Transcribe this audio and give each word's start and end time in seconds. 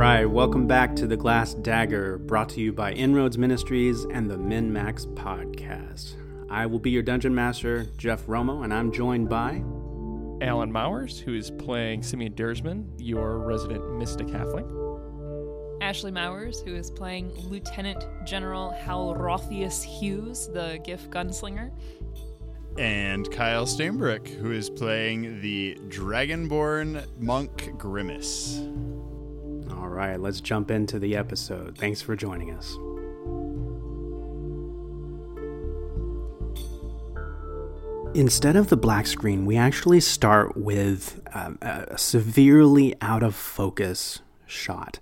right, 0.00 0.24
welcome 0.24 0.66
back 0.66 0.96
to 0.96 1.06
The 1.06 1.14
Glass 1.18 1.52
Dagger, 1.52 2.16
brought 2.16 2.48
to 2.50 2.60
you 2.62 2.72
by 2.72 2.92
Inroads 2.92 3.36
Ministries 3.36 4.04
and 4.04 4.30
the 4.30 4.38
Min 4.38 4.72
Max 4.72 5.04
Podcast. 5.04 6.14
I 6.48 6.64
will 6.64 6.78
be 6.78 6.88
your 6.90 7.02
dungeon 7.02 7.34
master, 7.34 7.86
Jeff 7.98 8.24
Romo, 8.24 8.64
and 8.64 8.72
I'm 8.72 8.92
joined 8.92 9.28
by 9.28 9.62
Alan 10.42 10.72
Mowers, 10.72 11.20
who 11.20 11.34
is 11.34 11.50
playing 11.50 12.02
Simeon 12.02 12.32
Dersman, 12.32 12.86
your 12.96 13.40
resident 13.40 13.98
mystic 13.98 14.28
halfling. 14.28 14.70
Ashley 15.82 16.12
Mowers, 16.12 16.62
who 16.62 16.74
is 16.74 16.90
playing 16.90 17.32
Lieutenant 17.34 18.02
General 18.24 18.70
Hal 18.70 19.14
Rothius 19.14 19.84
Hughes, 19.84 20.48
the 20.54 20.80
Giff 20.82 21.10
gunslinger. 21.10 21.72
And 22.78 23.30
Kyle 23.30 23.66
Steinbrick, 23.66 24.28
who 24.28 24.50
is 24.50 24.70
playing 24.70 25.42
the 25.42 25.76
Dragonborn 25.88 27.04
Monk 27.18 27.76
Grimace. 27.76 28.62
All 29.90 29.96
right, 29.96 30.20
let's 30.20 30.40
jump 30.40 30.70
into 30.70 31.00
the 31.00 31.16
episode. 31.16 31.76
Thanks 31.76 32.00
for 32.00 32.14
joining 32.14 32.52
us. 32.52 32.76
Instead 38.14 38.54
of 38.54 38.68
the 38.68 38.76
black 38.76 39.08
screen, 39.08 39.44
we 39.46 39.56
actually 39.56 39.98
start 39.98 40.56
with 40.56 41.20
um, 41.34 41.58
a 41.60 41.98
severely 41.98 42.94
out 43.00 43.24
of 43.24 43.34
focus 43.34 44.20
shot. 44.46 45.00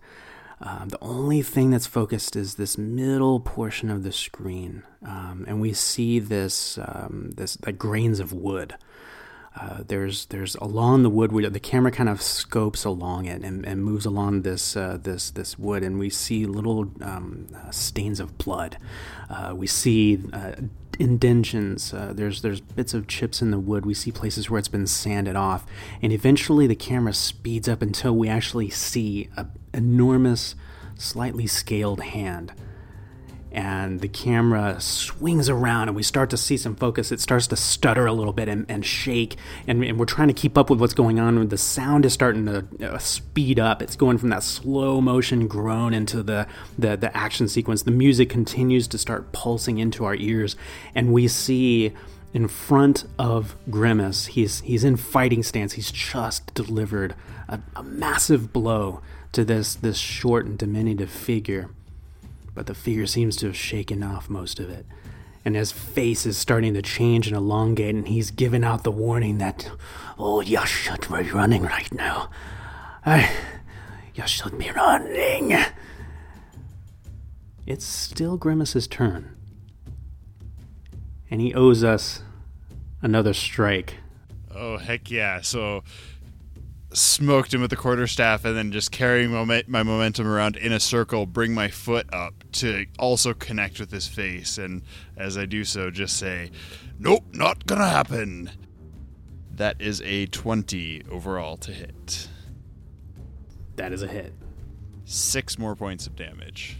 Um, 0.62 0.88
the 0.88 0.98
only 1.02 1.42
thing 1.42 1.70
that's 1.70 1.86
focused 1.86 2.34
is 2.34 2.54
this 2.54 2.78
middle 2.78 3.40
portion 3.40 3.90
of 3.90 4.04
the 4.04 4.12
screen, 4.12 4.84
um, 5.04 5.44
and 5.46 5.60
we 5.60 5.74
see 5.74 6.18
this 6.18 6.78
um, 6.78 7.32
this 7.36 7.58
like 7.66 7.76
grains 7.76 8.20
of 8.20 8.32
wood. 8.32 8.74
Uh, 9.60 9.82
there's 9.88 10.26
there's 10.26 10.54
along 10.56 11.02
the 11.02 11.10
wood 11.10 11.32
where 11.32 11.50
the 11.50 11.58
camera 11.58 11.90
kind 11.90 12.08
of 12.08 12.22
scopes 12.22 12.84
along 12.84 13.26
it 13.26 13.42
and, 13.42 13.66
and 13.66 13.84
moves 13.84 14.06
along 14.06 14.42
this 14.42 14.76
uh, 14.76 14.96
this 15.02 15.30
this 15.30 15.58
wood, 15.58 15.82
and 15.82 15.98
we 15.98 16.08
see 16.08 16.46
little 16.46 16.90
um, 17.00 17.48
uh, 17.54 17.70
stains 17.70 18.20
of 18.20 18.38
blood. 18.38 18.78
Uh, 19.28 19.52
we 19.56 19.66
see 19.66 20.20
uh, 20.32 20.52
indentions. 21.00 21.90
There's 21.90 22.42
there's 22.42 22.60
bits 22.60 22.94
of 22.94 23.08
chips 23.08 23.42
in 23.42 23.50
the 23.50 23.58
wood. 23.58 23.84
We 23.84 23.94
see 23.94 24.12
places 24.12 24.48
where 24.48 24.60
it's 24.60 24.68
been 24.68 24.86
sanded 24.86 25.34
off, 25.34 25.66
and 26.00 26.12
eventually 26.12 26.68
the 26.68 26.76
camera 26.76 27.12
speeds 27.12 27.68
up 27.68 27.82
until 27.82 28.14
we 28.14 28.28
actually 28.28 28.70
see 28.70 29.28
an 29.36 29.50
enormous, 29.74 30.54
slightly 30.96 31.48
scaled 31.48 32.00
hand. 32.00 32.52
And 33.58 34.02
the 34.02 34.06
camera 34.06 34.80
swings 34.80 35.48
around, 35.48 35.88
and 35.88 35.96
we 35.96 36.04
start 36.04 36.30
to 36.30 36.36
see 36.36 36.56
some 36.56 36.76
focus. 36.76 37.10
It 37.10 37.18
starts 37.18 37.48
to 37.48 37.56
stutter 37.56 38.06
a 38.06 38.12
little 38.12 38.32
bit 38.32 38.48
and, 38.48 38.64
and 38.68 38.86
shake, 38.86 39.34
and, 39.66 39.82
and, 39.82 39.98
we're 39.98 40.04
trying 40.04 40.28
to 40.28 40.34
keep 40.34 40.56
up 40.56 40.70
with 40.70 40.78
what's 40.78 40.94
going 40.94 41.18
on. 41.18 41.48
The 41.48 41.58
sound 41.58 42.06
is 42.06 42.12
starting 42.12 42.46
to 42.46 42.92
uh, 42.92 42.98
speed 42.98 43.58
up. 43.58 43.82
It's 43.82 43.96
going 43.96 44.18
from 44.18 44.28
that 44.28 44.44
slow 44.44 45.00
motion 45.00 45.48
groan 45.48 45.92
into 45.92 46.22
the, 46.22 46.46
the 46.78 46.96
the 46.96 47.16
action 47.16 47.48
sequence. 47.48 47.82
The 47.82 47.90
music 47.90 48.30
continues 48.30 48.86
to 48.86 48.96
start 48.96 49.32
pulsing 49.32 49.80
into 49.80 50.04
our 50.04 50.14
ears, 50.14 50.54
and 50.94 51.12
we 51.12 51.26
see 51.26 51.92
in 52.32 52.46
front 52.46 53.06
of 53.18 53.56
Grimace. 53.68 54.26
He's 54.26 54.60
he's 54.60 54.84
in 54.84 54.96
fighting 54.96 55.42
stance. 55.42 55.72
He's 55.72 55.90
just 55.90 56.54
delivered 56.54 57.16
a, 57.48 57.58
a 57.74 57.82
massive 57.82 58.52
blow 58.52 59.02
to 59.32 59.44
this 59.44 59.74
this 59.74 59.98
short 59.98 60.46
and 60.46 60.56
diminutive 60.56 61.10
figure, 61.10 61.70
but 62.58 62.66
the 62.66 62.74
figure 62.74 63.06
seems 63.06 63.36
to 63.36 63.46
have 63.46 63.56
shaken 63.56 64.02
off 64.02 64.28
most 64.28 64.58
of 64.58 64.68
it. 64.68 64.84
And 65.44 65.54
his 65.54 65.70
face 65.70 66.26
is 66.26 66.36
starting 66.36 66.74
to 66.74 66.82
change 66.82 67.28
and 67.28 67.36
elongate, 67.36 67.94
and 67.94 68.08
he's 68.08 68.32
giving 68.32 68.64
out 68.64 68.82
the 68.82 68.90
warning 68.90 69.38
that, 69.38 69.70
"Oh, 70.18 70.40
you 70.40 70.66
should 70.66 71.02
be 71.02 71.30
running 71.30 71.62
right 71.62 71.94
now. 71.94 72.30
I, 73.06 73.30
you 74.12 74.26
should 74.26 74.58
be 74.58 74.72
running." 74.72 75.56
It's 77.64 77.84
still 77.84 78.36
Grimace's 78.36 78.88
turn 78.88 79.36
and 81.30 81.40
he 81.40 81.54
owes 81.54 81.84
us 81.84 82.22
another 83.02 83.34
strike. 83.34 83.98
Oh 84.52 84.78
heck 84.78 85.12
yeah! 85.12 85.42
So 85.42 85.84
smoked 86.92 87.52
him 87.52 87.60
with 87.60 87.70
the 87.70 87.76
quarterstaff, 87.76 88.44
and 88.44 88.56
then 88.56 88.72
just 88.72 88.90
carrying 88.90 89.30
my 89.30 89.82
momentum 89.82 90.26
around 90.26 90.56
in 90.56 90.72
a 90.72 90.80
circle, 90.80 91.26
bring 91.26 91.52
my 91.52 91.68
foot 91.68 92.06
up 92.12 92.44
to 92.52 92.86
also 92.98 93.34
connect 93.34 93.78
with 93.78 93.90
his 93.90 94.08
face, 94.08 94.58
and 94.58 94.82
as 95.16 95.36
I 95.36 95.46
do 95.46 95.64
so, 95.64 95.90
just 95.90 96.16
say, 96.16 96.50
"Nope, 96.98 97.24
not 97.32 97.66
gonna 97.66 97.88
happen." 97.88 98.50
That 99.54 99.80
is 99.80 100.00
a 100.02 100.26
twenty 100.26 101.02
overall 101.10 101.56
to 101.58 101.72
hit. 101.72 102.28
That 103.76 103.92
is 103.92 104.02
a 104.02 104.08
hit. 104.08 104.32
Six 105.04 105.58
more 105.58 105.76
points 105.76 106.06
of 106.06 106.16
damage. 106.16 106.78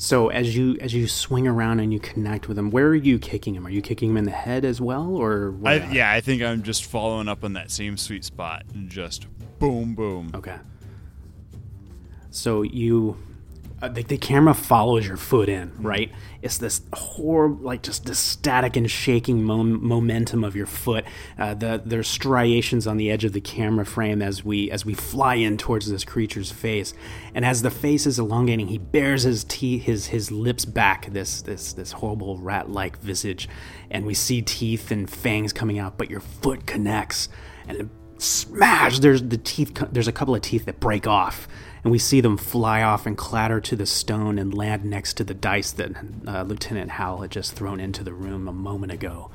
So 0.00 0.30
as 0.30 0.56
you 0.56 0.78
as 0.80 0.94
you 0.94 1.06
swing 1.06 1.46
around 1.46 1.80
and 1.80 1.92
you 1.92 2.00
connect 2.00 2.48
with 2.48 2.58
him, 2.58 2.70
where 2.70 2.86
are 2.86 2.94
you 2.94 3.18
kicking 3.18 3.54
him? 3.54 3.66
Are 3.66 3.70
you 3.70 3.82
kicking 3.82 4.08
him 4.08 4.16
in 4.16 4.24
the 4.24 4.30
head 4.30 4.64
as 4.64 4.80
well, 4.80 5.14
or 5.14 5.54
I, 5.62 5.74
yeah? 5.92 6.10
I 6.10 6.22
think 6.22 6.40
I'm 6.42 6.62
just 6.62 6.86
following 6.86 7.28
up 7.28 7.44
on 7.44 7.52
that 7.52 7.70
same 7.70 7.98
sweet 7.98 8.24
spot 8.24 8.64
and 8.72 8.88
just 8.88 9.26
boom, 9.58 9.94
boom. 9.94 10.30
Okay. 10.34 10.56
So 12.30 12.62
you 12.62 13.18
uh, 13.82 13.88
the, 13.88 14.02
the, 14.02 14.18
camera 14.18 14.52
follows 14.52 15.06
your 15.06 15.16
foot 15.16 15.48
in, 15.48 15.72
right? 15.78 16.12
It's 16.42 16.58
this 16.58 16.82
horrible, 16.92 17.64
like 17.64 17.82
just 17.82 18.04
the 18.04 18.14
static 18.14 18.76
and 18.76 18.90
shaking 18.90 19.42
mom- 19.42 19.82
momentum 19.82 20.44
of 20.44 20.54
your 20.54 20.66
foot. 20.66 21.06
Uh, 21.38 21.54
the, 21.54 21.80
there's 21.84 22.06
striations 22.06 22.86
on 22.86 22.98
the 22.98 23.10
edge 23.10 23.24
of 23.24 23.32
the 23.32 23.40
camera 23.40 23.86
frame 23.86 24.20
as 24.20 24.44
we 24.44 24.70
as 24.70 24.84
we 24.84 24.92
fly 24.92 25.36
in 25.36 25.56
towards 25.56 25.90
this 25.90 26.04
creature's 26.04 26.50
face, 26.50 26.92
and 27.34 27.44
as 27.44 27.62
the 27.62 27.70
face 27.70 28.06
is 28.06 28.18
elongating, 28.18 28.68
he 28.68 28.76
bears 28.76 29.22
his 29.22 29.44
teeth, 29.44 29.84
his 29.84 30.06
his 30.08 30.30
lips 30.30 30.66
back, 30.66 31.10
this 31.12 31.40
this 31.40 31.72
this 31.72 31.92
horrible 31.92 32.36
rat-like 32.36 32.98
visage, 32.98 33.48
and 33.90 34.04
we 34.04 34.12
see 34.12 34.42
teeth 34.42 34.90
and 34.90 35.08
fangs 35.08 35.54
coming 35.54 35.78
out. 35.78 35.96
But 35.96 36.10
your 36.10 36.20
foot 36.20 36.66
connects, 36.66 37.30
and 37.66 37.88
smash! 38.18 38.98
There's 38.98 39.22
the 39.22 39.38
teeth. 39.38 39.72
There's 39.90 40.08
a 40.08 40.12
couple 40.12 40.34
of 40.34 40.42
teeth 40.42 40.66
that 40.66 40.80
break 40.80 41.06
off 41.06 41.48
and 41.82 41.90
we 41.90 41.98
see 41.98 42.20
them 42.20 42.36
fly 42.36 42.82
off 42.82 43.06
and 43.06 43.16
clatter 43.16 43.60
to 43.60 43.76
the 43.76 43.86
stone 43.86 44.38
and 44.38 44.52
land 44.52 44.84
next 44.84 45.14
to 45.14 45.24
the 45.24 45.34
dice 45.34 45.72
that 45.72 45.92
uh, 46.26 46.42
Lieutenant 46.42 46.92
Hal 46.92 47.18
had 47.18 47.30
just 47.30 47.54
thrown 47.54 47.80
into 47.80 48.04
the 48.04 48.12
room 48.12 48.48
a 48.48 48.52
moment 48.52 48.92
ago. 48.92 49.30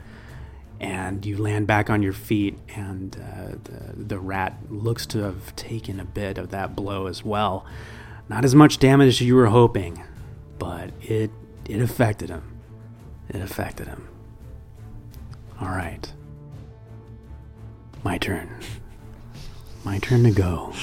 And 0.79 1.25
you 1.25 1.37
land 1.37 1.67
back 1.67 1.89
on 1.89 2.03
your 2.03 2.13
feet, 2.13 2.59
and 2.75 3.15
uh, 3.15 3.55
the, 3.63 3.93
the 3.95 4.19
rat 4.19 4.57
looks 4.69 5.05
to 5.07 5.19
have 5.19 5.55
taken 5.55 5.99
a 5.99 6.05
bit 6.05 6.37
of 6.37 6.51
that 6.51 6.75
blow 6.75 7.07
as 7.07 7.23
well. 7.23 7.65
Not 8.27 8.43
as 8.43 8.53
much 8.53 8.77
damage 8.77 9.07
as 9.07 9.21
you 9.21 9.35
were 9.35 9.47
hoping, 9.47 10.03
but 10.59 10.91
it 11.01 11.31
it 11.67 11.81
affected 11.81 12.29
him. 12.29 12.59
It 13.29 13.41
affected 13.41 13.87
him. 13.87 14.07
All 15.61 15.69
right. 15.69 16.11
My 18.03 18.17
turn. 18.17 18.49
My 19.83 19.97
turn 19.99 20.23
to 20.23 20.31
go 20.31 20.73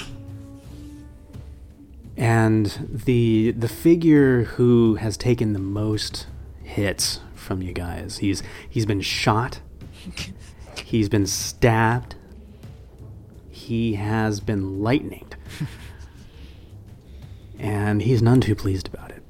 and 2.16 3.00
the 3.06 3.52
the 3.52 3.68
figure 3.68 4.44
who 4.44 4.96
has 4.96 5.16
taken 5.16 5.52
the 5.52 5.58
most 5.58 6.26
hits 6.62 7.20
from 7.34 7.62
you 7.62 7.72
guys 7.72 8.18
he's 8.18 8.42
he's 8.68 8.86
been 8.86 9.00
shot. 9.00 9.60
He's 10.84 11.08
been 11.08 11.26
stabbed. 11.26 12.16
He 13.50 13.94
has 13.94 14.40
been 14.40 14.80
lightninged. 14.80 15.34
And 17.62 18.02
he's 18.02 18.20
none 18.20 18.40
too 18.40 18.56
pleased 18.56 18.88
about 18.92 19.12
it. 19.12 19.22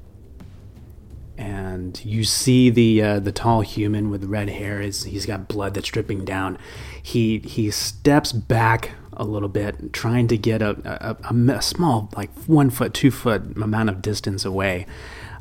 And 1.37 2.03
you 2.03 2.23
see 2.23 2.71
the 2.71 3.01
uh, 3.01 3.19
the 3.19 3.31
tall 3.31 3.61
human 3.61 4.09
with 4.09 4.23
red 4.25 4.49
hair 4.49 4.81
is 4.81 5.03
he's 5.03 5.27
got 5.27 5.47
blood 5.47 5.75
that's 5.75 5.89
dripping 5.89 6.25
down. 6.25 6.57
He 7.01 7.37
he 7.39 7.69
steps 7.69 8.31
back 8.31 8.93
a 9.17 9.23
little 9.23 9.49
bit, 9.49 9.93
trying 9.93 10.27
to 10.27 10.37
get 10.37 10.61
a, 10.61 10.71
a, 10.83 11.33
a, 11.33 11.51
a 11.57 11.61
small, 11.61 12.09
like 12.15 12.31
one 12.45 12.69
foot, 12.69 12.93
two 12.93 13.11
foot 13.11 13.57
amount 13.57 13.89
of 13.89 14.01
distance 14.01 14.45
away. 14.45 14.85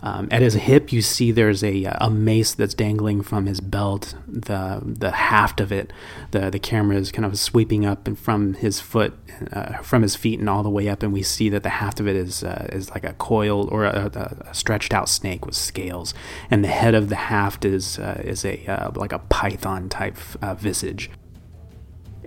Um, 0.04 0.26
at 0.32 0.42
his 0.42 0.54
hip, 0.54 0.92
you 0.92 1.00
see 1.00 1.30
there's 1.30 1.62
a, 1.62 1.84
a 1.84 2.10
mace 2.10 2.54
that's 2.54 2.74
dangling 2.74 3.22
from 3.22 3.46
his 3.46 3.60
belt. 3.60 4.16
The 4.26 4.82
the 4.84 5.12
haft 5.12 5.60
of 5.60 5.70
it, 5.70 5.92
the 6.32 6.50
the 6.50 6.58
camera 6.58 6.96
is 6.96 7.12
kind 7.12 7.24
of 7.24 7.38
sweeping 7.38 7.86
up 7.86 8.08
and 8.08 8.18
from 8.18 8.54
his 8.54 8.80
foot, 8.80 9.14
uh, 9.52 9.76
from 9.78 10.02
his 10.02 10.16
feet, 10.16 10.40
and 10.40 10.50
all 10.50 10.64
the 10.64 10.70
way 10.70 10.88
up, 10.88 11.04
and 11.04 11.12
we 11.12 11.22
see 11.22 11.48
that 11.50 11.62
the 11.62 11.68
haft 11.68 12.00
of 12.00 12.08
it 12.08 12.16
is 12.16 12.42
uh, 12.42 12.66
is 12.72 12.90
like 12.90 13.04
a 13.04 13.12
coiled 13.12 13.68
or 13.70 13.84
a, 13.84 14.10
a, 14.48 14.52
stretched 14.52 14.92
out 14.92 15.08
snake 15.08 15.46
with 15.46 15.54
scales, 15.54 16.14
and 16.50 16.64
the 16.64 16.68
head 16.68 16.96
of 16.96 17.08
the 17.08 17.14
haft 17.14 17.64
is 17.64 18.00
uh, 18.00 18.20
is 18.24 18.44
a 18.44 18.66
uh, 18.66 18.90
like 18.96 19.12
a 19.12 19.20
python 19.20 19.88
type 19.88 20.16
uh, 20.42 20.54
visage 20.54 21.10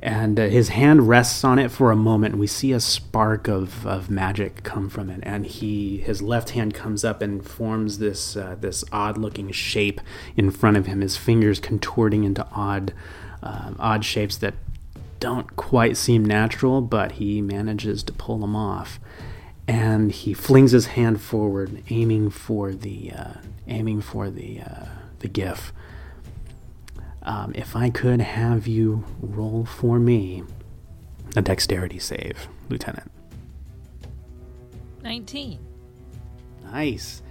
and 0.05 0.39
uh, 0.39 0.47
his 0.47 0.69
hand 0.69 1.07
rests 1.09 1.43
on 1.43 1.57
it 1.57 1.71
for 1.71 1.91
a 1.91 1.95
moment 1.95 2.33
and 2.33 2.39
we 2.39 2.47
see 2.47 2.71
a 2.71 2.79
spark 2.79 3.47
of, 3.47 3.85
of 3.87 4.09
magic 4.09 4.63
come 4.63 4.89
from 4.89 5.09
it 5.09 5.19
and 5.23 5.45
he 5.45 5.97
his 5.97 6.21
left 6.21 6.51
hand 6.51 6.73
comes 6.73 7.03
up 7.03 7.21
and 7.21 7.45
forms 7.45 7.97
this 7.97 8.37
uh, 8.37 8.55
this 8.59 8.83
odd 8.91 9.17
looking 9.17 9.51
shape 9.51 9.99
in 10.37 10.51
front 10.51 10.77
of 10.77 10.85
him 10.85 11.01
his 11.01 11.17
fingers 11.17 11.59
contorting 11.59 12.23
into 12.23 12.45
odd 12.53 12.93
uh, 13.41 13.73
odd 13.79 14.05
shapes 14.05 14.37
that 14.37 14.53
don't 15.19 15.55
quite 15.55 15.97
seem 15.97 16.23
natural 16.23 16.81
but 16.81 17.13
he 17.13 17.41
manages 17.41 18.03
to 18.03 18.13
pull 18.13 18.37
them 18.37 18.55
off 18.55 18.99
and 19.67 20.11
he 20.11 20.33
flings 20.33 20.71
his 20.71 20.87
hand 20.87 21.21
forward, 21.21 21.83
aiming 21.89 22.29
for 22.29 22.73
the 22.73 23.11
uh, 23.11 23.33
aiming 23.67 24.01
for 24.01 24.29
the 24.29 24.61
uh, 24.61 24.85
the 25.19 25.27
Giff. 25.27 25.73
Um, 27.25 27.51
if 27.55 27.75
I 27.75 27.89
could 27.89 28.21
have 28.21 28.67
you 28.67 29.03
roll 29.19 29.65
for 29.65 29.99
me 29.99 30.43
a 31.35 31.41
dexterity 31.41 31.99
save, 31.99 32.47
Lieutenant. 32.69 33.11
19. 35.01 35.59
Nice. 36.71 37.21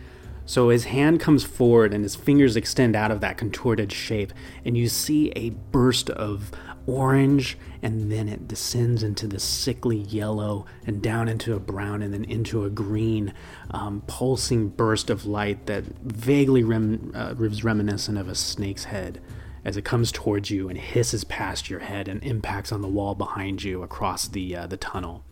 So 0.46 0.68
his 0.68 0.84
hand 0.84 1.20
comes 1.20 1.42
forward 1.42 1.94
and 1.94 2.04
his 2.04 2.16
fingers 2.16 2.56
extend 2.56 2.94
out 2.94 3.10
of 3.10 3.20
that 3.20 3.38
contorted 3.38 3.92
shape, 3.92 4.32
and 4.64 4.76
you 4.76 4.88
see 4.88 5.32
a 5.36 5.50
burst 5.50 6.10
of 6.10 6.50
orange, 6.86 7.56
and 7.82 8.12
then 8.12 8.28
it 8.28 8.46
descends 8.46 9.02
into 9.02 9.26
the 9.26 9.40
sickly 9.40 9.96
yellow, 9.96 10.66
and 10.86 11.00
down 11.00 11.28
into 11.28 11.54
a 11.54 11.60
brown, 11.60 12.02
and 12.02 12.12
then 12.12 12.24
into 12.24 12.64
a 12.64 12.70
green, 12.70 13.32
um, 13.70 14.02
pulsing 14.06 14.68
burst 14.68 15.08
of 15.08 15.24
light 15.24 15.64
that 15.66 15.84
vaguely 16.02 16.62
rem- 16.62 17.12
uh, 17.14 17.34
is 17.40 17.64
reminiscent 17.64 18.18
of 18.18 18.28
a 18.28 18.34
snake's 18.34 18.84
head 18.84 19.20
as 19.64 19.76
it 19.76 19.84
comes 19.84 20.12
towards 20.12 20.50
you 20.50 20.68
and 20.68 20.78
hisses 20.78 21.24
past 21.24 21.70
your 21.70 21.80
head 21.80 22.06
and 22.08 22.22
impacts 22.22 22.70
on 22.70 22.82
the 22.82 22.88
wall 22.88 23.14
behind 23.14 23.62
you 23.62 23.82
across 23.82 24.28
the 24.28 24.54
uh, 24.54 24.66
the 24.66 24.76
tunnel. 24.76 25.24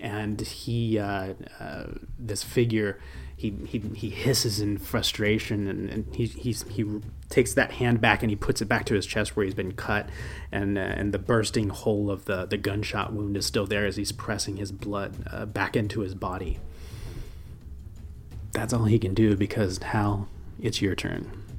And 0.00 0.40
he, 0.40 0.98
uh, 0.98 1.34
uh, 1.58 1.84
this 2.18 2.42
figure, 2.42 2.98
he, 3.36 3.50
he, 3.66 3.80
he 3.94 4.08
hisses 4.08 4.58
in 4.58 4.78
frustration 4.78 5.68
and, 5.68 5.90
and 5.90 6.14
he, 6.14 6.24
he's, 6.24 6.62
he 6.68 6.86
takes 7.28 7.52
that 7.52 7.72
hand 7.72 8.00
back 8.00 8.22
and 8.22 8.30
he 8.30 8.36
puts 8.36 8.62
it 8.62 8.64
back 8.64 8.86
to 8.86 8.94
his 8.94 9.04
chest 9.04 9.36
where 9.36 9.44
he's 9.44 9.54
been 9.54 9.72
cut 9.72 10.08
and, 10.50 10.78
uh, 10.78 10.80
and 10.80 11.12
the 11.12 11.18
bursting 11.18 11.68
hole 11.68 12.10
of 12.10 12.24
the, 12.24 12.46
the 12.46 12.56
gunshot 12.56 13.12
wound 13.12 13.36
is 13.36 13.44
still 13.44 13.66
there 13.66 13.84
as 13.84 13.96
he's 13.96 14.10
pressing 14.10 14.56
his 14.56 14.72
blood 14.72 15.16
uh, 15.30 15.44
back 15.44 15.76
into 15.76 16.00
his 16.00 16.14
body. 16.14 16.58
That's 18.52 18.72
all 18.72 18.84
he 18.84 18.98
can 18.98 19.12
do 19.12 19.36
because 19.36 19.78
Hal, 19.78 20.28
it's 20.58 20.80
your 20.80 20.94
turn 20.94 21.49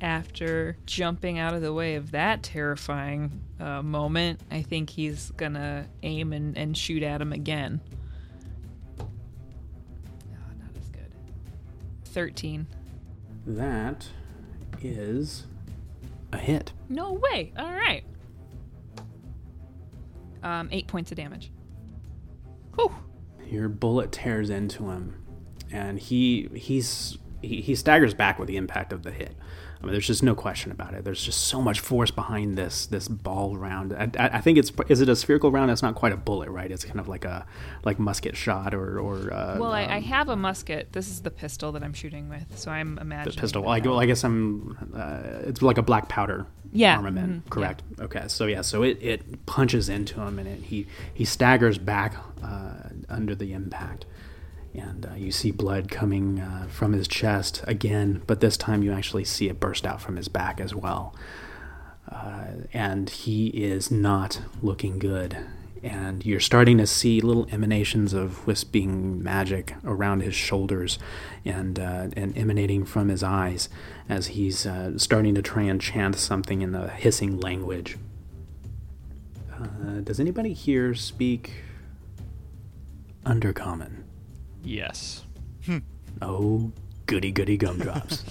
after 0.00 0.76
jumping 0.86 1.38
out 1.38 1.54
of 1.54 1.62
the 1.62 1.72
way 1.72 1.94
of 1.94 2.10
that 2.10 2.42
terrifying 2.42 3.40
uh, 3.58 3.82
moment, 3.82 4.40
I 4.50 4.62
think 4.62 4.90
he's 4.90 5.30
gonna 5.36 5.86
aim 6.02 6.32
and, 6.32 6.56
and 6.56 6.76
shoot 6.76 7.02
at 7.02 7.20
him 7.20 7.32
again. 7.32 7.80
Oh, 9.00 9.08
not 10.58 10.76
as 10.78 10.88
good. 10.90 11.12
13. 12.04 12.66
That 13.46 14.06
is 14.82 15.46
a 16.32 16.38
hit. 16.38 16.72
No 16.88 17.12
way. 17.12 17.52
All 17.56 17.72
right. 17.72 18.04
Um, 20.42 20.68
eight 20.70 20.86
points 20.86 21.10
of 21.10 21.16
damage. 21.16 21.50
Whew. 22.74 22.94
Your 23.48 23.68
bullet 23.68 24.12
tears 24.12 24.50
into 24.50 24.90
him, 24.90 25.22
and 25.72 25.98
he 25.98 26.48
he's 26.54 27.18
he, 27.42 27.60
he 27.60 27.74
staggers 27.74 28.14
back 28.14 28.38
with 28.38 28.48
the 28.48 28.56
impact 28.56 28.92
of 28.92 29.02
the 29.02 29.10
hit. 29.10 29.34
I 29.86 29.88
mean, 29.88 29.92
there's 29.92 30.08
just 30.08 30.24
no 30.24 30.34
question 30.34 30.72
about 30.72 30.94
it. 30.94 31.04
There's 31.04 31.22
just 31.22 31.44
so 31.44 31.62
much 31.62 31.78
force 31.78 32.10
behind 32.10 32.58
this 32.58 32.86
this 32.86 33.06
ball 33.06 33.56
round. 33.56 33.92
I, 33.92 34.10
I, 34.18 34.40
think 34.40 34.58
it's 34.58 34.72
is 34.88 35.00
it 35.00 35.08
a 35.08 35.14
spherical 35.14 35.52
round? 35.52 35.70
It's 35.70 35.82
not 35.82 35.94
quite 35.94 36.10
a 36.10 36.16
bullet, 36.16 36.50
right? 36.50 36.72
It's 36.72 36.84
kind 36.84 36.98
of 36.98 37.06
like 37.06 37.24
a 37.24 37.46
like 37.84 38.00
musket 38.00 38.36
shot 38.36 38.74
or 38.74 38.98
or. 38.98 39.32
Uh, 39.32 39.58
well, 39.60 39.70
I, 39.70 39.84
um, 39.84 39.90
I, 39.92 40.00
have 40.00 40.28
a 40.28 40.34
musket. 40.34 40.92
This 40.92 41.06
is 41.06 41.22
the 41.22 41.30
pistol 41.30 41.70
that 41.70 41.84
I'm 41.84 41.92
shooting 41.92 42.28
with, 42.28 42.58
so 42.58 42.72
I'm 42.72 42.98
imagining 42.98 43.36
the 43.36 43.40
pistol. 43.40 43.62
Well, 43.62 43.70
I, 43.70 43.78
well, 43.78 44.00
I 44.00 44.06
guess 44.06 44.24
I'm. 44.24 44.90
Uh, 44.92 45.46
it's 45.48 45.62
like 45.62 45.78
a 45.78 45.82
black 45.82 46.08
powder 46.08 46.46
yeah. 46.72 46.96
armament, 46.96 47.30
mm-hmm. 47.30 47.48
correct? 47.48 47.84
Yeah. 47.96 48.04
Okay, 48.04 48.24
so 48.26 48.46
yeah, 48.46 48.62
so 48.62 48.82
it, 48.82 48.98
it 49.00 49.46
punches 49.46 49.88
into 49.88 50.20
him 50.20 50.40
and 50.40 50.48
it, 50.48 50.62
he 50.62 50.86
he 51.14 51.24
staggers 51.24 51.78
back 51.78 52.16
uh, 52.42 52.74
under 53.08 53.34
the 53.34 53.52
impact 53.52 54.04
and 54.76 55.06
uh, 55.06 55.14
you 55.14 55.32
see 55.32 55.50
blood 55.50 55.90
coming 55.90 56.40
uh, 56.40 56.66
from 56.68 56.92
his 56.92 57.08
chest 57.08 57.62
again, 57.66 58.22
but 58.26 58.40
this 58.40 58.56
time 58.56 58.82
you 58.82 58.92
actually 58.92 59.24
see 59.24 59.48
it 59.48 59.60
burst 59.60 59.86
out 59.86 60.00
from 60.00 60.16
his 60.16 60.28
back 60.28 60.60
as 60.60 60.74
well. 60.74 61.14
Uh, 62.10 62.46
and 62.72 63.10
he 63.10 63.48
is 63.48 63.90
not 63.90 64.40
looking 64.62 64.98
good. 64.98 65.36
And 65.82 66.24
you're 66.24 66.40
starting 66.40 66.78
to 66.78 66.86
see 66.86 67.20
little 67.20 67.46
emanations 67.52 68.12
of 68.12 68.46
wisping 68.46 69.22
magic 69.22 69.74
around 69.84 70.20
his 70.20 70.34
shoulders 70.34 70.98
and, 71.44 71.78
uh, 71.78 72.08
and 72.16 72.36
emanating 72.36 72.84
from 72.84 73.08
his 73.08 73.22
eyes 73.22 73.68
as 74.08 74.28
he's 74.28 74.66
uh, 74.66 74.98
starting 74.98 75.34
to 75.34 75.42
try 75.42 75.62
and 75.62 75.80
chant 75.80 76.16
something 76.16 76.62
in 76.62 76.72
the 76.72 76.88
hissing 76.88 77.38
language. 77.38 77.98
Uh, 79.52 80.00
does 80.02 80.18
anybody 80.18 80.52
here 80.52 80.94
speak 80.94 81.52
Undercommon? 83.24 84.05
Yes. 84.66 85.24
Oh, 86.20 86.72
goody 87.06 87.30
goody 87.30 87.56
gumdrops. 87.56 88.24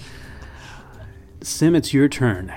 Sim, 1.40 1.74
it's 1.74 1.94
your 1.94 2.08
turn. 2.08 2.52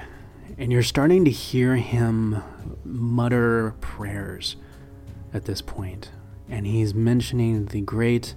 And 0.57 0.71
you're 0.71 0.83
starting 0.83 1.23
to 1.23 1.31
hear 1.31 1.77
him 1.77 2.43
mutter 2.83 3.73
prayers 3.79 4.57
at 5.33 5.45
this 5.45 5.61
point. 5.61 6.11
And 6.49 6.67
he's 6.67 6.93
mentioning 6.93 7.67
the 7.67 7.79
great, 7.79 8.35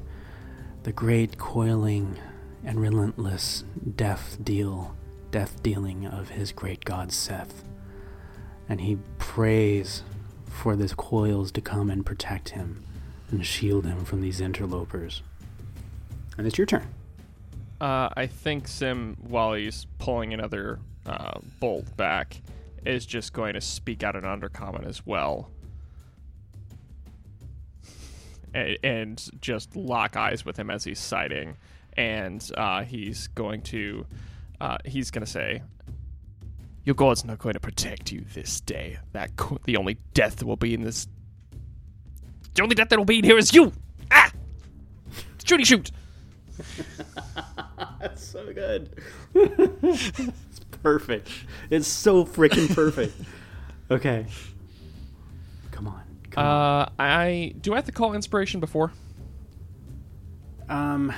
the 0.84 0.92
great 0.92 1.38
coiling 1.38 2.18
and 2.64 2.80
relentless 2.80 3.64
death 3.96 4.36
deal, 4.42 4.94
death 5.32 5.60
dealing 5.62 6.06
of 6.06 6.28
his 6.30 6.52
great 6.52 6.84
god 6.84 7.10
Seth. 7.10 7.64
And 8.68 8.82
he 8.82 8.98
prays 9.18 10.04
for 10.46 10.76
the 10.76 10.88
coils 10.94 11.50
to 11.52 11.60
come 11.60 11.90
and 11.90 12.06
protect 12.06 12.50
him 12.50 12.84
and 13.32 13.44
shield 13.44 13.86
him 13.86 14.04
from 14.04 14.20
these 14.20 14.40
interlopers. 14.40 15.22
And 16.38 16.46
it's 16.46 16.56
your 16.58 16.66
turn. 16.66 16.86
Uh, 17.80 18.08
I 18.16 18.26
think 18.26 18.68
Sim, 18.68 19.16
while 19.20 19.54
he's 19.54 19.86
pulling 19.98 20.32
another 20.32 20.78
uh, 21.04 21.40
bolt 21.60 21.96
back, 21.96 22.40
is 22.86 23.04
just 23.06 23.32
going 23.32 23.54
to 23.54 23.60
speak 23.60 24.02
out 24.02 24.16
an 24.16 24.22
undercommon 24.22 24.86
as 24.86 25.04
well. 25.04 25.50
and, 28.54 29.30
just 29.40 29.74
lock 29.76 30.16
eyes 30.16 30.44
with 30.44 30.58
him 30.58 30.70
as 30.70 30.84
he's 30.84 30.98
sighting. 30.98 31.56
And 31.96 32.48
uh, 32.56 32.84
he's 32.84 33.28
going 33.28 33.62
to 33.62 34.06
uh, 34.60 34.78
he's 34.84 35.10
going 35.10 35.24
to 35.24 35.30
say, 35.30 35.62
"Your 36.84 36.94
god's 36.94 37.24
not 37.24 37.38
going 37.38 37.54
to 37.54 37.60
protect 37.60 38.10
you 38.12 38.24
this 38.32 38.60
day. 38.60 38.98
That 39.12 39.36
co- 39.36 39.58
the 39.64 39.76
only 39.76 39.98
death 40.14 40.36
that 40.36 40.46
will 40.46 40.56
be 40.56 40.72
in 40.72 40.82
this. 40.82 41.06
The 42.54 42.62
only 42.62 42.74
death 42.74 42.88
that 42.90 42.98
will 42.98 43.04
be 43.04 43.18
in 43.18 43.24
here 43.24 43.36
is 43.36 43.52
you. 43.52 43.72
Ah, 44.10 44.30
shooty 45.38 45.66
shoot." 45.66 45.90
That's 48.00 48.24
so 48.24 48.52
good. 48.52 48.90
it's 49.34 50.60
perfect. 50.82 51.28
It's 51.70 51.88
so 51.88 52.24
freaking 52.24 52.74
perfect. 52.74 53.14
Okay. 53.90 54.26
Come 55.70 55.86
on. 55.86 56.02
Come 56.30 56.44
uh, 56.44 56.48
on. 56.48 56.92
I 56.98 57.54
do 57.60 57.72
I 57.72 57.76
have 57.76 57.86
to 57.86 57.92
call 57.92 58.14
inspiration 58.14 58.60
before? 58.60 58.92
Um, 60.68 61.12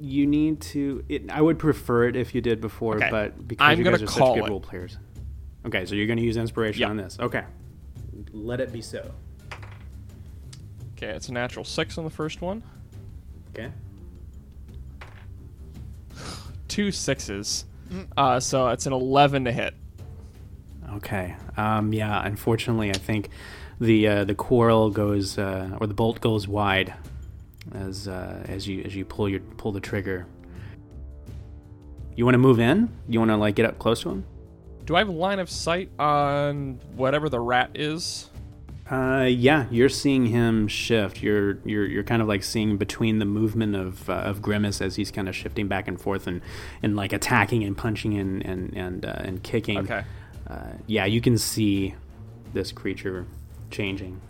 you 0.00 0.26
need 0.26 0.60
to. 0.60 1.04
It, 1.08 1.30
I 1.30 1.40
would 1.40 1.58
prefer 1.58 2.08
it 2.08 2.16
if 2.16 2.34
you 2.34 2.40
did 2.40 2.60
before, 2.60 2.96
okay. 2.96 3.10
but 3.10 3.48
because 3.48 3.64
I'm 3.64 3.78
you 3.78 3.84
guys 3.84 4.02
are 4.02 4.06
such 4.06 4.34
good 4.34 4.44
it. 4.44 4.50
role 4.50 4.60
players. 4.60 4.98
Okay, 5.66 5.86
so 5.86 5.94
you're 5.94 6.06
going 6.06 6.18
to 6.18 6.24
use 6.24 6.36
inspiration 6.36 6.82
yep. 6.82 6.90
on 6.90 6.96
this. 6.96 7.18
Okay, 7.18 7.44
let 8.32 8.60
it 8.60 8.72
be 8.72 8.82
so. 8.82 9.10
Okay, 10.96 11.08
it's 11.08 11.28
a 11.28 11.32
natural 11.32 11.64
six 11.64 11.98
on 11.98 12.04
the 12.04 12.10
first 12.10 12.40
one. 12.40 12.62
Okay 13.50 13.70
two 16.74 16.90
sixes. 16.90 17.66
Uh, 18.16 18.40
so 18.40 18.68
it's 18.68 18.86
an 18.86 18.92
11 18.92 19.44
to 19.44 19.52
hit. 19.52 19.74
Okay. 20.94 21.36
Um, 21.56 21.92
yeah. 21.92 22.26
Unfortunately, 22.26 22.90
I 22.90 22.94
think 22.94 23.28
the 23.80 24.08
uh, 24.08 24.24
the 24.24 24.34
quarrel 24.34 24.90
goes 24.90 25.38
uh, 25.38 25.76
or 25.80 25.86
the 25.86 25.94
bolt 25.94 26.20
goes 26.20 26.48
wide 26.48 26.92
as 27.72 28.08
uh, 28.08 28.44
as 28.48 28.66
you 28.66 28.82
as 28.82 28.94
you 28.96 29.04
pull 29.04 29.28
your 29.28 29.40
pull 29.56 29.70
the 29.70 29.80
trigger. 29.80 30.26
You 32.16 32.24
want 32.24 32.34
to 32.34 32.38
move 32.38 32.58
in? 32.58 32.88
You 33.08 33.20
want 33.20 33.30
to 33.30 33.36
like 33.36 33.54
get 33.54 33.66
up 33.66 33.78
close 33.78 34.02
to 34.02 34.10
him? 34.10 34.24
Do 34.84 34.96
I 34.96 34.98
have 34.98 35.08
a 35.08 35.12
line 35.12 35.38
of 35.38 35.48
sight 35.48 35.90
on 35.98 36.80
whatever 36.96 37.28
the 37.28 37.40
rat 37.40 37.70
is? 37.74 38.30
Uh, 38.90 39.26
yeah, 39.30 39.64
you're 39.70 39.88
seeing 39.88 40.26
him 40.26 40.68
shift. 40.68 41.22
You're 41.22 41.58
you're 41.64 41.86
you're 41.86 42.04
kind 42.04 42.20
of 42.20 42.28
like 42.28 42.42
seeing 42.42 42.76
between 42.76 43.18
the 43.18 43.24
movement 43.24 43.74
of 43.74 44.10
uh, 44.10 44.14
of 44.14 44.42
Grimace 44.42 44.82
as 44.82 44.96
he's 44.96 45.10
kind 45.10 45.26
of 45.26 45.34
shifting 45.34 45.68
back 45.68 45.88
and 45.88 45.98
forth 45.98 46.26
and 46.26 46.42
and 46.82 46.94
like 46.94 47.14
attacking 47.14 47.64
and 47.64 47.76
punching 47.76 48.18
and 48.18 48.44
and 48.44 48.76
and 48.76 49.06
uh, 49.06 49.16
and 49.20 49.42
kicking. 49.42 49.78
Okay. 49.78 50.04
Uh, 50.46 50.72
yeah, 50.86 51.06
you 51.06 51.22
can 51.22 51.38
see 51.38 51.94
this 52.52 52.72
creature 52.72 53.26
changing. 53.70 54.20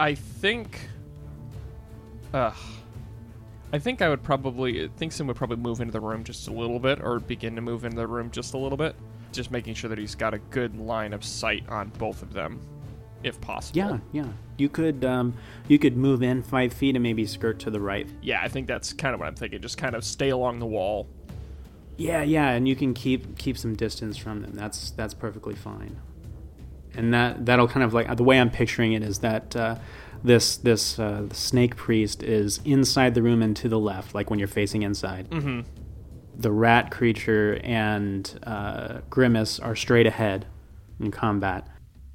I 0.00 0.14
think. 0.14 0.88
Uh, 2.32 2.52
I 3.70 3.78
think 3.78 4.00
I 4.00 4.08
would 4.08 4.22
probably 4.22 4.84
I 4.84 4.88
think 4.96 5.12
Sim 5.12 5.26
would 5.26 5.36
probably 5.36 5.58
move 5.58 5.82
into 5.82 5.92
the 5.92 6.00
room 6.00 6.24
just 6.24 6.48
a 6.48 6.52
little 6.52 6.78
bit, 6.78 7.02
or 7.02 7.20
begin 7.20 7.54
to 7.56 7.60
move 7.60 7.84
into 7.84 7.98
the 7.98 8.06
room 8.06 8.30
just 8.30 8.54
a 8.54 8.58
little 8.58 8.78
bit, 8.78 8.96
just 9.30 9.50
making 9.50 9.74
sure 9.74 9.90
that 9.90 9.98
he's 9.98 10.14
got 10.14 10.32
a 10.32 10.38
good 10.38 10.74
line 10.78 11.12
of 11.12 11.22
sight 11.22 11.68
on 11.68 11.90
both 11.98 12.22
of 12.22 12.32
them. 12.32 12.58
If 13.22 13.40
possible. 13.40 13.78
Yeah, 13.78 13.98
yeah. 14.12 14.28
You 14.56 14.68
could 14.68 15.04
um, 15.04 15.34
you 15.68 15.78
could 15.78 15.96
move 15.96 16.22
in 16.22 16.42
five 16.42 16.72
feet 16.72 16.96
and 16.96 17.02
maybe 17.02 17.26
skirt 17.26 17.58
to 17.60 17.70
the 17.70 17.80
right. 17.80 18.08
Yeah, 18.22 18.40
I 18.42 18.48
think 18.48 18.66
that's 18.66 18.92
kind 18.92 19.14
of 19.14 19.20
what 19.20 19.26
I'm 19.26 19.34
thinking. 19.34 19.60
Just 19.60 19.78
kind 19.78 19.94
of 19.94 20.04
stay 20.04 20.30
along 20.30 20.58
the 20.58 20.66
wall. 20.66 21.08
Yeah, 21.96 22.22
yeah, 22.22 22.50
and 22.50 22.68
you 22.68 22.76
can 22.76 22.94
keep 22.94 23.38
keep 23.38 23.58
some 23.58 23.74
distance 23.74 24.16
from 24.16 24.42
them. 24.42 24.52
That's 24.54 24.90
that's 24.92 25.14
perfectly 25.14 25.54
fine. 25.54 25.98
And 26.94 27.12
that 27.12 27.46
that'll 27.46 27.68
kind 27.68 27.84
of 27.84 27.92
like 27.92 28.16
the 28.16 28.24
way 28.24 28.40
I'm 28.40 28.50
picturing 28.50 28.92
it 28.92 29.02
is 29.02 29.18
that 29.18 29.54
uh, 29.54 29.76
this 30.22 30.56
this 30.56 30.98
uh, 30.98 31.28
snake 31.32 31.76
priest 31.76 32.22
is 32.22 32.60
inside 32.64 33.14
the 33.14 33.22
room 33.22 33.42
and 33.42 33.56
to 33.56 33.68
the 33.68 33.78
left, 33.78 34.14
like 34.14 34.30
when 34.30 34.38
you're 34.38 34.48
facing 34.48 34.82
inside. 34.82 35.28
Mm-hmm. 35.30 35.60
The 36.36 36.52
rat 36.52 36.92
creature 36.92 37.60
and 37.64 38.38
uh, 38.44 39.00
Grimace 39.10 39.58
are 39.58 39.74
straight 39.74 40.06
ahead 40.06 40.46
in 41.00 41.10
combat. 41.10 41.66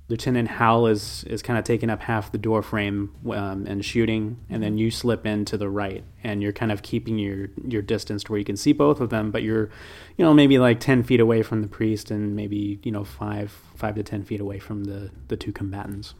Lieutenant 0.09 0.49
Hal 0.49 0.87
is 0.87 1.23
is 1.25 1.41
kind 1.41 1.57
of 1.57 1.63
taking 1.63 1.89
up 1.89 2.01
half 2.01 2.31
the 2.31 2.37
door 2.37 2.61
frame 2.61 3.15
um, 3.31 3.65
and 3.65 3.83
shooting, 3.85 4.37
and 4.49 4.61
then 4.61 4.77
you 4.77 4.91
slip 4.91 5.25
in 5.25 5.45
to 5.45 5.57
the 5.57 5.69
right, 5.69 6.03
and 6.23 6.43
you're 6.43 6.51
kind 6.51 6.71
of 6.71 6.81
keeping 6.81 7.17
your 7.17 7.47
your 7.65 7.81
distance 7.81 8.23
to 8.25 8.31
where 8.31 8.39
you 8.39 8.45
can 8.45 8.57
see 8.57 8.73
both 8.73 8.99
of 8.99 9.09
them, 9.09 9.31
but 9.31 9.43
you're, 9.43 9.69
you 10.17 10.25
know, 10.25 10.33
maybe 10.33 10.59
like 10.59 10.81
ten 10.81 11.03
feet 11.03 11.21
away 11.21 11.41
from 11.41 11.61
the 11.61 11.69
priest, 11.69 12.11
and 12.11 12.35
maybe 12.35 12.79
you 12.83 12.91
know 12.91 13.05
five 13.05 13.51
five 13.75 13.95
to 13.95 14.03
ten 14.03 14.23
feet 14.23 14.41
away 14.41 14.59
from 14.59 14.83
the 14.83 15.09
the 15.29 15.37
two 15.37 15.53
combatants. 15.53 16.15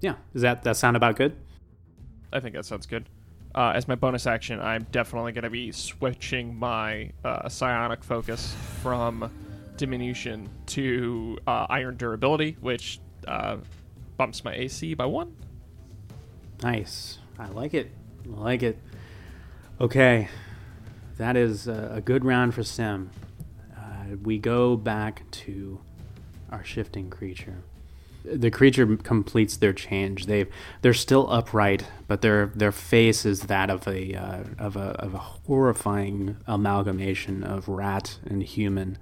Yeah, 0.00 0.14
does 0.32 0.42
that 0.42 0.62
that 0.62 0.76
sound 0.76 0.96
about 0.96 1.16
good? 1.16 1.36
I 2.32 2.38
think 2.38 2.54
that 2.54 2.64
sounds 2.64 2.86
good. 2.86 3.08
Uh, 3.54 3.72
as 3.74 3.86
my 3.86 3.94
bonus 3.94 4.26
action, 4.26 4.60
I'm 4.60 4.86
definitely 4.90 5.32
going 5.32 5.44
to 5.44 5.50
be 5.50 5.70
switching 5.70 6.56
my 6.56 7.12
uh, 7.24 7.48
psionic 7.48 8.02
focus 8.02 8.54
from 8.82 9.30
diminution 9.76 10.48
to 10.66 11.38
uh, 11.46 11.66
iron 11.68 11.96
durability, 11.96 12.56
which 12.60 13.00
uh, 13.26 13.56
bumps 14.16 14.44
my 14.44 14.54
AC 14.54 14.94
by 14.94 15.06
one. 15.06 15.34
Nice. 16.62 17.18
I 17.38 17.48
like 17.48 17.74
it. 17.74 17.90
I 18.26 18.40
like 18.40 18.62
it. 18.62 18.78
Okay, 19.80 20.28
that 21.18 21.36
is 21.36 21.66
a, 21.66 22.00
good 22.04 22.24
round 22.24 22.54
for 22.54 22.62
Sim. 22.62 23.10
Uh, 23.76 24.16
we 24.22 24.38
go 24.38 24.76
back 24.76 25.28
to 25.32 25.80
our 26.50 26.62
shifting 26.64 27.10
creature. 27.10 27.64
The 28.24 28.50
creature 28.50 28.96
completes 28.96 29.56
their 29.56 29.72
change. 29.72 30.26
They 30.26 30.46
they're 30.80 30.94
still 30.94 31.30
upright, 31.30 31.86
but 32.08 32.22
their 32.22 32.46
their 32.54 32.72
face 32.72 33.26
is 33.26 33.42
that 33.42 33.68
of 33.68 33.86
a 33.86 34.14
uh, 34.14 34.44
of 34.58 34.76
a 34.76 34.92
of 35.00 35.12
a 35.12 35.18
horrifying 35.18 36.36
amalgamation 36.46 37.42
of 37.42 37.68
rat 37.68 38.18
and 38.24 38.42
human. 38.42 38.96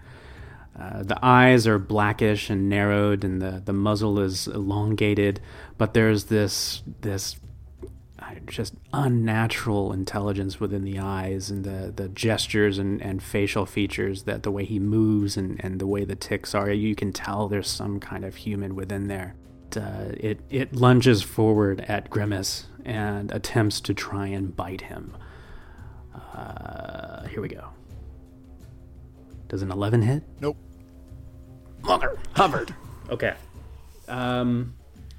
Uh, 0.79 1.03
the 1.03 1.19
eyes 1.23 1.67
are 1.67 1.79
blackish 1.79 2.49
and 2.49 2.69
narrowed, 2.69 3.25
and 3.25 3.43
the, 3.43 3.63
the 3.65 3.73
muzzle 3.73 4.19
is 4.19 4.47
elongated. 4.47 5.41
But 5.77 5.93
there's 5.95 6.25
this 6.25 6.83
this 7.03 7.37
uh, 8.19 8.35
just 8.47 8.75
unnatural 8.93 9.93
intelligence 9.93 10.61
within 10.61 10.85
the 10.85 10.99
eyes 10.99 11.51
and 11.51 11.65
the, 11.65 11.93
the 11.95 12.09
gestures 12.09 12.79
and, 12.79 13.03
and 13.03 13.23
facial 13.23 13.67
features 13.67 14.23
that 14.23 14.45
the 14.45 14.51
way 14.51 14.65
he 14.65 14.79
moves 14.79 15.37
and, 15.37 15.63
and 15.63 15.79
the 15.79 15.87
way 15.87 16.05
the 16.05 16.17
ticks 16.17 16.55
are. 16.55 16.71
You 16.71 16.95
can 16.95 17.13
tell 17.13 17.49
there's 17.49 17.69
some 17.69 18.01
kind 18.01 18.25
of 18.25 18.37
human 18.37 18.75
within 18.75 19.09
there. 19.09 19.35
Uh, 19.77 20.13
it 20.17 20.41
it 20.51 20.75
lunges 20.75 21.23
forward 21.23 21.81
at 21.89 22.11
Grimace 22.11 22.67
and 22.85 23.31
attempts 23.31 23.81
to 23.83 23.95
try 23.95 24.27
and 24.27 24.55
bite 24.55 24.83
him. 24.83 25.17
Uh, 26.15 27.27
here 27.27 27.41
we 27.41 27.49
go. 27.49 27.69
Does 29.53 29.61
an 29.61 29.71
11 29.71 30.01
hit? 30.01 30.23
Nope. 30.41 30.57
Mother 31.83 32.19
hovered. 32.33 32.75
Okay. 33.11 33.35
Um, 34.09 34.75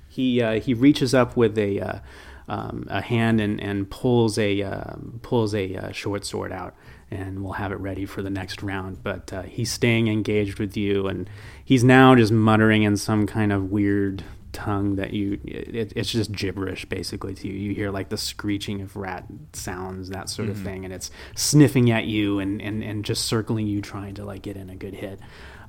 he 0.09 0.41
uh, 0.41 0.59
he 0.59 0.73
reaches 0.73 1.13
up 1.13 1.37
with 1.37 1.55
a 1.59 1.79
uh, 1.79 1.99
um, 2.47 2.87
a 2.89 3.01
hand 3.01 3.39
and, 3.39 3.61
and 3.61 3.87
pulls 3.87 4.39
a 4.39 4.63
uh, 4.63 4.95
pulls 5.21 5.53
a 5.53 5.75
uh, 5.75 5.91
short 5.91 6.25
sword 6.25 6.51
out, 6.51 6.73
and 7.11 7.43
we'll 7.43 7.53
have 7.53 7.71
it 7.71 7.75
ready 7.75 8.05
for 8.05 8.23
the 8.23 8.31
next 8.31 8.63
round. 8.63 9.03
But 9.03 9.31
uh, 9.31 9.43
he's 9.43 9.71
staying 9.71 10.07
engaged 10.07 10.57
with 10.57 10.75
you, 10.75 11.07
and 11.07 11.29
he's 11.63 11.83
now 11.83 12.15
just 12.15 12.31
muttering 12.31 12.81
in 12.81 12.97
some 12.97 13.27
kind 13.27 13.51
of 13.51 13.69
weird 13.69 14.23
tongue 14.53 14.95
that 14.95 15.11
you 15.13 15.39
it, 15.43 15.91
it's 15.95 16.11
just 16.11 16.31
gibberish 16.31 16.85
basically 16.85 17.33
to 17.33 17.47
you 17.47 17.53
you 17.53 17.73
hear 17.75 17.91
like 17.91 18.09
the 18.09 18.17
screeching 18.17 18.79
of 18.81 18.95
rat 18.95 19.25
sounds 19.51 20.09
that 20.09 20.29
sort 20.29 20.47
of 20.47 20.57
thing 20.57 20.85
and 20.85 20.93
it's 20.93 21.11
sniffing 21.35 21.91
at 21.91 22.05
you 22.05 22.39
and, 22.39 22.61
and 22.61 22.83
and 22.83 23.03
just 23.03 23.25
circling 23.25 23.67
you 23.67 23.81
trying 23.81 24.13
to 24.13 24.23
like 24.23 24.41
get 24.43 24.55
in 24.55 24.69
a 24.69 24.75
good 24.75 24.93
hit 24.93 25.19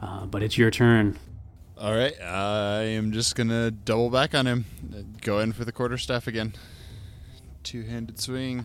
uh, 0.03 0.27
but 0.27 0.43
it's 0.43 0.57
your 0.59 0.71
turn 0.71 1.19
All 1.77 1.93
right, 1.95 2.15
I 2.23 2.83
am 2.83 3.11
just 3.11 3.35
gonna 3.35 3.73
double 3.73 4.09
back 4.11 4.33
on 4.35 4.47
him. 4.47 4.65
Go 5.23 5.41
in 5.41 5.53
for 5.53 5.65
the 5.65 5.73
quarterstaff 5.73 6.29
again. 6.29 6.53
Two-handed 7.65 8.21
swing. 8.21 8.65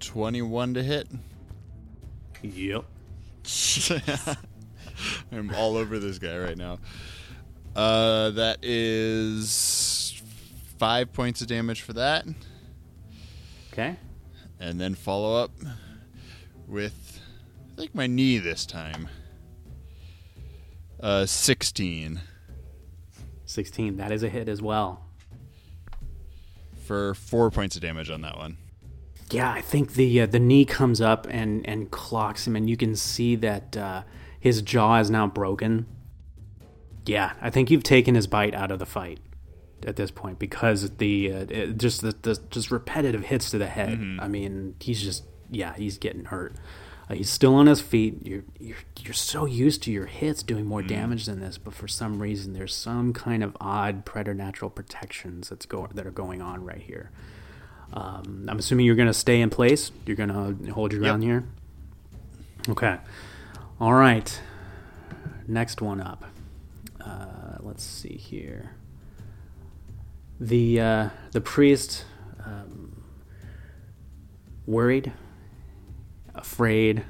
Twenty-one 0.00 0.74
to 0.74 0.82
hit. 0.82 1.06
yep 2.42 2.84
I'm 5.32 5.54
all 5.54 5.76
over 5.76 5.98
this 5.98 6.18
guy 6.18 6.36
right 6.36 6.56
now. 6.56 6.78
Uh, 7.76 8.30
that 8.30 8.58
is 8.62 10.22
five 10.78 11.12
points 11.12 11.42
of 11.42 11.46
damage 11.46 11.82
for 11.82 11.92
that, 11.92 12.24
okay 13.72 13.96
and 14.58 14.80
then 14.80 14.94
follow 14.94 15.42
up 15.42 15.50
with 16.66 17.20
I 17.72 17.80
think 17.80 17.94
my 17.94 18.06
knee 18.06 18.38
this 18.38 18.64
time. 18.66 19.08
Uh, 20.98 21.26
sixteen 21.26 22.20
16 23.44 23.98
that 23.98 24.10
is 24.10 24.22
a 24.22 24.30
hit 24.30 24.48
as 24.48 24.62
well 24.62 25.04
for 26.86 27.14
four 27.14 27.50
points 27.50 27.76
of 27.76 27.82
damage 27.82 28.10
on 28.10 28.22
that 28.22 28.36
one. 28.38 28.56
Yeah, 29.30 29.50
I 29.52 29.60
think 29.60 29.94
the 29.94 30.22
uh, 30.22 30.26
the 30.26 30.38
knee 30.38 30.64
comes 30.64 31.00
up 31.00 31.26
and 31.28 31.68
and 31.68 31.90
clocks 31.90 32.46
him, 32.46 32.54
and 32.56 32.70
you 32.70 32.76
can 32.76 32.94
see 32.94 33.34
that 33.36 33.76
uh, 33.76 34.02
his 34.38 34.62
jaw 34.62 35.00
is 35.00 35.10
now 35.10 35.26
broken. 35.26 35.86
Yeah, 37.06 37.32
I 37.40 37.50
think 37.50 37.70
you've 37.70 37.82
taken 37.82 38.14
his 38.14 38.26
bite 38.26 38.54
out 38.54 38.70
of 38.70 38.78
the 38.78 38.86
fight 38.86 39.20
at 39.86 39.96
this 39.96 40.10
point 40.10 40.38
because 40.38 40.90
the 40.96 41.32
uh, 41.32 41.46
it, 41.48 41.78
just 41.78 42.00
the, 42.00 42.14
the 42.22 42.38
just 42.50 42.70
repetitive 42.70 43.24
hits 43.24 43.50
to 43.50 43.58
the 43.58 43.66
head. 43.66 43.98
I 44.20 44.28
mean, 44.28 44.74
he's 44.80 45.00
just 45.02 45.24
yeah, 45.50 45.74
he's 45.74 45.98
getting 45.98 46.24
hurt. 46.26 46.54
Uh, 47.08 47.14
he's 47.14 47.30
still 47.30 47.54
on 47.54 47.66
his 47.68 47.80
feet. 47.80 48.26
You're 48.26 48.42
you're 48.58 48.78
you're 49.00 49.14
so 49.14 49.44
used 49.46 49.82
to 49.84 49.92
your 49.92 50.06
hits 50.06 50.42
doing 50.42 50.66
more 50.66 50.82
damage 50.82 51.26
than 51.26 51.38
this, 51.40 51.56
but 51.58 51.72
for 51.74 51.86
some 51.86 52.20
reason, 52.20 52.52
there's 52.52 52.74
some 52.74 53.12
kind 53.12 53.44
of 53.44 53.56
odd 53.60 54.04
preternatural 54.04 54.70
protections 54.70 55.48
that's 55.50 55.66
go 55.66 55.88
that 55.94 56.06
are 56.06 56.10
going 56.10 56.42
on 56.42 56.64
right 56.64 56.82
here. 56.82 57.10
Um, 57.92 58.46
I'm 58.48 58.58
assuming 58.58 58.84
you're 58.86 58.96
going 58.96 59.06
to 59.06 59.14
stay 59.14 59.40
in 59.40 59.48
place. 59.50 59.92
You're 60.06 60.16
going 60.16 60.30
to 60.30 60.72
hold 60.72 60.92
your 60.92 61.00
ground 61.00 61.22
here. 61.22 61.44
Okay. 62.68 62.98
All 63.80 63.94
right. 63.94 64.40
Next 65.46 65.80
one 65.80 66.00
up. 66.00 66.24
Uh, 67.06 67.58
let's 67.60 67.84
see 67.84 68.16
here. 68.16 68.72
The 70.40 70.80
uh, 70.80 71.08
the 71.32 71.40
priest, 71.40 72.04
um, 72.44 73.04
worried, 74.66 75.12
afraid, 76.34 77.04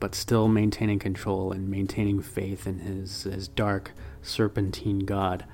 but 0.00 0.14
still 0.14 0.48
maintaining 0.48 0.98
control 0.98 1.52
and 1.52 1.68
maintaining 1.68 2.20
faith 2.20 2.66
in 2.66 2.80
his 2.80 3.22
his 3.22 3.48
dark 3.48 3.92
serpentine 4.20 5.00
god 5.00 5.44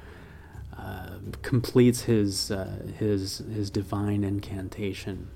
uh, 0.76 1.18
completes 1.42 2.02
his 2.02 2.50
uh, 2.50 2.82
his 2.98 3.38
his 3.38 3.70
divine 3.70 4.24
incantation, 4.24 5.28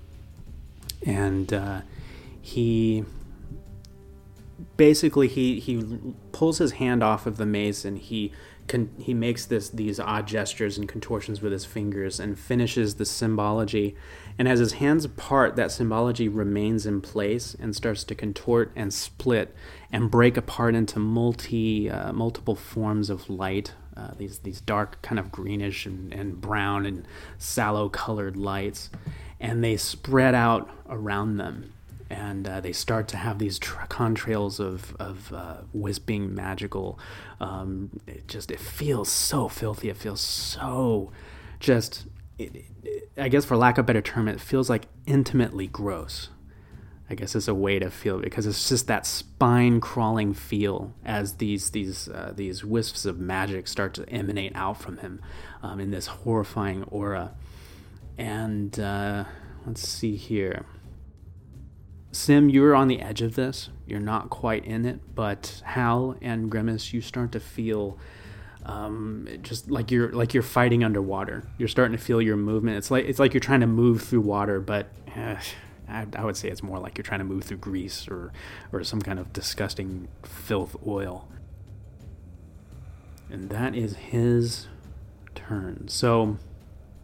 and 1.07 1.53
uh, 1.53 1.83
he 2.41 3.05
basically 4.77 5.29
he 5.29 5.61
he 5.61 5.99
pulls 6.33 6.59
his 6.59 6.73
hand 6.73 7.03
off 7.03 7.27
of 7.27 7.37
the 7.37 7.47
mace 7.47 7.85
and 7.85 7.99
he 7.99 8.33
he 8.99 9.13
makes 9.13 9.45
this 9.45 9.69
these 9.69 10.01
odd 10.01 10.27
gestures 10.27 10.79
and 10.79 10.89
contortions 10.89 11.43
with 11.43 11.53
his 11.53 11.65
fingers 11.65 12.19
and 12.19 12.39
finishes 12.39 12.95
the 12.95 13.05
symbology. 13.05 13.95
And 14.39 14.49
as 14.49 14.59
his 14.59 14.75
hands 14.75 15.07
part 15.07 15.57
that 15.57 15.71
symbology 15.71 16.29
remains 16.29 16.87
in 16.87 17.01
place 17.01 17.55
and 17.61 17.77
starts 17.77 18.05
to 18.05 18.15
contort 18.15 18.73
and 18.75 18.93
split 18.93 19.55
and 19.93 20.11
break 20.11 20.37
apart 20.37 20.75
into 20.75 20.99
multi 20.99 21.91
uh, 21.91 22.13
multiple 22.13 22.55
forms 22.55 23.11
of 23.11 23.29
light 23.29 23.75
uh, 23.97 24.11
these 24.19 24.41
these 24.41 24.61
dark 24.61 25.01
kind 25.03 25.19
of 25.19 25.31
greenish 25.31 25.87
and, 25.87 26.13
and 26.13 26.41
brown 26.41 26.87
and 26.87 27.07
sallow 27.39 27.89
colored 27.89 28.37
lights. 28.37 28.91
And 29.39 29.63
they 29.63 29.77
spread 29.77 30.35
out 30.35 30.71
around 30.89 31.37
them 31.37 31.73
and 32.11 32.47
uh, 32.47 32.61
they 32.61 32.73
start 32.73 33.09
to 33.09 33.17
have 33.17 33.39
these 33.39 33.59
tr- 33.59 33.87
contrails 33.87 34.61
of 34.61 34.95
of 34.99 35.33
uh, 35.33 35.59
wisping 35.73 36.35
magical. 36.35 36.99
Um, 37.41 38.01
it 38.07 38.29
just 38.29 38.51
it 38.51 38.61
feels 38.61 39.09
so 39.09 39.49
filthy. 39.49 39.89
It 39.89 39.97
feels 39.97 40.21
so 40.21 41.13
just. 41.61 42.07
It, 42.37 42.65
it, 42.83 43.11
I 43.17 43.29
guess 43.29 43.45
for 43.45 43.57
lack 43.57 43.79
of 43.79 43.85
a 43.85 43.87
better 43.87 44.03
term, 44.03 44.27
it 44.27 44.41
feels 44.41 44.69
like 44.69 44.87
intimately 45.07 45.69
gross. 45.69 46.31
I 47.09 47.15
guess 47.15 47.35
is 47.35 47.49
a 47.49 47.55
way 47.55 47.79
to 47.79 47.91
feel 47.91 48.19
because 48.19 48.47
it's 48.47 48.69
just 48.69 48.87
that 48.87 49.07
spine 49.07 49.79
crawling 49.81 50.33
feel 50.33 50.95
as 51.05 51.35
these 51.35 51.71
these 51.71 52.09
uh, 52.09 52.33
these 52.35 52.65
wisps 52.65 53.05
of 53.05 53.19
magic 53.19 53.69
start 53.69 53.95
to 53.95 54.09
emanate 54.09 54.53
out 54.57 54.81
from 54.81 54.97
him 54.99 55.21
um, 55.63 55.81
in 55.81 55.91
this 55.91 56.07
horrifying 56.07 56.83
aura. 56.85 57.33
And 58.17 58.79
uh, 58.81 59.25
let's 59.67 59.87
see 59.87 60.17
here. 60.17 60.65
Sim, 62.15 62.49
you're 62.49 62.77
on 62.77 62.87
the 62.87 63.01
edge 63.01 63.23
of 63.23 63.35
this. 63.35 63.71
You're 63.87 63.99
not 63.99 64.31
quite 64.31 64.65
in 64.65 64.85
it, 64.85 65.01
but 65.17 65.61
Hal 65.65 66.17
and 66.23 66.49
Grimace, 66.49 66.93
you 66.93 67.01
start 67.01 67.33
to 67.33 67.41
feel 67.41 67.99
um, 68.65 69.27
just 69.43 69.69
like 69.69 69.91
you're 69.91 70.13
like 70.13 70.33
you're 70.33 70.45
fighting 70.45 70.85
underwater. 70.85 71.43
You're 71.59 71.69
starting 71.69 71.97
to 71.97 72.03
feel 72.03 72.23
your 72.23 72.37
movement. 72.37 72.77
It's 72.77 72.89
like 72.89 73.05
it's 73.07 73.19
like 73.19 73.35
you're 73.35 73.41
trying 73.41 73.61
to 73.61 73.67
move 73.67 74.03
through 74.03 74.21
water, 74.21 74.61
but 74.61 74.87
eh, 75.17 75.37
I, 75.89 76.07
I 76.15 76.25
would 76.25 76.37
say 76.37 76.49
it's 76.49 76.63
more 76.63 76.79
like 76.79 76.97
you're 76.97 77.03
trying 77.03 77.19
to 77.19 77.25
move 77.25 77.43
through 77.43 77.57
grease 77.59 78.07
or 78.07 78.33
or 78.73 78.85
some 78.85 79.03
kind 79.03 79.19
of 79.19 79.33
disgusting 79.33 80.07
filth 80.23 80.77
oil. 80.87 81.29
And 83.29 83.51
that 83.51 83.75
is 83.75 83.97
his 83.97 84.69
turn. 85.35 85.89
So, 85.89 86.39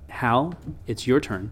Hal, 0.09 0.55
it's 0.87 1.09
your 1.09 1.19
turn. 1.19 1.51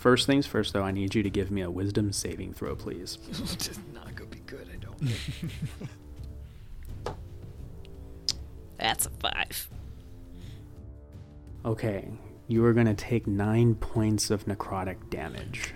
First 0.00 0.26
things 0.26 0.46
first, 0.46 0.72
though, 0.72 0.82
I 0.82 0.92
need 0.92 1.14
you 1.14 1.22
to 1.22 1.28
give 1.28 1.50
me 1.50 1.60
a 1.60 1.70
wisdom 1.70 2.10
saving 2.10 2.54
throw, 2.54 2.74
please. 2.74 3.16
Does 3.58 3.78
not 3.92 4.14
gonna 4.14 4.30
be 4.30 4.38
good, 4.46 4.66
I 4.72 4.76
don't 4.76 4.98
think. 4.98 5.52
That's 8.78 9.04
a 9.04 9.10
five. 9.10 9.68
Okay, 11.66 12.08
you 12.48 12.64
are 12.64 12.72
going 12.72 12.86
to 12.86 12.94
take 12.94 13.26
nine 13.26 13.74
points 13.74 14.30
of 14.30 14.46
necrotic 14.46 15.10
damage. 15.10 15.74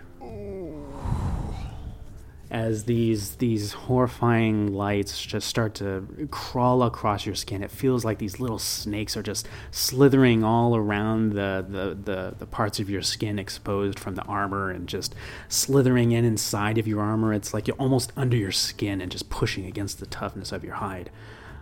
As 2.54 2.84
these 2.84 3.34
these 3.36 3.72
horrifying 3.72 4.72
lights 4.72 5.20
just 5.20 5.48
start 5.48 5.74
to 5.74 6.28
crawl 6.30 6.84
across 6.84 7.26
your 7.26 7.34
skin, 7.34 7.64
it 7.64 7.70
feels 7.72 8.04
like 8.04 8.18
these 8.18 8.38
little 8.38 8.60
snakes 8.60 9.16
are 9.16 9.24
just 9.24 9.48
slithering 9.72 10.44
all 10.44 10.76
around 10.76 11.32
the, 11.32 11.66
the, 11.68 11.98
the, 12.00 12.34
the 12.38 12.46
parts 12.46 12.78
of 12.78 12.88
your 12.88 13.02
skin 13.02 13.40
exposed 13.40 13.98
from 13.98 14.14
the 14.14 14.22
armor 14.22 14.70
and 14.70 14.88
just 14.88 15.16
slithering 15.48 16.12
in 16.12 16.24
inside 16.24 16.78
of 16.78 16.86
your 16.86 17.00
armor. 17.00 17.32
It's 17.34 17.52
like 17.52 17.66
you're 17.66 17.76
almost 17.76 18.12
under 18.16 18.36
your 18.36 18.52
skin 18.52 19.00
and 19.00 19.10
just 19.10 19.30
pushing 19.30 19.66
against 19.66 19.98
the 19.98 20.06
toughness 20.06 20.52
of 20.52 20.62
your 20.62 20.74
hide 20.74 21.10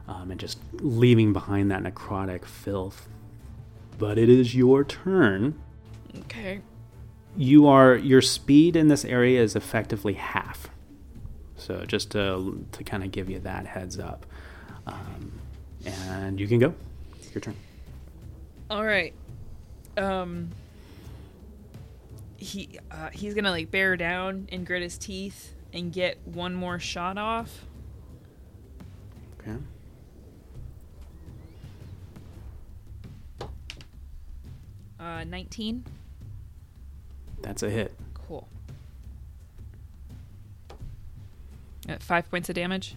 um, 0.06 0.30
and 0.30 0.38
just 0.38 0.58
leaving 0.75 1.32
behind 1.32 1.70
that 1.70 1.82
necrotic 1.82 2.44
filth. 2.44 3.08
But 3.99 4.18
it 4.18 4.28
is 4.28 4.54
your 4.54 4.84
turn. 4.84 5.58
Okay. 6.18 6.61
You 7.34 7.66
are 7.66 7.96
your 7.96 8.20
speed 8.20 8.76
in 8.76 8.88
this 8.88 9.06
area 9.06 9.42
is 9.42 9.56
effectively 9.56 10.12
half. 10.12 10.68
So 11.62 11.85
just 11.85 12.11
to 12.11 12.66
to 12.73 12.85
kind 12.85 13.04
of 13.04 13.12
give 13.12 13.31
you 13.31 13.38
that 13.40 13.66
heads 13.66 13.99
up, 13.99 14.26
um, 14.87 15.33
and 15.85 16.40
you 16.40 16.49
can 16.49 16.59
go. 16.59 16.75
Your 17.33 17.40
turn. 17.40 17.54
All 18.69 18.85
right. 18.85 19.14
Um. 19.97 20.50
He 22.37 22.81
uh, 22.90 23.11
he's 23.12 23.35
gonna 23.35 23.52
like 23.52 23.71
bear 23.71 23.97
down 23.97 24.49
and 24.50 24.66
grit 24.66 24.83
his 24.83 24.99
teeth 24.99 25.54
and 25.73 25.92
get 25.92 26.19
one 26.25 26.54
more 26.54 26.81
shot 26.81 27.16
off. 27.16 27.64
Okay. 29.40 29.57
Uh, 34.99 35.23
nineteen. 35.23 35.85
That's 37.42 37.62
a 37.62 37.71
hit. 37.71 37.95
At 41.89 42.03
five 42.03 42.31
points 42.31 42.49
of 42.49 42.55
damage. 42.55 42.97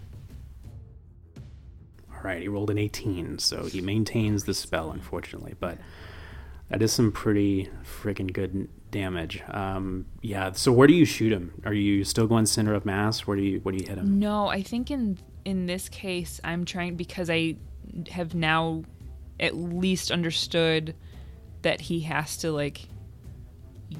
All 2.11 2.21
right, 2.23 2.41
he 2.41 2.47
rolled 2.47 2.69
an 2.69 2.77
18, 2.77 3.39
so 3.39 3.65
he 3.65 3.81
maintains 3.81 4.43
the 4.43 4.53
spell, 4.53 4.91
unfortunately, 4.91 5.55
but 5.59 5.77
that 6.69 6.81
is 6.81 6.91
some 6.91 7.11
pretty 7.11 7.69
freaking 7.83 8.31
good 8.31 8.67
damage. 8.91 9.43
Um, 9.49 10.05
yeah. 10.21 10.51
So 10.53 10.71
where 10.71 10.87
do 10.87 10.93
you 10.93 11.05
shoot 11.05 11.31
him? 11.31 11.61
Are 11.65 11.73
you 11.73 12.03
still 12.03 12.27
going 12.27 12.45
center 12.45 12.73
of 12.73 12.85
mass? 12.85 13.27
Where 13.27 13.37
do 13.37 13.43
you 13.43 13.59
where 13.59 13.73
do 13.73 13.77
you 13.77 13.87
hit 13.87 13.97
him? 13.97 14.19
No, 14.19 14.47
I 14.47 14.61
think 14.61 14.89
in 14.89 15.17
in 15.43 15.65
this 15.65 15.89
case 15.89 16.39
I'm 16.43 16.65
trying 16.65 16.95
because 16.95 17.29
I 17.29 17.57
have 18.09 18.33
now 18.33 18.83
at 19.39 19.55
least 19.55 20.11
understood 20.11 20.95
that 21.61 21.81
he 21.81 22.01
has 22.01 22.37
to 22.37 22.51
like 22.51 22.87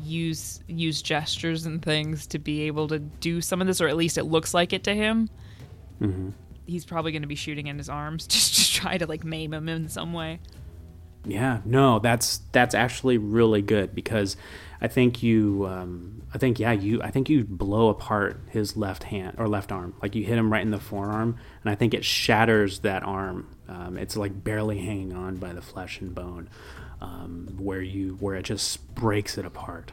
use 0.04 0.62
use 0.68 1.02
gestures 1.02 1.66
and 1.66 1.82
things 1.82 2.28
to 2.28 2.40
be 2.40 2.64
able 2.64 2.88
to 2.90 3.00
do 3.00 3.42
some 3.42 3.62
of 3.62 3.68
this 3.68 3.82
or 3.82 3.88
at 3.88 3.98
least 3.98 4.18
it 4.18 4.26
looks 4.26 4.54
like 4.54 4.74
it 4.74 4.84
to 4.86 4.94
him. 4.96 5.30
hmm 6.00 6.30
He's 6.68 6.86
probably 6.86 7.12
going 7.12 7.22
to 7.22 7.28
be 7.28 7.36
shooting 7.36 7.68
in 7.68 7.78
his 7.78 7.90
arms 7.90 8.26
just 8.28 8.56
to 8.56 8.82
try 8.82 8.98
to 8.98 9.06
like 9.08 9.24
maim 9.24 9.54
him 9.54 9.70
in 9.70 9.88
some 9.90 10.14
way. 10.14 10.40
Yeah, 11.28 11.62
no, 11.66 12.00
that's 12.00 12.40
that's 12.52 12.76
actually 12.76 13.18
really 13.18 13.62
good 13.62 13.96
because 13.96 14.38
I 14.80 14.88
think 14.88 15.24
you, 15.24 15.66
um, 15.68 16.22
I 16.34 16.38
think 16.38 16.60
yeah, 16.60 16.72
you, 16.72 17.02
I 17.02 17.10
think 17.10 17.30
you 17.30 17.44
blow 17.44 17.90
apart 17.90 18.40
his 18.50 18.78
left 18.78 19.04
hand 19.04 19.36
or 19.40 19.48
left 19.48 19.72
arm, 19.72 19.96
like 20.02 20.14
you 20.14 20.24
hit 20.24 20.38
him 20.38 20.52
right 20.52 20.62
in 20.62 20.70
the 20.70 20.80
forearm, 20.80 21.38
and 21.64 21.72
I 21.72 21.76
think 21.76 21.94
it 21.96 22.06
shatters 22.06 22.80
that 22.80 23.02
arm. 23.04 23.56
Um, 23.68 23.98
it's 23.98 24.16
like 24.16 24.44
barely 24.44 24.78
hanging 24.80 25.14
on 25.14 25.38
by 25.38 25.54
the 25.54 25.62
flesh 25.62 26.00
and 26.00 26.14
bone, 26.14 26.48
um, 27.06 27.48
where 27.58 27.82
you 27.82 28.18
where 28.20 28.36
it 28.36 28.44
just 28.44 28.94
breaks 28.96 29.38
it 29.38 29.46
apart. 29.46 29.92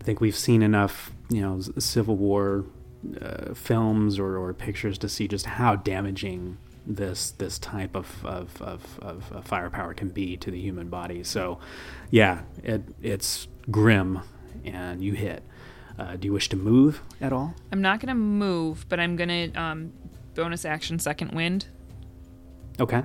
I 0.00 0.04
think 0.04 0.20
we've 0.20 0.36
seen 0.36 0.62
enough, 0.62 1.12
you 1.28 1.42
know, 1.42 1.60
Civil 1.78 2.16
War 2.16 2.64
uh, 3.20 3.54
films 3.54 4.18
or, 4.18 4.36
or 4.36 4.52
pictures 4.54 4.98
to 4.98 5.08
see 5.08 5.28
just 5.28 5.46
how 5.46 5.76
damaging 5.76 6.56
this 6.86 7.30
this 7.32 7.58
type 7.58 7.94
of, 7.94 8.24
of, 8.24 8.60
of, 8.62 8.98
of 9.00 9.44
firepower 9.44 9.94
can 9.94 10.08
be 10.08 10.36
to 10.38 10.50
the 10.50 10.60
human 10.60 10.88
body. 10.88 11.22
So, 11.22 11.60
yeah, 12.10 12.42
it 12.62 12.82
it's 13.02 13.46
grim, 13.70 14.20
and 14.64 15.02
you 15.02 15.12
hit. 15.12 15.42
Uh, 15.98 16.16
do 16.16 16.26
you 16.26 16.32
wish 16.32 16.48
to 16.48 16.56
move 16.56 17.02
at 17.20 17.32
all? 17.32 17.54
I'm 17.70 17.82
not 17.82 18.00
going 18.00 18.08
to 18.08 18.14
move, 18.14 18.86
but 18.88 18.98
I'm 18.98 19.16
going 19.16 19.28
to 19.28 19.60
um 19.60 19.92
bonus 20.34 20.64
action 20.64 20.98
second 20.98 21.32
wind. 21.32 21.66
Okay, 22.80 23.02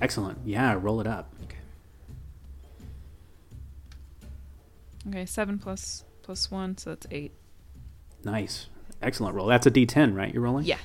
excellent. 0.00 0.38
Yeah, 0.44 0.76
roll 0.80 1.00
it 1.00 1.06
up. 1.06 1.31
Okay, 5.08 5.26
7 5.26 5.58
plus 5.58 6.04
plus 6.22 6.50
1, 6.50 6.78
so 6.78 6.90
that's 6.90 7.06
8. 7.10 7.32
Nice, 8.24 8.68
excellent 9.00 9.34
roll. 9.34 9.46
That's 9.46 9.66
a 9.66 9.70
D10, 9.70 10.14
right? 10.14 10.32
You're 10.32 10.42
rolling. 10.42 10.64
Yeah. 10.64 10.78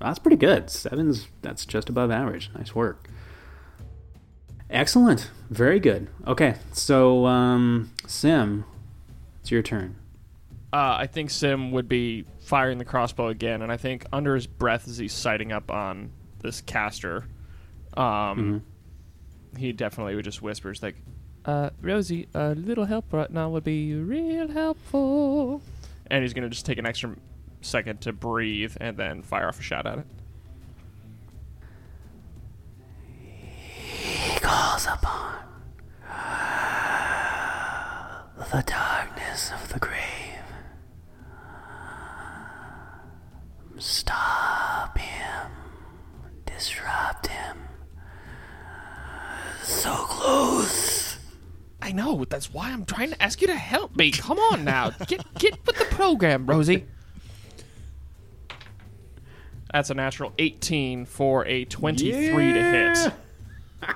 That's 0.00 0.18
pretty 0.18 0.36
good. 0.36 0.70
Seven's 0.70 1.28
that's 1.42 1.66
just 1.66 1.88
above 1.88 2.10
average. 2.10 2.50
Nice 2.56 2.74
work. 2.74 3.08
Excellent. 4.70 5.30
Very 5.50 5.78
good. 5.78 6.08
Okay, 6.26 6.56
so 6.72 7.26
um, 7.26 7.90
Sim, 8.06 8.64
it's 9.40 9.50
your 9.50 9.62
turn. 9.62 9.96
Uh, 10.72 10.96
I 11.00 11.06
think 11.06 11.30
Sim 11.30 11.72
would 11.72 11.88
be 11.88 12.24
firing 12.40 12.78
the 12.78 12.84
crossbow 12.84 13.28
again, 13.28 13.62
and 13.62 13.72
I 13.72 13.76
think 13.76 14.06
under 14.12 14.34
his 14.34 14.46
breath 14.46 14.86
as 14.88 14.98
he's 14.98 15.12
sighting 15.12 15.50
up 15.52 15.70
on 15.70 16.12
this 16.38 16.60
caster, 16.60 17.26
um, 17.96 18.62
he 19.58 19.72
definitely 19.72 20.14
would 20.14 20.24
just 20.24 20.40
whispers 20.40 20.82
like, 20.82 20.94
uh, 21.44 21.70
"Rosie, 21.80 22.28
a 22.34 22.54
little 22.54 22.84
help 22.84 23.12
right 23.12 23.30
now 23.30 23.48
would 23.50 23.64
be 23.64 23.94
real 23.94 24.48
helpful," 24.48 25.62
and 26.06 26.22
he's 26.22 26.32
gonna 26.34 26.48
just 26.48 26.66
take 26.66 26.78
an 26.78 26.86
extra 26.86 27.16
second 27.60 28.00
to 28.02 28.12
breathe 28.12 28.76
and 28.80 28.96
then 28.96 29.22
fire 29.22 29.48
off 29.48 29.60
a 29.60 29.62
shot 29.62 29.86
at 29.86 29.98
it. 29.98 30.06
He 33.66 34.38
calls 34.40 34.86
upon 34.86 35.36
the 38.52 38.62
darkness 38.66 39.52
of 39.52 39.72
the 39.72 39.78
grave. 39.78 39.96
Stop 43.78 44.98
him. 44.98 45.50
Disrupt 46.44 47.28
him. 47.28 47.56
So 49.62 49.94
close. 49.94 50.99
I 51.82 51.92
know. 51.92 52.24
That's 52.24 52.52
why 52.52 52.70
I'm 52.70 52.84
trying 52.84 53.10
to 53.10 53.22
ask 53.22 53.40
you 53.40 53.46
to 53.46 53.56
help 53.56 53.96
me. 53.96 54.10
Come 54.10 54.38
on 54.38 54.64
now, 54.64 54.90
get 55.06 55.24
get 55.38 55.58
with 55.66 55.76
the 55.78 55.84
program, 55.86 56.46
Rosie. 56.46 56.86
That's 59.72 59.88
a 59.90 59.94
natural 59.94 60.32
18 60.38 61.06
for 61.06 61.46
a 61.46 61.64
23 61.64 62.52
to 62.52 62.62
hit. 62.62 63.12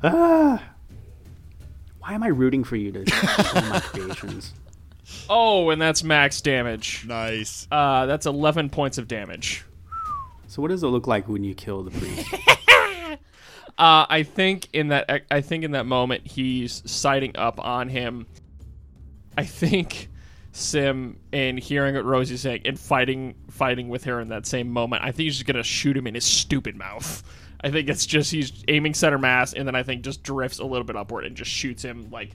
Ah. 0.00 0.62
Why 1.98 2.12
am 2.12 2.22
I 2.22 2.28
rooting 2.28 2.62
for 2.62 2.76
you 2.76 2.92
to 2.92 3.04
kill 3.04 3.62
my 3.62 3.80
creations? 3.80 4.54
Oh, 5.28 5.70
and 5.70 5.82
that's 5.82 6.04
max 6.04 6.40
damage. 6.40 7.04
Nice. 7.06 7.66
Uh, 7.70 8.06
that's 8.06 8.24
11 8.24 8.70
points 8.70 8.98
of 8.98 9.08
damage. 9.08 9.64
So 10.46 10.62
what 10.62 10.68
does 10.68 10.82
it 10.82 10.86
look 10.86 11.06
like 11.06 11.28
when 11.28 11.42
you 11.44 11.54
kill 11.54 11.82
the 11.82 11.90
priest? 11.90 12.34
Uh, 13.78 14.06
I 14.08 14.24
think 14.24 14.68
in 14.72 14.88
that 14.88 15.22
I 15.30 15.40
think 15.40 15.62
in 15.62 15.70
that 15.70 15.86
moment 15.86 16.26
he's 16.26 16.82
siding 16.90 17.36
up 17.36 17.64
on 17.64 17.88
him. 17.88 18.26
I 19.36 19.44
think 19.44 20.08
Sim 20.50 21.20
and 21.32 21.60
hearing 21.60 21.94
what 21.94 22.04
Rosie's 22.04 22.40
saying 22.40 22.62
and 22.64 22.78
fighting 22.78 23.36
fighting 23.50 23.88
with 23.88 24.02
her 24.04 24.20
in 24.20 24.30
that 24.30 24.46
same 24.46 24.68
moment, 24.68 25.04
I 25.04 25.12
think 25.12 25.26
he's 25.26 25.36
just 25.36 25.46
gonna 25.46 25.62
shoot 25.62 25.96
him 25.96 26.08
in 26.08 26.16
his 26.16 26.24
stupid 26.24 26.74
mouth. 26.74 27.22
I 27.60 27.70
think 27.70 27.88
it's 27.88 28.04
just 28.04 28.32
he's 28.32 28.64
aiming 28.66 28.94
center 28.94 29.18
mass 29.18 29.52
and 29.52 29.66
then 29.66 29.76
I 29.76 29.84
think 29.84 30.02
just 30.02 30.24
drifts 30.24 30.58
a 30.58 30.64
little 30.64 30.84
bit 30.84 30.96
upward 30.96 31.24
and 31.24 31.36
just 31.36 31.50
shoots 31.50 31.84
him 31.84 32.10
like 32.10 32.32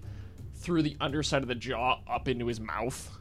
through 0.55 0.83
the 0.83 0.95
underside 1.01 1.41
of 1.41 1.49
the 1.49 1.55
jaw 1.55 1.99
up 2.09 2.29
into 2.29 2.47
his 2.47 2.61
mouth. 2.61 3.17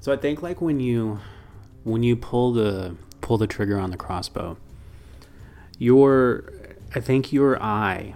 So 0.00 0.12
I 0.12 0.16
think 0.16 0.42
like 0.42 0.60
when 0.60 0.80
you 0.80 1.20
when 1.84 2.02
you 2.02 2.16
pull 2.16 2.52
the 2.52 2.96
pull 3.20 3.38
the 3.38 3.46
trigger 3.46 3.78
on 3.78 3.90
the 3.92 3.96
crossbow, 3.96 4.56
your 5.78 6.52
I 6.94 7.00
think 7.00 7.32
your 7.32 7.62
eye 7.62 8.14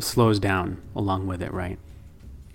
slows 0.00 0.38
down 0.38 0.82
along 0.94 1.26
with 1.26 1.42
it, 1.42 1.52
right? 1.52 1.78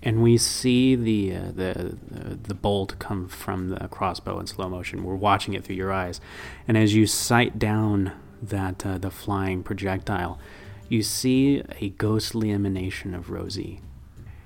And 0.02 0.22
we 0.22 0.36
see 0.38 0.94
the, 0.94 1.34
uh, 1.34 1.50
the 1.52 1.98
the 2.42 2.54
bolt 2.54 2.98
come 2.98 3.28
from 3.28 3.70
the 3.70 3.88
crossbow 3.88 4.38
in 4.38 4.46
slow 4.46 4.68
motion. 4.68 5.02
We're 5.02 5.16
watching 5.16 5.54
it 5.54 5.64
through 5.64 5.76
your 5.76 5.92
eyes, 5.92 6.20
and 6.68 6.76
as 6.76 6.94
you 6.94 7.06
sight 7.06 7.58
down 7.58 8.12
that 8.42 8.86
uh, 8.86 8.98
the 8.98 9.10
flying 9.10 9.62
projectile, 9.62 10.38
you 10.88 11.02
see 11.02 11.62
a 11.80 11.88
ghostly 11.88 12.52
emanation 12.52 13.14
of 13.14 13.30
Rosie. 13.30 13.80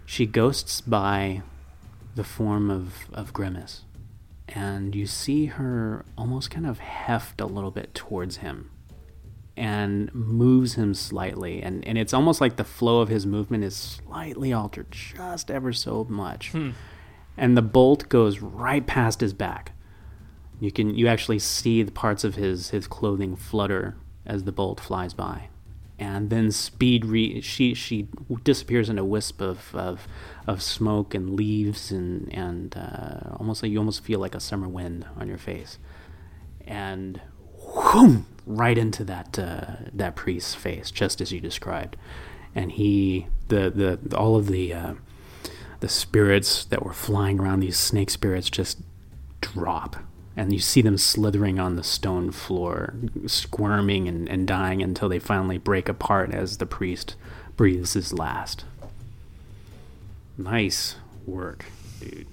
She 0.07 0.25
ghosts 0.25 0.81
by 0.81 1.43
the 2.15 2.25
form 2.25 2.71
of, 2.71 2.95
of 3.13 3.33
Grimace, 3.33 3.83
and 4.49 4.95
you 4.95 5.07
see 5.07 5.47
her 5.47 6.05
almost 6.17 6.51
kind 6.51 6.67
of 6.67 6.79
heft 6.79 7.41
a 7.41 7.47
little 7.47 7.71
bit 7.71 7.95
towards 7.95 8.39
him 8.39 8.71
and 9.61 10.13
moves 10.15 10.75
him 10.77 10.95
slightly. 10.95 11.63
And, 11.63 11.87
and 11.87 11.99
it's 11.99 12.15
almost 12.15 12.41
like 12.41 12.57
the 12.57 12.65
flow 12.65 13.01
of 13.01 13.11
his 13.11 13.27
movement 13.27 13.63
is 13.63 13.77
slightly 13.77 14.55
altered, 14.55 14.91
just 14.91 15.51
ever 15.51 15.71
so 15.75 16.07
much. 16.09 16.53
And 17.37 17.57
the 17.59 17.63
bolt 17.63 18.09
goes 18.09 18.41
right 18.41 18.87
past 18.87 19.21
his 19.21 19.35
back. 19.35 19.73
You 20.61 20.73
can 20.73 20.95
you 20.95 21.09
actually 21.09 21.41
see 21.41 21.83
the 21.83 21.93
parts 21.93 22.25
of 22.25 22.37
his, 22.37 22.71
his 22.71 22.87
clothing 22.87 23.37
flutter 23.37 23.97
as 24.25 24.45
the 24.45 24.53
bolt 24.53 24.81
flies 24.81 25.13
by. 25.13 25.51
And 25.99 26.31
then 26.31 26.51
speed 26.51 27.05
re- 27.05 27.43
she 27.43 27.75
she 27.75 28.09
disappears 28.43 28.89
in 28.89 28.99
a 28.99 29.05
wisp 29.05 29.43
of, 29.43 29.75
of 29.75 30.09
of 30.47 30.63
smoke 30.63 31.15
and 31.15 31.37
leaves 31.37 31.93
and 31.93 32.33
and 32.33 32.75
uh, 32.75 33.37
almost 33.37 33.63
like 33.63 33.71
you 33.71 33.79
almost 33.79 34.03
feel 34.03 34.21
like 34.21 34.35
a 34.35 34.41
summer 34.41 34.69
wind 34.69 35.05
on 35.19 35.29
your 35.29 35.37
face, 35.37 35.79
and 36.67 37.21
whoom, 37.59 38.27
right 38.57 38.77
into 38.77 39.05
that 39.05 39.39
uh, 39.39 39.77
that 39.93 40.17
priest's 40.17 40.55
face, 40.55 40.91
just 40.91 41.21
as 41.21 41.33
you 41.33 41.41
described, 41.41 41.97
and 42.55 42.73
he 42.73 43.27
the 43.49 43.71
the 43.71 44.17
all 44.17 44.37
of 44.37 44.49
the 44.49 44.75
uh, 44.75 44.95
the 45.81 45.89
spirits 45.89 46.65
that 46.67 46.85
were 46.85 46.93
flying 46.93 47.41
around 47.41 47.61
these 47.61 47.79
snake 47.79 48.11
spirits 48.11 48.51
just 48.51 48.79
drop. 49.41 49.97
And 50.37 50.53
you 50.53 50.59
see 50.61 50.81
them 50.81 50.97
slithering 50.97 51.59
on 51.59 51.77
the 51.77 51.83
stone 51.83 52.31
floor 52.31 52.95
squirming 53.27 54.09
and, 54.09 54.29
and 54.29 54.47
dying 54.47 54.81
until 54.81 55.09
they 55.09 55.19
finally 55.19 55.59
break 55.59 55.89
apart 55.89 56.33
as 56.33 56.57
the 56.57 56.67
priest 56.67 57.17
breathes 57.57 57.95
his 57.95 58.13
last. 58.13 58.65
Nice 60.39 60.97
work 61.27 61.67
dude 62.01 62.27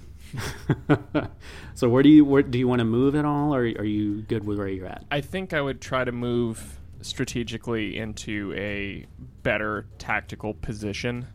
so 1.78 1.88
where 1.88 2.02
do 2.02 2.10
you 2.10 2.26
where 2.26 2.42
do 2.42 2.58
you 2.58 2.68
want 2.68 2.80
to 2.80 2.86
move 2.86 3.14
at 3.16 3.24
all 3.24 3.54
or 3.54 3.60
are 3.60 3.84
you 3.84 4.22
good 4.24 4.46
with 4.46 4.58
where 4.58 4.68
you're 4.68 4.88
at 4.88 5.06
I 5.12 5.22
think 5.22 5.54
I 5.54 5.62
would 5.62 5.80
try 5.80 6.04
to 6.04 6.12
move 6.12 6.80
strategically 7.02 7.98
into 7.98 8.52
a 8.58 9.06
better 9.44 9.86
tactical 10.00 10.56
position 10.56 11.28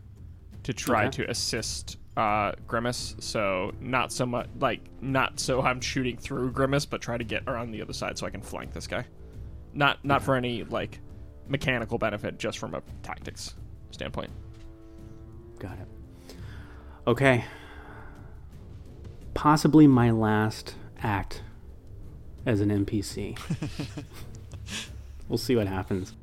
to 0.63 0.73
try 0.73 1.05
Okay. 1.05 1.23
to 1.23 1.29
assist 1.29 1.97
uh, 2.17 2.51
Grimace. 2.67 3.15
So 3.19 3.71
not 3.79 4.11
so 4.11 4.25
much 4.25 4.47
like 4.59 4.81
not 5.01 5.39
so 5.39 5.61
I'm 5.61 5.81
shooting 5.81 6.17
through 6.17 6.51
Grimace, 6.51 6.85
but 6.85 7.01
try 7.01 7.17
to 7.17 7.23
get 7.23 7.43
around 7.47 7.71
the 7.71 7.81
other 7.81 7.93
side 7.93 8.17
so 8.17 8.27
I 8.27 8.29
can 8.29 8.41
flank 8.41 8.73
this 8.73 8.85
guy. 8.85 9.05
Not 9.73 10.03
not 10.05 10.21
for 10.21 10.35
any 10.35 10.63
like 10.65 10.99
mechanical 11.47 11.97
benefit, 11.97 12.37
just 12.37 12.59
from 12.59 12.75
a 12.75 12.81
tactics 13.01 13.55
standpoint. 13.91 14.29
Got 15.59 15.79
it. 15.79 16.35
Okay. 17.07 17.45
Possibly 19.43 19.87
my 19.87 20.09
last 20.09 20.75
act 21.01 21.41
as 22.45 22.61
an 22.61 22.69
NPC. 22.69 23.37
we'll 25.27 25.37
see 25.37 25.57
what 25.57 25.67
happens. 25.67 26.13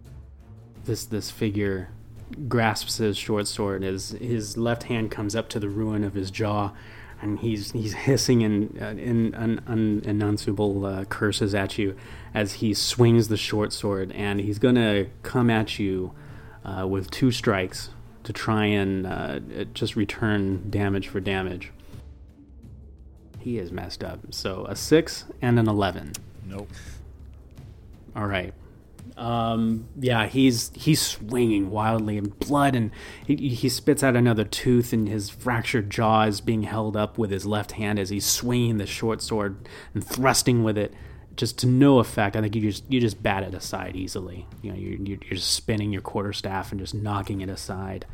This 0.87 1.04
this 1.04 1.30
figure 1.30 1.90
grasps 2.48 2.96
his 2.96 3.18
short 3.18 3.46
sword 3.46 3.85
as 3.85 4.12
his 4.12 4.56
left 4.56 4.85
hand 4.85 5.11
comes 5.11 5.37
up 5.37 5.50
to 5.50 5.61
the 5.61 5.68
ruin 5.68 6.02
of 6.02 6.14
his 6.14 6.30
jaw, 6.30 6.72
and 7.20 7.40
he's 7.40 7.72
he's 7.72 7.92
hissing 7.92 8.40
in 8.40 8.78
uh, 8.80 8.98
in 8.98 9.35
un, 9.35 9.61
un, 9.66 10.00
enunciable 10.00 10.87
uh, 10.90 11.04
curses 11.04 11.54
at 11.54 11.76
you 11.76 11.94
as 12.33 12.54
he 12.54 12.72
swings 12.72 13.28
the 13.28 13.37
short 13.37 13.74
sword, 13.74 14.12
and 14.12 14.40
he's 14.40 14.59
gonna 14.59 15.09
come 15.22 15.50
at 15.50 15.78
you 15.78 16.14
uh, 16.64 16.87
with 16.88 17.11
two 17.11 17.30
strikes 17.30 17.90
to 18.24 18.33
try 18.33 18.64
and 18.64 19.06
uh, 19.06 19.40
just 19.74 19.94
return 19.94 20.70
damage 20.70 21.09
for 21.09 21.20
damage. 21.20 21.70
He 23.40 23.59
is 23.59 23.72
messed 23.72 24.05
up. 24.05 24.20
So 24.31 24.66
a 24.66 24.76
six 24.76 25.24
and 25.42 25.59
an 25.59 25.68
eleven. 25.68 26.12
Nope. 26.46 26.68
All 28.14 28.26
right. 28.26 28.55
Um, 29.16 29.88
yeah, 29.98 30.26
he's 30.26 30.70
he's 30.74 31.00
swinging 31.00 31.70
wildly, 31.70 32.16
and 32.16 32.38
blood, 32.38 32.74
and 32.74 32.90
he, 33.26 33.37
he 33.48 33.68
spits 33.68 34.03
out 34.03 34.16
another 34.16 34.44
tooth, 34.44 34.92
and 34.92 35.09
his 35.09 35.29
fractured 35.29 35.90
jaw 35.90 36.22
is 36.22 36.40
being 36.40 36.62
held 36.62 36.96
up 36.96 37.18
with 37.18 37.31
his 37.31 37.44
left 37.44 37.72
hand 37.72 37.98
as 37.98 38.09
he's 38.09 38.24
swinging 38.24 38.79
the 38.79 38.87
short 38.87 39.20
sword 39.20 39.68
and 39.92 40.03
thrusting 40.07 40.62
with 40.62 40.79
it, 40.79 40.94
just 41.37 41.59
to 41.59 41.66
no 41.66 41.98
effect. 41.98 42.35
I 42.35 42.40
think 42.40 42.55
you 42.55 42.62
just 42.62 42.85
you 42.90 43.00
just 43.00 43.22
bat 43.22 43.42
it 43.42 43.53
aside 43.53 43.94
easily. 43.94 44.46
You 44.62 44.72
know, 44.72 44.79
you're 44.79 44.98
you're 44.98 45.18
you're 45.22 45.37
just 45.37 45.55
spinning 45.55 45.92
your 45.92 46.03
quarterstaff 46.03 46.70
and 46.70 46.81
just 46.81 46.94
knocking 46.94 47.42
it 47.42 47.50
aside. 47.50 48.07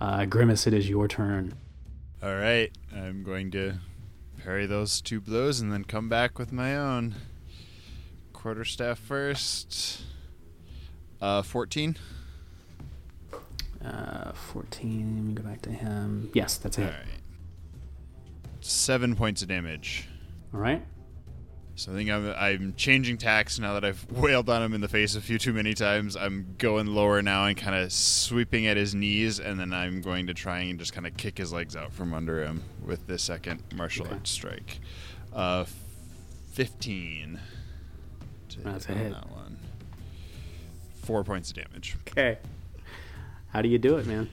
Uh, 0.00 0.24
Grimace, 0.24 0.66
it 0.66 0.74
is 0.74 0.88
your 0.88 1.08
turn. 1.08 1.54
All 2.22 2.34
right, 2.36 2.70
I'm 2.94 3.24
going 3.24 3.50
to 3.52 3.74
parry 4.44 4.66
those 4.66 5.00
two 5.00 5.20
blows 5.20 5.60
and 5.60 5.72
then 5.72 5.84
come 5.84 6.08
back 6.08 6.38
with 6.38 6.52
my 6.52 6.76
own. 6.76 7.14
Quarterstaff 8.34 8.98
first. 8.98 10.02
Uh, 11.20 11.40
14. 11.42 11.96
Uh, 13.82 14.32
fourteen. 14.32 15.14
Let 15.16 15.24
me 15.24 15.34
go 15.34 15.42
back 15.42 15.60
to 15.62 15.70
him. 15.70 16.30
Yes, 16.32 16.56
that's 16.56 16.78
it. 16.78 16.84
right. 16.84 17.20
Seven 18.60 19.14
points 19.14 19.42
of 19.42 19.48
damage. 19.48 20.08
All 20.54 20.60
right. 20.60 20.82
So 21.76 21.90
I 21.92 21.96
think 21.96 22.08
I'm, 22.10 22.32
I'm 22.38 22.74
changing 22.76 23.18
tacks 23.18 23.58
now 23.58 23.74
that 23.74 23.84
I've 23.84 24.06
wailed 24.12 24.48
on 24.48 24.62
him 24.62 24.74
in 24.74 24.80
the 24.80 24.88
face 24.88 25.16
a 25.16 25.20
few 25.20 25.38
too 25.38 25.52
many 25.52 25.74
times. 25.74 26.16
I'm 26.16 26.54
going 26.58 26.86
lower 26.86 27.20
now 27.20 27.46
and 27.46 27.56
kind 27.56 27.74
of 27.74 27.92
sweeping 27.92 28.66
at 28.68 28.76
his 28.76 28.94
knees, 28.94 29.40
and 29.40 29.58
then 29.58 29.72
I'm 29.72 30.00
going 30.00 30.28
to 30.28 30.34
try 30.34 30.60
and 30.60 30.78
just 30.78 30.92
kind 30.92 31.06
of 31.06 31.16
kick 31.16 31.36
his 31.38 31.52
legs 31.52 31.74
out 31.74 31.92
from 31.92 32.14
under 32.14 32.44
him 32.44 32.62
with 32.84 33.06
the 33.08 33.18
second 33.18 33.62
martial 33.74 34.06
Okay. 34.06 34.14
arts 34.14 34.30
strike. 34.30 34.78
Uh, 35.32 35.64
15. 36.52 37.40
to 38.50 38.60
That's 38.60 38.86
a 38.86 38.92
on 38.92 38.98
hit. 38.98 39.12
That 39.12 39.30
one. 39.30 39.56
Four 41.02 41.24
points 41.24 41.50
of 41.50 41.56
damage. 41.56 41.96
Okay. 42.08 42.38
How 43.48 43.62
do 43.62 43.68
you 43.68 43.78
do 43.78 43.96
it, 43.98 44.06
man? 44.06 44.30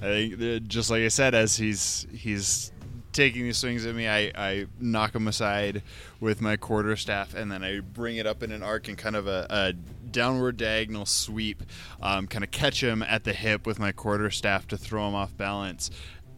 I 0.00 0.04
think 0.04 0.68
just 0.68 0.90
like 0.90 1.02
I 1.02 1.08
said, 1.08 1.34
as 1.34 1.56
he's 1.56 2.06
he's 2.12 2.70
taking 3.16 3.44
these 3.44 3.56
swings 3.56 3.84
at 3.86 3.94
me, 3.94 4.06
I, 4.06 4.30
I 4.36 4.66
knock 4.78 5.12
them 5.12 5.26
aside 5.26 5.82
with 6.20 6.40
my 6.40 6.56
quarter 6.56 6.96
staff, 6.96 7.34
and 7.34 7.50
then 7.50 7.64
I 7.64 7.80
bring 7.80 8.16
it 8.16 8.26
up 8.26 8.42
in 8.42 8.52
an 8.52 8.62
arc 8.62 8.88
and 8.88 8.96
kind 8.96 9.16
of 9.16 9.26
a, 9.26 9.46
a 9.50 9.72
downward 9.72 10.56
diagonal 10.56 11.06
sweep, 11.06 11.62
um, 12.00 12.26
kind 12.26 12.44
of 12.44 12.50
catch 12.50 12.82
him 12.82 13.02
at 13.02 13.24
the 13.24 13.32
hip 13.32 13.66
with 13.66 13.78
my 13.78 13.92
quarter 13.92 14.30
staff 14.30 14.68
to 14.68 14.76
throw 14.76 15.08
him 15.08 15.14
off 15.14 15.36
balance, 15.36 15.90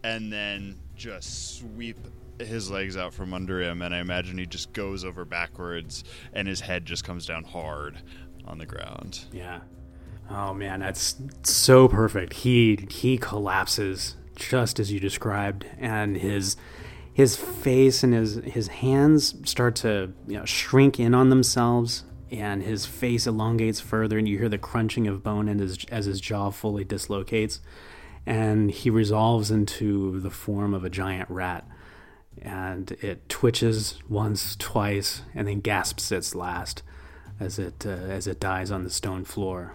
and 0.03 0.33
then 0.33 0.79
just 0.97 1.59
sweep 1.59 1.99
his 2.39 2.71
legs 2.71 2.97
out 2.97 3.13
from 3.13 3.35
under 3.35 3.61
him, 3.61 3.83
and 3.83 3.95
I 3.95 3.99
imagine 3.99 4.39
he 4.39 4.47
just 4.47 4.73
goes 4.73 5.05
over 5.05 5.25
backwards, 5.25 6.05
and 6.33 6.47
his 6.47 6.61
head 6.61 6.87
just 6.87 7.05
comes 7.05 7.27
down 7.27 7.45
hard 7.45 7.99
on 8.47 8.59
the 8.59 8.67
ground. 8.67 9.25
Yeah. 9.33 9.61
Oh 10.31 10.53
man, 10.53 10.81
that's 10.81 11.17
so 11.43 11.89
perfect. 11.89 12.35
He 12.35 12.87
he 12.91 13.17
collapses 13.17 14.15
just 14.39 14.79
as 14.79 14.93
you 14.93 15.01
described, 15.01 15.67
and 15.79 16.17
his 16.17 16.57
his 17.13 17.37
face 17.37 18.03
and 18.05 18.15
his 18.15 18.37
his 18.45 18.69
hands 18.69 19.35
start 19.45 19.75
to 19.77 20.13
you 20.27 20.39
know, 20.39 20.45
shrink 20.45 21.01
in 21.01 21.15
on 21.15 21.31
themselves, 21.31 22.05
and 22.31 22.63
his 22.63 22.87
face 22.87 23.27
elongates 23.27 23.81
further, 23.81 24.19
and 24.19 24.29
you 24.29 24.39
hear 24.39 24.49
the 24.49 24.59
crunching 24.59 25.07
of 25.07 25.23
bone 25.23 25.49
and 25.49 25.61
his, 25.61 25.85
as 25.91 26.07
his 26.07 26.21
jaw 26.21 26.51
fully 26.51 26.85
dislocates, 26.85 27.61
and 28.25 28.71
he 28.71 28.89
resolves 28.89 29.51
into 29.51 30.21
the 30.21 30.31
form 30.31 30.73
of 30.73 30.85
a 30.85 30.91
giant 30.91 31.29
rat, 31.29 31.67
and 32.41 32.93
it 33.03 33.29
twitches 33.29 33.99
once, 34.09 34.55
twice, 34.57 35.23
and 35.35 35.49
then 35.49 35.61
gasps 35.61 36.13
its 36.13 36.35
last 36.35 36.83
as 37.41 37.59
it 37.59 37.85
uh, 37.85 37.91
as 37.91 38.27
it 38.27 38.39
dies 38.39 38.71
on 38.71 38.85
the 38.85 38.91
stone 38.91 39.25
floor, 39.25 39.75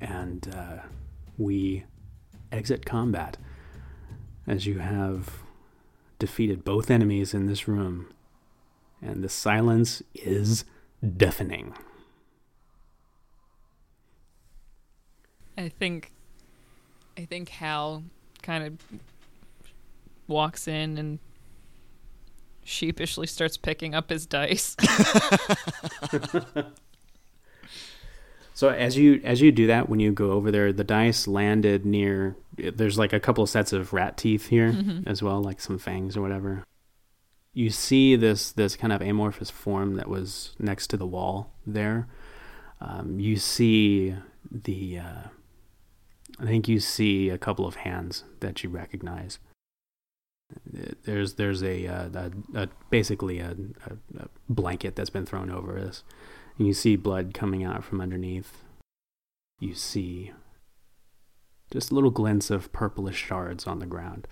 and 0.00 0.54
uh, 0.54 0.78
we 1.38 1.84
exit 2.52 2.84
combat 2.84 3.38
as 4.50 4.66
you 4.66 4.80
have 4.80 5.44
defeated 6.18 6.64
both 6.64 6.90
enemies 6.90 7.32
in 7.32 7.46
this 7.46 7.68
room, 7.68 8.12
and 9.00 9.22
the 9.22 9.28
silence 9.28 10.02
is 10.12 10.64
deafening. 11.16 11.72
I 15.56 15.68
think 15.68 16.10
I 17.16 17.26
think 17.26 17.50
Hal 17.50 18.02
kind 18.42 18.64
of 18.64 19.00
walks 20.26 20.66
in 20.66 20.98
and 20.98 21.20
sheepishly 22.64 23.28
starts 23.28 23.56
picking 23.56 23.94
up 23.94 24.10
his 24.10 24.26
dice. 24.26 24.76
So 28.60 28.68
as 28.68 28.94
you 28.94 29.22
as 29.24 29.40
you 29.40 29.52
do 29.52 29.68
that, 29.68 29.88
when 29.88 30.00
you 30.00 30.12
go 30.12 30.32
over 30.32 30.50
there, 30.50 30.70
the 30.70 30.84
dice 30.84 31.26
landed 31.26 31.86
near. 31.86 32.36
There's 32.74 32.98
like 32.98 33.12
a 33.12 33.20
couple 33.20 33.44
of 33.44 33.50
sets 33.50 33.72
of 33.72 33.92
rat 33.92 34.16
teeth 34.16 34.48
here 34.48 34.74
as 35.06 35.22
well, 35.22 35.42
like 35.42 35.60
some 35.60 35.78
fangs 35.78 36.16
or 36.16 36.22
whatever. 36.22 36.64
You 37.52 37.70
see 37.70 38.16
this 38.16 38.52
this 38.52 38.76
kind 38.76 38.92
of 38.92 39.00
amorphous 39.02 39.50
form 39.50 39.96
that 39.96 40.08
was 40.08 40.54
next 40.58 40.88
to 40.88 40.96
the 40.96 41.06
wall 41.06 41.52
there. 41.66 42.08
Um, 42.80 43.18
you 43.20 43.36
see 43.36 44.14
the. 44.50 44.98
Uh, 44.98 45.22
I 46.38 46.46
think 46.46 46.68
you 46.68 46.80
see 46.80 47.28
a 47.28 47.38
couple 47.38 47.66
of 47.66 47.76
hands 47.76 48.24
that 48.40 48.62
you 48.62 48.70
recognize. 48.70 49.38
There's 51.04 51.34
there's 51.34 51.62
a, 51.62 51.86
uh, 51.86 52.08
a, 52.14 52.30
a 52.62 52.68
basically 52.88 53.40
a, 53.40 53.56
a, 53.86 54.22
a 54.22 54.28
blanket 54.48 54.96
that's 54.96 55.10
been 55.10 55.26
thrown 55.26 55.50
over 55.50 55.74
this. 55.74 56.02
And 56.58 56.66
you 56.66 56.74
see 56.74 56.96
blood 56.96 57.34
coming 57.34 57.64
out 57.64 57.84
from 57.84 58.00
underneath. 58.00 58.64
You 59.58 59.74
see 59.74 60.32
just 61.70 61.92
little 61.92 62.10
glints 62.10 62.50
of 62.50 62.72
purplish 62.72 63.16
shards 63.16 63.66
on 63.66 63.78
the 63.78 63.86
ground. 63.86 64.26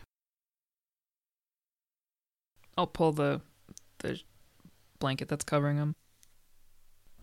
I'll 2.76 2.86
pull 2.86 3.12
the 3.12 3.40
the 3.98 4.20
blanket 4.98 5.28
that's 5.28 5.44
covering 5.44 5.76
him. 5.76 5.94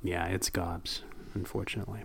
Yeah, 0.04 0.26
it's 0.26 0.50
gobs, 0.50 1.02
unfortunately. 1.34 2.04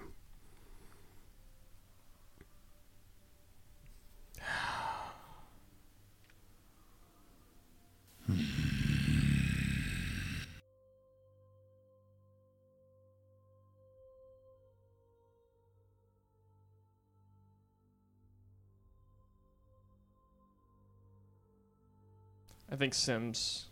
Think 22.80 22.94
Sims 22.94 23.66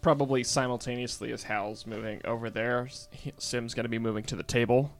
probably 0.00 0.42
simultaneously 0.42 1.32
as 1.32 1.44
Hal's 1.44 1.86
moving 1.86 2.20
over 2.24 2.50
there. 2.50 2.88
he- 3.12 3.32
Sims 3.38 3.72
going 3.72 3.84
to 3.84 3.88
be 3.88 4.00
moving 4.00 4.24
to 4.24 4.34
the 4.36 4.42
table, 4.42 4.92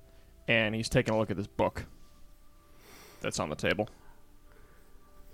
and 0.47 0.77
he's 0.77 0.88
taking 0.88 1.12
a 1.12 1.18
look 1.18 1.31
at 1.31 1.37
this 1.37 1.49
book 1.49 1.87
that's 3.21 3.40
on 3.40 3.51
the 3.51 3.57
table. 3.57 3.88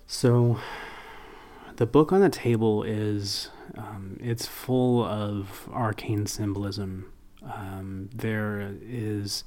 So, 0.07 0.59
the 1.77 1.85
book 1.85 2.13
on 2.13 2.23
the 2.23 2.31
table 2.31 2.83
is 2.83 3.51
um, 3.77 4.17
it's 4.19 4.47
full 4.47 5.05
of 5.05 5.69
arcane 5.71 6.25
symbolism. 6.27 7.13
Um, 7.45 8.09
there 8.15 8.75
is 8.83 9.45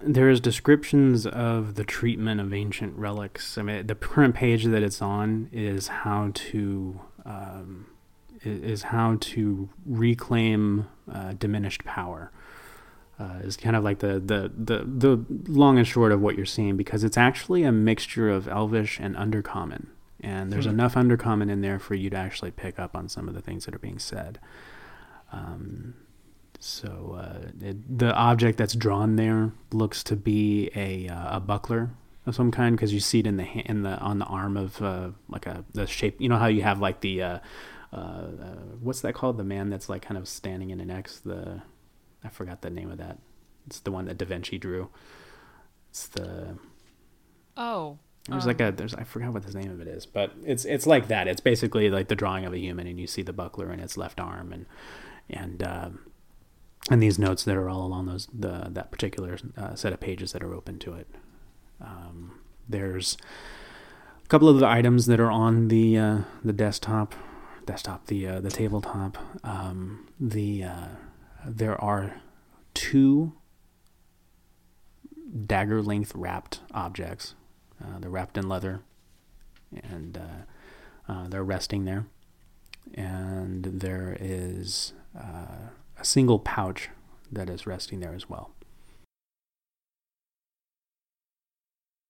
there 0.00 0.28
is 0.28 0.40
descriptions 0.40 1.26
of 1.26 1.74
the 1.74 1.84
treatment 1.84 2.40
of 2.40 2.52
ancient 2.52 2.96
relics. 2.96 3.56
I 3.58 3.62
mean, 3.62 3.86
the 3.86 3.94
current 3.94 4.34
page 4.34 4.64
that 4.64 4.82
it's 4.82 5.00
on 5.02 5.48
is 5.52 5.88
how 5.88 6.30
to 6.34 7.00
um, 7.24 7.86
is 8.44 8.84
how 8.84 9.16
to 9.20 9.68
reclaim 9.84 10.86
uh, 11.12 11.32
diminished 11.32 11.84
power. 11.84 12.30
Uh, 13.18 13.38
is 13.42 13.56
kind 13.56 13.74
of 13.74 13.82
like 13.82 14.00
the, 14.00 14.20
the, 14.20 14.52
the, 14.54 14.84
the 14.86 15.24
long 15.50 15.78
and 15.78 15.86
short 15.86 16.12
of 16.12 16.20
what 16.20 16.36
you're 16.36 16.44
seeing 16.44 16.76
because 16.76 17.02
it's 17.02 17.16
actually 17.16 17.62
a 17.62 17.72
mixture 17.72 18.28
of 18.28 18.46
Elvish 18.46 19.00
and 19.00 19.16
Undercommon. 19.16 19.86
And 20.20 20.52
there's 20.52 20.66
Hmm. 20.66 20.72
enough 20.72 20.94
Undercommon 20.96 21.50
in 21.50 21.62
there 21.62 21.78
for 21.78 21.94
you 21.94 22.10
to 22.10 22.16
actually 22.16 22.50
pick 22.50 22.78
up 22.78 22.94
on 22.94 23.08
some 23.08 23.26
of 23.26 23.34
the 23.34 23.40
things 23.40 23.64
that 23.64 23.74
are 23.74 23.78
being 23.78 23.98
said. 23.98 24.38
Um, 25.32 25.94
so 26.58 27.16
uh, 27.20 27.48
it, 27.60 27.98
the 27.98 28.14
object 28.14 28.58
that's 28.58 28.74
drawn 28.74 29.16
there 29.16 29.52
looks 29.72 30.02
to 30.04 30.16
be 30.16 30.70
a, 30.74 31.08
uh, 31.08 31.36
a 31.36 31.40
buckler 31.40 31.90
of 32.26 32.34
some 32.34 32.50
kind 32.50 32.76
because 32.76 32.92
you 32.92 33.00
see 33.00 33.20
it 33.20 33.26
in 33.26 33.36
the 33.36 33.44
ha- 33.44 33.62
in 33.66 33.82
the 33.82 33.96
on 33.98 34.18
the 34.18 34.24
arm 34.26 34.56
of 34.56 34.80
uh, 34.82 35.10
like 35.28 35.46
a 35.46 35.64
the 35.72 35.86
shape. 35.86 36.20
You 36.20 36.28
know 36.28 36.36
how 36.38 36.46
you 36.48 36.62
have 36.62 36.80
like 36.80 37.00
the 37.00 37.22
uh, 37.22 37.38
uh, 37.92 37.96
uh, 37.96 38.28
what's 38.80 39.00
that 39.02 39.14
called? 39.14 39.36
The 39.38 39.44
man 39.44 39.70
that's 39.70 39.88
like 39.88 40.02
kind 40.02 40.18
of 40.18 40.26
standing 40.28 40.70
in 40.70 40.80
an 40.80 40.90
X. 40.90 41.20
The 41.20 41.62
I 42.24 42.28
forgot 42.28 42.62
the 42.62 42.70
name 42.70 42.90
of 42.90 42.98
that. 42.98 43.18
It's 43.66 43.80
the 43.80 43.90
one 43.92 44.06
that 44.06 44.18
Da 44.18 44.24
Vinci 44.26 44.58
drew. 44.58 44.88
It's 45.90 46.08
the 46.08 46.56
Oh. 47.56 47.98
there's 48.28 48.46
like 48.46 48.60
a 48.60 48.72
there's 48.72 48.94
I 48.94 49.04
forgot 49.04 49.32
what 49.32 49.44
the 49.46 49.56
name 49.58 49.70
of 49.70 49.80
it 49.80 49.88
is, 49.88 50.04
but 50.04 50.32
it's 50.44 50.64
it's 50.64 50.86
like 50.86 51.08
that. 51.08 51.28
It's 51.28 51.40
basically 51.40 51.90
like 51.90 52.08
the 52.08 52.16
drawing 52.16 52.44
of 52.44 52.52
a 52.52 52.58
human, 52.58 52.86
and 52.86 52.98
you 52.98 53.06
see 53.06 53.22
the 53.22 53.32
buckler 53.32 53.72
in 53.72 53.78
its 53.80 53.96
left 53.96 54.18
arm, 54.20 54.52
and 54.52 54.66
and 55.30 55.62
um, 55.62 56.00
and 56.90 57.02
these 57.02 57.18
notes 57.18 57.44
that 57.44 57.56
are 57.56 57.68
all 57.68 57.84
along 57.84 58.06
those 58.06 58.28
the 58.32 58.68
that 58.70 58.90
particular 58.90 59.38
uh, 59.56 59.74
set 59.74 59.92
of 59.92 60.00
pages 60.00 60.32
that 60.32 60.42
are 60.42 60.54
open 60.54 60.78
to 60.78 60.94
it. 60.94 61.08
Um, 61.80 62.38
there's 62.68 63.16
a 64.24 64.28
couple 64.28 64.48
of 64.48 64.58
the 64.60 64.66
items 64.66 65.06
that 65.06 65.20
are 65.20 65.30
on 65.30 65.68
the 65.68 65.98
uh, 65.98 66.18
the 66.44 66.52
desktop, 66.52 67.14
desktop 67.64 68.06
the 68.06 68.26
uh, 68.26 68.40
the 68.40 68.50
tabletop. 68.50 69.18
Um, 69.44 70.06
the 70.20 70.64
uh, 70.64 70.88
there 71.44 71.80
are 71.82 72.20
two 72.74 73.32
dagger 75.46 75.82
length 75.82 76.12
wrapped 76.14 76.60
objects. 76.72 77.34
Uh, 77.82 77.98
they're 77.98 78.10
wrapped 78.10 78.38
in 78.38 78.48
leather, 78.48 78.80
and 79.82 80.18
uh, 81.08 81.28
they're 81.28 81.44
resting 81.44 81.84
there. 81.84 82.06
And 82.94 83.64
there 83.64 84.16
is 84.20 84.92
single 86.06 86.38
pouch 86.38 86.88
that 87.30 87.50
is 87.50 87.66
resting 87.66 88.00
there 88.00 88.14
as 88.14 88.28
well. 88.28 88.52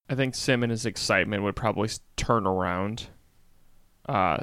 I 0.09 0.15
think 0.15 0.35
Sim 0.35 0.63
in 0.63 0.71
his 0.71 0.87
excitement 0.87 1.43
would 1.43 1.57
probably 1.57 1.89
turn 2.17 2.47
around 2.47 3.09
uh, 4.09 4.39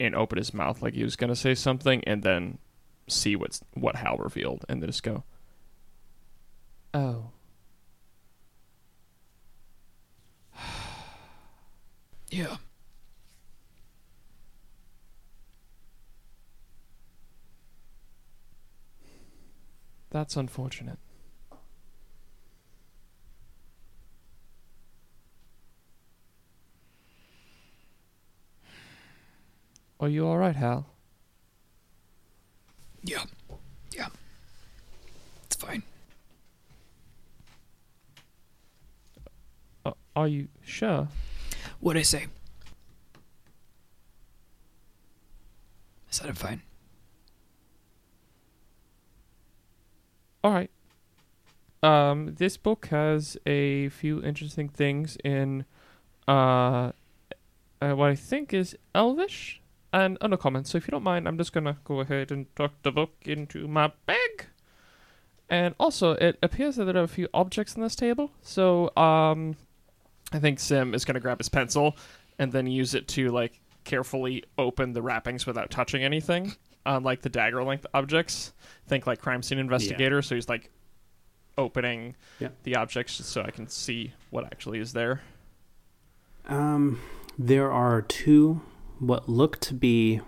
and 0.00 0.16
open 0.16 0.38
his 0.38 0.52
mouth 0.52 0.82
like 0.82 0.94
he 0.94 1.04
was 1.04 1.14
going 1.14 1.28
to 1.28 1.36
say 1.36 1.54
something 1.54 2.02
and 2.06 2.22
then 2.24 2.58
see 3.08 3.36
what's 3.36 3.60
what 3.74 3.94
Hal 3.96 4.16
revealed 4.16 4.64
and 4.68 4.82
then 4.82 4.88
just 4.88 5.04
go, 5.04 5.22
Oh. 6.92 7.30
Yeah. 12.30 12.56
That's 20.16 20.34
unfortunate. 20.34 20.98
Are 30.00 30.08
you 30.08 30.26
alright, 30.26 30.56
Hal? 30.56 30.86
Yeah. 33.04 33.24
Yeah. 33.94 34.08
It's 35.44 35.56
fine. 35.56 35.82
Uh, 39.84 39.92
are 40.16 40.28
you 40.28 40.48
sure? 40.64 41.08
What'd 41.80 42.00
I 42.00 42.04
say? 42.04 42.24
I 42.24 42.28
said 46.08 46.28
I'm 46.30 46.34
fine. 46.34 46.62
Alright. 50.46 50.70
Um, 51.82 52.36
this 52.36 52.56
book 52.56 52.86
has 52.86 53.36
a 53.46 53.88
few 53.88 54.22
interesting 54.22 54.68
things 54.68 55.18
in 55.24 55.64
uh, 56.28 56.92
uh 57.82 57.94
what 57.94 58.10
I 58.10 58.14
think 58.14 58.54
is 58.54 58.76
Elvish 58.94 59.60
and 59.92 60.20
Undercommon. 60.20 60.64
So 60.64 60.78
if 60.78 60.86
you 60.86 60.92
don't 60.92 61.02
mind, 61.02 61.26
I'm 61.26 61.36
just 61.36 61.52
gonna 61.52 61.78
go 61.82 61.98
ahead 61.98 62.30
and 62.30 62.46
tuck 62.54 62.74
the 62.84 62.92
book 62.92 63.10
into 63.22 63.66
my 63.66 63.90
bag. 64.06 64.46
And 65.50 65.74
also, 65.80 66.12
it 66.12 66.38
appears 66.44 66.76
that 66.76 66.84
there 66.84 66.98
are 66.98 67.02
a 67.02 67.08
few 67.08 67.26
objects 67.34 67.74
on 67.74 67.82
this 67.82 67.96
table. 67.96 68.30
So, 68.40 68.96
um, 68.96 69.56
I 70.32 70.38
think 70.38 70.60
Sim 70.60 70.94
is 70.94 71.04
gonna 71.04 71.18
grab 71.18 71.38
his 71.38 71.48
pencil 71.48 71.96
and 72.38 72.52
then 72.52 72.68
use 72.68 72.94
it 72.94 73.08
to 73.08 73.30
like 73.32 73.58
carefully 73.82 74.44
open 74.58 74.92
the 74.92 75.02
wrappings 75.02 75.44
without 75.44 75.72
touching 75.72 76.04
anything. 76.04 76.54
Unlike 76.86 77.22
the 77.22 77.28
dagger 77.28 77.62
length 77.64 77.86
objects, 77.92 78.52
think 78.86 79.06
like 79.06 79.20
crime 79.20 79.42
scene 79.42 79.58
investigator. 79.58 80.22
So 80.22 80.34
he's 80.36 80.48
like 80.48 80.70
opening 81.58 82.14
Yeah. 82.38 82.48
the 82.62 82.76
objects 82.76 83.14
so 83.26 83.42
I 83.42 83.50
can 83.50 83.66
see 83.68 84.12
what 84.30 84.44
actually 84.44 84.78
is 84.78 84.92
there. 84.92 85.22
Um, 86.46 87.00
there 87.38 87.70
are 87.72 88.02
two 88.02 88.60
what 88.98 89.28
look 89.28 89.58
to 89.60 89.74
be 89.74 90.20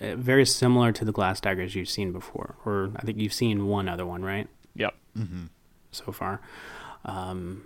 uh, 0.00 0.14
very 0.16 0.46
similar 0.46 0.92
to 0.92 1.04
the 1.04 1.12
glass 1.12 1.40
daggers 1.40 1.74
you've 1.74 1.88
seen 1.88 2.12
before, 2.12 2.54
or 2.64 2.90
I 2.96 3.02
think 3.02 3.18
you've 3.18 3.32
seen 3.32 3.66
one 3.66 3.88
other 3.88 4.06
one, 4.06 4.22
right? 4.22 4.48
Yep. 4.74 4.94
so 5.90 6.12
far. 6.12 6.40
Um, 7.04 7.64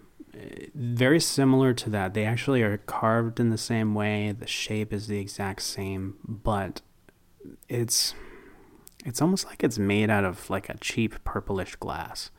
very 0.75 1.21
similar 1.21 1.75
to 1.75 1.91
that. 1.91 2.15
They 2.15 2.25
actually 2.25 2.63
are 2.63 2.79
carved 2.79 3.39
in 3.39 3.51
the 3.51 3.59
same 3.59 3.95
way. 3.95 4.33
The 4.33 4.47
shape 4.47 4.93
is 4.93 5.07
the 5.09 5.19
exact 5.19 5.63
same, 5.63 6.17
but 6.27 6.81
it's 7.69 8.15
it's 9.05 9.21
almost 9.21 9.47
like 9.47 9.65
it's 9.65 9.79
made 9.79 10.11
out 10.11 10.25
of 10.25 10.49
like 10.49 10.69
a 10.69 10.77
cheap 10.79 11.23
purplish 11.25 11.75
glass. 11.77 12.31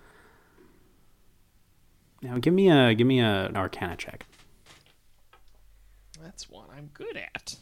Now, 2.22 2.38
give 2.38 2.54
me 2.54 2.70
a 2.70 2.94
give 2.94 3.06
me 3.06 3.20
a, 3.20 3.48
an 3.48 3.58
Arcana 3.58 3.98
check. 3.98 4.26
That's 6.22 6.50
one 6.50 6.68
I'm 6.76 6.90
good 6.94 7.18
at. 7.18 7.58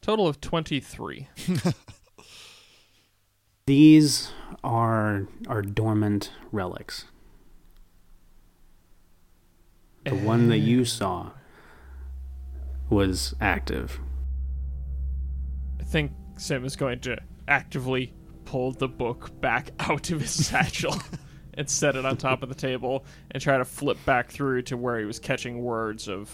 Total 0.00 0.28
of 0.28 0.40
23. 0.40 1.28
These 3.66 4.30
are 4.62 5.26
are 5.48 5.62
dormant 5.62 6.30
relics. 6.52 7.06
The 10.04 10.14
one 10.14 10.48
that 10.48 10.58
you 10.58 10.84
saw 10.84 11.32
was 12.90 13.34
active. 13.40 13.98
I 15.80 15.84
think 15.84 16.12
Sim 16.36 16.64
is 16.64 16.76
going 16.76 17.00
to 17.00 17.18
actively 17.46 18.12
pull 18.44 18.72
the 18.72 18.88
book 18.88 19.40
back 19.40 19.70
out 19.80 20.10
of 20.10 20.20
his 20.20 20.46
satchel 20.46 20.94
and 21.54 21.68
set 21.68 21.96
it 21.96 22.04
on 22.04 22.16
top 22.16 22.42
of 22.42 22.48
the 22.48 22.54
table 22.54 23.04
and 23.30 23.42
try 23.42 23.58
to 23.58 23.64
flip 23.64 23.98
back 24.04 24.30
through 24.30 24.62
to 24.62 24.76
where 24.76 24.98
he 24.98 25.04
was 25.04 25.18
catching 25.18 25.62
words 25.62 26.08
of 26.08 26.30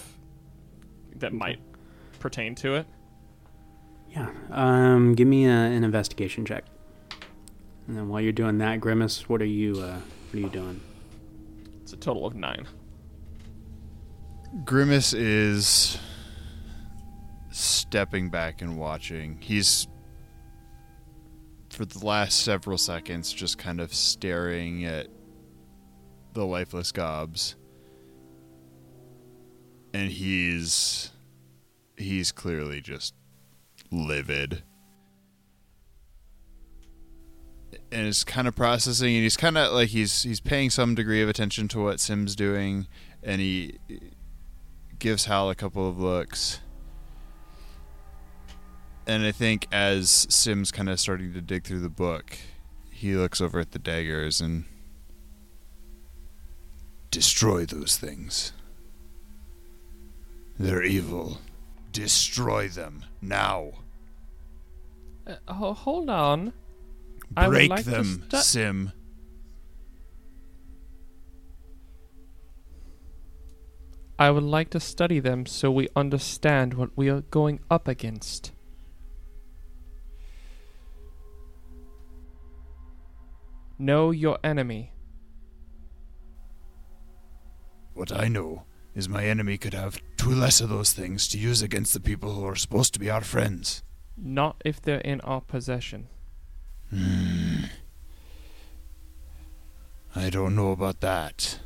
that 1.16 1.32
might 1.32 1.60
pertain 2.20 2.54
to 2.56 2.74
it. 2.74 2.86
Yeah. 4.10 4.30
Um, 4.50 5.14
give 5.14 5.26
me 5.26 5.46
a, 5.46 5.50
an 5.50 5.82
investigation 5.82 6.44
check. 6.44 6.64
And 7.86 7.96
then 7.96 8.08
while 8.08 8.20
you're 8.20 8.32
doing 8.32 8.58
that, 8.58 8.80
Grimace, 8.80 9.28
what 9.28 9.42
are 9.42 9.46
you 9.46 9.80
uh, 9.80 9.98
what 9.98 10.34
are 10.34 10.38
you 10.38 10.48
doing? 10.48 10.80
It's 11.82 11.92
a 11.92 11.96
total 11.96 12.26
of 12.26 12.34
nine. 12.34 12.66
Grimace 14.64 15.12
is 15.12 15.98
stepping 17.54 18.30
back 18.30 18.62
and 18.62 18.76
watching. 18.76 19.38
He's 19.40 19.86
for 21.70 21.84
the 21.84 22.04
last 22.04 22.40
several 22.40 22.78
seconds 22.78 23.32
just 23.32 23.58
kind 23.58 23.80
of 23.80 23.92
staring 23.94 24.84
at 24.84 25.08
the 26.32 26.44
lifeless 26.44 26.92
gobs. 26.92 27.56
And 29.92 30.10
he's 30.10 31.12
he's 31.96 32.32
clearly 32.32 32.80
just 32.80 33.14
livid. 33.90 34.64
And 37.92 38.08
is 38.08 38.24
kind 38.24 38.48
of 38.48 38.56
processing 38.56 39.14
and 39.14 39.22
he's 39.22 39.36
kind 39.36 39.56
of 39.56 39.72
like 39.72 39.90
he's 39.90 40.24
he's 40.24 40.40
paying 40.40 40.70
some 40.70 40.96
degree 40.96 41.22
of 41.22 41.28
attention 41.28 41.68
to 41.68 41.82
what 41.82 42.00
Sim's 42.00 42.34
doing 42.34 42.88
and 43.22 43.40
he 43.40 43.78
gives 44.98 45.26
Hal 45.26 45.50
a 45.50 45.54
couple 45.54 45.88
of 45.88 45.98
looks. 46.00 46.60
And 49.06 49.24
I 49.24 49.32
think 49.32 49.66
as 49.70 50.26
Sim's 50.30 50.70
kind 50.70 50.88
of 50.88 50.98
starting 50.98 51.32
to 51.34 51.40
dig 51.40 51.64
through 51.64 51.80
the 51.80 51.90
book, 51.90 52.36
he 52.90 53.14
looks 53.14 53.40
over 53.40 53.60
at 53.60 53.72
the 53.72 53.78
daggers 53.78 54.40
and 54.40 54.64
destroy 57.10 57.66
those 57.66 57.96
things. 57.96 58.52
They're 60.58 60.82
evil. 60.82 61.38
Destroy 61.92 62.68
them 62.68 63.04
now. 63.20 63.72
Uh, 65.26 65.36
ho- 65.52 65.74
hold 65.74 66.08
on. 66.08 66.52
Break 67.30 67.70
like 67.70 67.84
them, 67.84 68.24
stu- 68.28 68.36
Sim. 68.38 68.92
I 74.18 74.30
would 74.30 74.44
like 74.44 74.70
to 74.70 74.80
study 74.80 75.18
them 75.18 75.44
so 75.44 75.70
we 75.70 75.88
understand 75.96 76.74
what 76.74 76.90
we 76.96 77.08
are 77.08 77.22
going 77.22 77.60
up 77.70 77.88
against. 77.88 78.52
Know 83.78 84.10
your 84.10 84.38
enemy. 84.44 84.92
What 87.94 88.12
I 88.12 88.28
know 88.28 88.64
is 88.94 89.08
my 89.08 89.24
enemy 89.24 89.58
could 89.58 89.74
have 89.74 90.00
two 90.16 90.30
less 90.30 90.60
of 90.60 90.68
those 90.68 90.92
things 90.92 91.26
to 91.28 91.38
use 91.38 91.62
against 91.62 91.94
the 91.94 92.00
people 92.00 92.34
who 92.34 92.46
are 92.46 92.56
supposed 92.56 92.94
to 92.94 93.00
be 93.00 93.10
our 93.10 93.20
friends. 93.20 93.82
Not 94.16 94.62
if 94.64 94.80
they're 94.80 94.98
in 94.98 95.20
our 95.22 95.40
possession. 95.40 96.08
Hmm. 96.90 97.64
I 100.14 100.30
don't 100.30 100.54
know 100.54 100.70
about 100.70 101.00
that. 101.00 101.58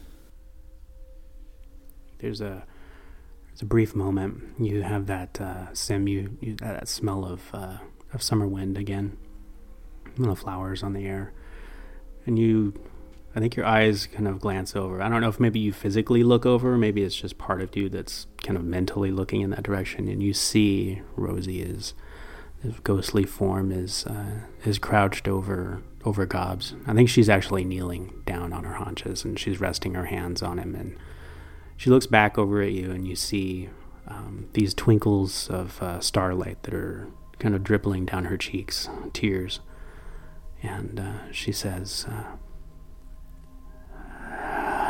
There's 2.19 2.41
a 2.41 2.65
there's 3.49 3.63
a 3.63 3.67
brief 3.67 3.95
moment. 3.95 4.43
You 4.59 4.83
have 4.83 5.07
that 5.07 5.41
uh, 5.41 5.75
sim. 5.75 6.09
You, 6.09 6.39
you 6.41 6.55
that 6.57 6.89
smell 6.89 7.25
of 7.25 7.43
uh, 7.53 7.79
of 8.13 8.23
summer 8.23 8.47
wind 8.47 8.79
again. 8.79 9.19
Little 10.17 10.35
flowers 10.35 10.83
on 10.83 10.95
the 10.95 11.07
air, 11.07 11.33
and 12.29 12.39
you. 12.39 12.75
I 13.37 13.41
think 13.41 13.57
your 13.57 13.67
eyes 13.67 14.07
kind 14.07 14.27
of 14.27 14.41
glance 14.41 14.75
over. 14.75 15.01
I 15.01 15.09
don't 15.09 15.21
know 15.21 15.29
if 15.29 15.39
maybe 15.39 15.61
you 15.61 15.73
physically 15.73 16.25
look 16.25 16.45
over, 16.45 16.77
maybe 16.77 17.05
it's 17.05 17.15
just 17.15 17.39
part 17.39 17.61
of 17.61 17.77
you 17.77 17.89
that's 17.89 18.27
kind 18.43 18.57
of 18.57 18.65
mentally 18.65 19.13
looking 19.13 19.43
in 19.43 19.51
that 19.51 19.63
direction, 19.63 20.09
and 20.09 20.23
you 20.23 20.33
see 20.35 21.03
Rosie 21.15 21.61
is 21.61 21.95
his 22.63 22.81
ghostly 22.81 23.25
form 23.25 23.71
is 23.71 24.07
uh, 24.07 24.41
is 24.65 24.79
crouched 24.79 25.29
over 25.29 25.83
over 26.05 26.27
Gobs. 26.27 26.75
I 26.87 26.95
think 26.95 27.09
she's 27.09 27.29
actually 27.29 27.65
kneeling 27.65 28.23
down 28.27 28.53
on 28.53 28.65
her 28.65 28.75
haunches, 28.75 29.25
and 29.25 29.39
she's 29.39 29.61
resting 29.61 29.95
her 29.95 30.07
hands 30.07 30.43
on 30.43 30.59
him, 30.59 30.75
and 30.75 30.97
she 31.77 31.91
looks 31.91 32.07
back 32.07 32.39
over 32.39 32.63
at 32.63 32.73
you, 32.73 32.91
and 32.91 33.07
you 33.07 33.15
see 33.15 33.69
um, 34.09 34.49
these 34.55 34.75
twinkles 34.75 35.49
of 35.49 35.81
uh, 35.83 36.01
starlight 36.01 36.63
that 36.65 36.75
are 36.75 37.09
kind 37.39 37.55
of 37.55 37.63
dribbling 37.63 38.07
down 38.07 38.25
her 38.25 38.37
cheeks, 38.37 38.89
tears. 39.13 39.61
And 40.63 40.99
uh, 40.99 41.33
she 41.33 41.53
says, 41.53 42.07
uh, 42.09 42.37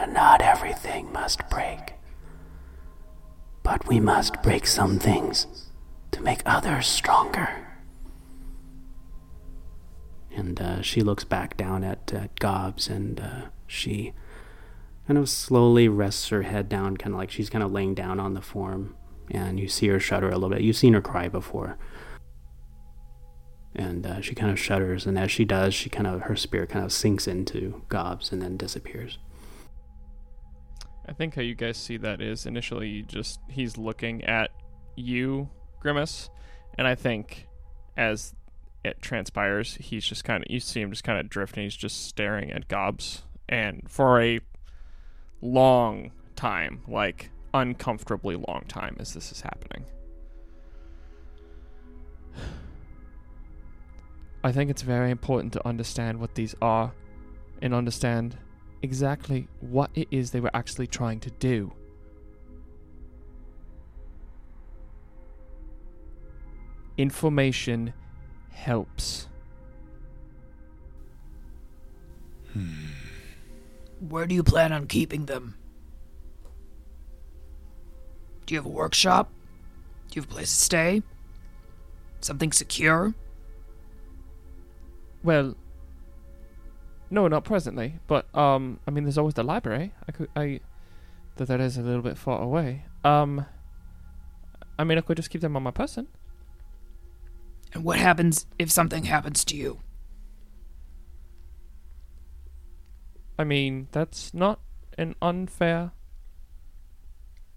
Not 0.07 0.41
everything 0.41 1.13
must 1.13 1.49
break, 1.51 1.95
but 3.63 3.87
we 3.87 4.01
must 4.01 4.43
break 4.43 4.67
some 4.67 4.99
things 4.99 5.47
to 6.13 6.23
make 6.23 6.41
others 6.47 6.87
stronger. 6.87 7.51
And 10.35 10.61
uh, 10.61 10.83
she 10.83 11.01
looks 11.03 11.25
back 11.25 11.57
down 11.57 11.85
at, 11.85 12.13
at 12.15 12.39
Gobs, 12.39 12.89
and 12.89 13.21
uh, 13.21 13.43
she 13.67 14.15
kind 15.07 15.19
of 15.19 15.29
slowly 15.29 15.89
rests 15.89 16.29
her 16.29 16.43
head 16.43 16.69
down, 16.69 16.97
kind 16.97 17.15
of 17.15 17.19
like 17.19 17.31
she's 17.31 17.51
kind 17.51 17.65
of 17.65 17.73
laying 17.73 17.95
down 17.95 18.21
on 18.21 18.35
the 18.35 18.41
form. 18.41 18.95
And 19.31 19.59
you 19.59 19.69
see 19.69 19.89
her 19.89 20.01
shudder 20.01 20.29
a 20.29 20.35
little 20.35 20.51
bit. 20.51 20.63
You've 20.63 20.77
seen 20.77 20.95
her 20.95 21.01
cry 21.01 21.29
before. 21.29 21.77
And 23.79 24.05
uh, 24.05 24.21
she 24.21 24.35
kind 24.35 24.51
of 24.51 24.59
shudders, 24.59 25.07
and 25.07 25.17
as 25.17 25.31
she 25.31 25.45
does, 25.45 25.73
she 25.73 25.89
kind 25.89 26.09
of 26.09 26.23
her 26.23 26.35
spirit 26.35 26.71
kind 26.71 26.85
of 26.85 26.93
sinks 26.93 27.29
into 27.29 27.83
Gobs 27.89 28.33
and 28.33 28.43
then 28.43 28.57
disappears. 28.57 29.19
I 31.09 31.13
think 31.13 31.37
how 31.37 31.43
you 31.43 31.55
guys 31.55 31.77
see 31.77 31.97
that 31.99 32.21
is 32.21 32.45
initially 32.45 32.89
you 32.89 33.03
just 33.05 33.39
he's 33.49 33.79
looking 33.79 34.25
at 34.25 34.51
you, 34.97 35.49
Grimace, 35.79 36.29
and 36.77 36.89
I 36.89 36.97
think 36.97 37.47
as 37.97 38.35
it 38.85 39.01
transpires, 39.01 39.77
he's 39.81 40.05
just 40.05 40.25
kind 40.25 40.43
of 40.43 40.51
you 40.51 40.59
see 40.59 40.81
him 40.81 40.91
just 40.91 41.05
kind 41.05 41.21
of 41.21 41.29
drifting. 41.31 41.63
He's 41.63 41.77
just 41.77 42.09
staring 42.09 42.51
at 42.51 42.67
Gobs, 42.67 43.23
and 43.49 43.83
for 43.89 44.21
a 44.21 44.41
long 45.41 46.11
time, 46.35 46.83
like 46.89 47.31
uncomfortably 47.55 48.35
long 48.35 48.65
time, 48.67 48.97
as 48.99 49.15
this 49.15 49.31
is 49.31 49.43
happening. 49.43 49.85
I 54.45 54.53
think 54.53 54.71
it's 54.71 54.83
very 54.83 55.11
important 55.11 55.53
to 55.55 55.67
understand 55.67 56.21
what 56.21 56.35
these 56.35 56.55
are 56.63 56.93
and 57.61 57.75
understand 57.75 58.37
exactly 58.83 59.49
what 59.61 59.91
it 59.95 60.09
is 60.11 60.31
they 60.31 60.41
were 60.41 60.55
actually 60.55 60.87
trying 60.87 61.21
to 61.21 61.31
do. 61.31 61.73
Information 66.97 67.93
helps. 68.51 69.29
Hmm. 72.53 72.73
Where 74.01 74.27
do 74.27 74.35
you 74.35 74.43
plan 74.45 74.73
on 74.73 74.87
keeping 74.87 75.27
them? 75.27 75.57
Do 78.47 78.55
you 78.55 78.59
have 78.59 78.67
a 78.67 78.71
workshop? 78.71 79.31
Do 80.09 80.17
you 80.17 80.23
have 80.23 80.31
a 80.31 80.35
place 80.35 80.57
to 80.57 80.65
stay? 80.65 81.03
Something 82.21 82.53
secure? 82.53 83.15
Well, 85.23 85.57
No, 87.11 87.27
not 87.29 87.45
presently. 87.45 87.99
But 88.07 88.33
um, 88.37 88.81
I 88.87 88.91
mean, 88.91 89.05
there's 89.05 89.19
always 89.19 89.35
the 89.35 89.43
library. 89.43 89.93
I 90.07 90.13
could, 90.13 90.29
I, 90.37 90.61
though 91.37 91.45
that 91.47 91.61
is 91.61 91.77
a 91.77 91.83
little 91.83 92.03
bit 92.03 92.19
far 92.19 92.41
away. 92.43 92.85
Um, 93.05 93.47
I 94.79 94.85
mean, 94.85 94.99
I 94.99 95.01
could 95.01 95.17
just 95.17 95.31
keep 95.31 95.41
them 95.41 95.57
on 95.57 95.63
my 95.63 95.71
person. 95.71 96.07
And 97.73 97.85
what 97.85 97.99
happens 97.99 98.47
if 98.59 98.71
something 98.71 99.05
happens 99.05 99.45
to 99.47 99.57
you? 99.57 99.81
I 103.39 103.45
mean, 103.45 103.89
that's 103.93 104.35
not 104.35 104.61
an 104.97 105.15
unfair 105.23 105.93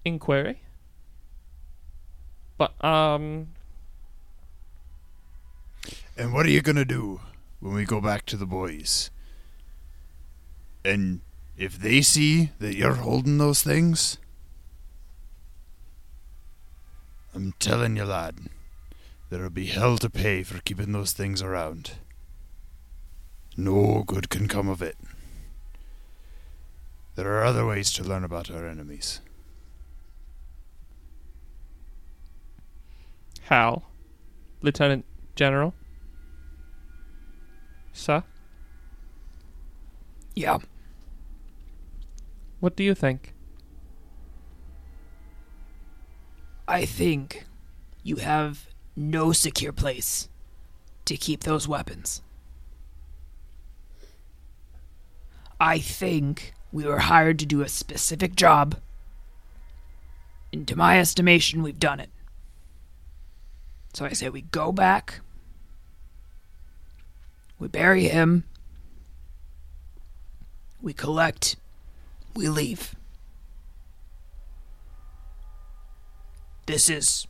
inquiry. 0.06 0.62
But 2.58 2.74
um, 2.86 3.48
And 6.18 6.34
what 6.34 6.46
are 6.46 6.50
you 6.50 6.62
gonna 6.62 6.86
do 6.86 7.22
when 7.62 7.74
we 7.74 7.86
go 7.86 8.02
back 8.02 8.26
to 8.26 8.36
the 8.36 8.46
boys? 8.46 9.10
And 10.84 11.22
if 11.58 11.80
they 11.80 12.02
see 12.02 12.52
that 12.60 12.76
you're 12.76 12.96
holding 12.96 13.38
those 13.38 13.64
things, 13.64 14.18
I'm 17.34 17.54
telling 17.60 17.96
you, 17.96 18.04
lad, 18.04 18.36
there'll 19.30 19.50
be 19.50 19.68
hell 19.68 19.98
to 20.00 20.10
pay 20.10 20.44
for 20.44 20.60
keeping 20.62 20.92
those 20.92 21.14
things 21.14 21.42
around. 21.42 21.92
No 23.56 24.04
good 24.06 24.30
can 24.30 24.48
come 24.48 24.68
of 24.68 24.82
it. 24.82 24.98
There 27.16 27.32
are 27.38 27.44
other 27.44 27.66
ways 27.66 27.92
to 27.94 28.04
learn 28.04 28.24
about 28.24 28.50
our 28.50 28.68
enemies. 28.68 29.22
Hal, 33.44 33.84
Lieutenant 34.62 35.06
General, 35.36 35.74
sir, 37.94 38.24
Yeah. 40.36 40.60
what 42.60 42.76
do 42.76 42.84
you 42.84 42.96
think? 42.96 43.34
I 46.68 46.86
think 46.86 47.46
you 48.04 48.18
have 48.18 48.68
no 48.96 49.32
secure 49.34 49.74
place 49.74 50.30
to 51.06 51.18
keep 51.18 51.44
those 51.44 51.68
weapons. 51.68 52.22
I 55.60 55.80
think 55.80 56.54
we 56.72 56.86
were 56.86 57.00
hired 57.00 57.40
to 57.40 57.46
do 57.46 57.62
a 57.62 57.70
specific 57.70 58.36
job. 58.36 58.80
And 60.54 60.68
to 60.68 60.76
my 60.76 61.00
estimation, 61.00 61.62
we've 61.64 61.80
done 61.80 62.00
it. 62.00 62.10
So 63.94 64.06
I 64.06 64.14
say 64.14 64.30
we 64.30 64.42
go 64.42 64.72
back, 64.72 65.20
we 67.62 67.68
bury 67.68 68.08
him, 68.08 68.44
we 70.82 70.94
collect, 70.94 71.58
we 72.36 72.50
leave. 72.50 72.96
This 76.66 76.90
is 76.90 77.28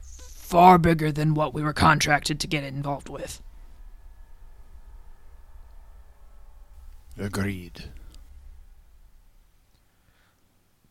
far 0.00 0.76
bigger 0.76 1.12
than 1.12 1.34
what 1.34 1.54
we 1.54 1.62
were 1.62 1.72
contracted 1.72 2.40
to 2.40 2.48
get 2.48 2.64
involved 2.64 3.08
with. 3.08 3.40
Agreed. 7.16 7.84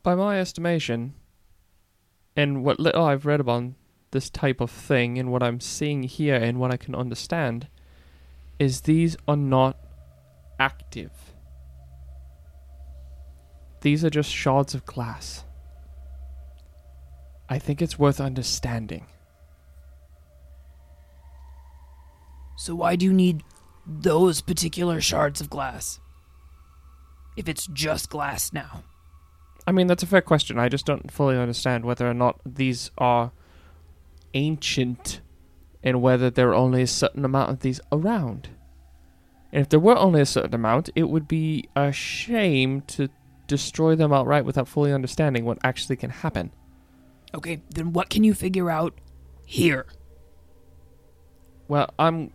By 0.04 0.16
my 0.16 0.40
estimation, 0.40 1.16
and 2.34 2.64
what 2.64 2.80
little 2.80 3.04
I've 3.04 3.26
read 3.26 3.42
about 3.42 3.74
this 4.12 4.30
type 4.30 4.62
of 4.62 4.72
thing, 4.72 5.20
and 5.20 5.30
what 5.34 5.44
I'm 5.44 5.60
seeing 5.60 6.04
here, 6.04 6.36
and 6.36 6.62
what 6.62 6.72
I 6.72 6.78
can 6.78 6.96
understand, 6.96 7.68
is 8.60 8.82
these 8.82 9.16
are 9.28 9.38
not 9.38 9.78
active. 10.60 11.12
These 13.82 14.03
are 14.03 14.10
just 14.10 14.30
shards 14.30 14.74
of 14.74 14.86
glass. 14.86 15.45
I 17.47 17.57
think 17.57 17.82
it's 17.82 17.97
worth 17.97 18.20
understanding. 18.20 19.07
So 22.57 22.76
why 22.76 22.97
do 22.97 23.05
you 23.05 23.14
need 23.14 23.41
those 23.88 24.41
particular 24.41 24.99
shards 24.99 25.39
of 25.39 25.49
glass? 25.49 25.99
If 27.38 27.47
it's 27.47 27.68
just 27.68 28.10
glass 28.10 28.51
now. 28.51 28.84
I 29.66 29.72
mean, 29.72 29.88
that's 29.88 30.03
a 30.03 30.07
fair 30.07 30.22
question. 30.22 30.60
I 30.60 30.68
just 30.68 30.86
don't 30.86 31.10
fully 31.10 31.38
understand 31.38 31.86
whether 31.86 32.10
or 32.10 32.14
not 32.14 32.41
these 32.45 32.91
are 32.97 33.32
ancient 34.34 35.22
and 35.84 36.02
whether 36.02 36.30
there 36.30 36.50
are 36.50 36.56
only 36.56 36.82
a 36.82 36.88
certain 36.88 37.26
amount 37.26 37.52
of 37.52 37.60
these 37.62 37.80
around. 37.92 38.50
And 39.52 39.62
if 39.62 39.70
there 39.70 39.80
were 39.80 39.98
only 39.98 40.22
a 40.22 40.26
certain 40.26 40.54
amount, 40.54 40.90
it 40.96 41.10
would 41.10 41.28
be 41.28 41.70
a 41.76 41.92
shame 41.92 42.82
to 42.82 43.10
destroy 43.48 43.96
them 43.96 44.14
outright 44.14 44.46
without 44.46 44.68
fully 44.68 44.94
understanding 44.94 45.46
what 45.46 45.58
actually 45.64 45.96
can 45.96 46.12
happen. 46.12 46.52
Okay, 47.34 47.62
then 47.70 47.94
what 47.94 48.10
can 48.10 48.24
you 48.24 48.34
figure 48.34 48.70
out 48.70 48.94
here? 49.46 49.86
Well, 51.68 51.94
I'm. 51.98 52.32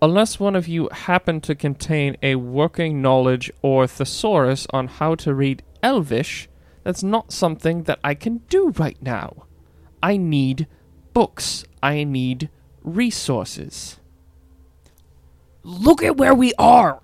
Unless 0.00 0.38
one 0.38 0.54
of 0.54 0.68
you 0.68 0.88
happen 0.92 1.40
to 1.40 1.56
contain 1.56 2.16
a 2.22 2.36
working 2.36 3.02
knowledge 3.02 3.50
or 3.62 3.88
thesaurus 3.88 4.66
on 4.70 4.86
how 4.86 5.16
to 5.16 5.34
read 5.34 5.64
Elvish, 5.82 6.48
that's 6.84 7.02
not 7.02 7.32
something 7.32 7.82
that 7.84 7.98
I 8.04 8.14
can 8.14 8.38
do 8.48 8.70
right 8.78 9.00
now. 9.02 9.46
I 10.00 10.16
need 10.16 10.68
books. 11.12 11.64
I 11.82 12.04
need 12.04 12.50
resources. 12.82 13.98
Look 15.62 16.02
at 16.02 16.16
where 16.16 16.34
we 16.34 16.54
are! 16.58 17.00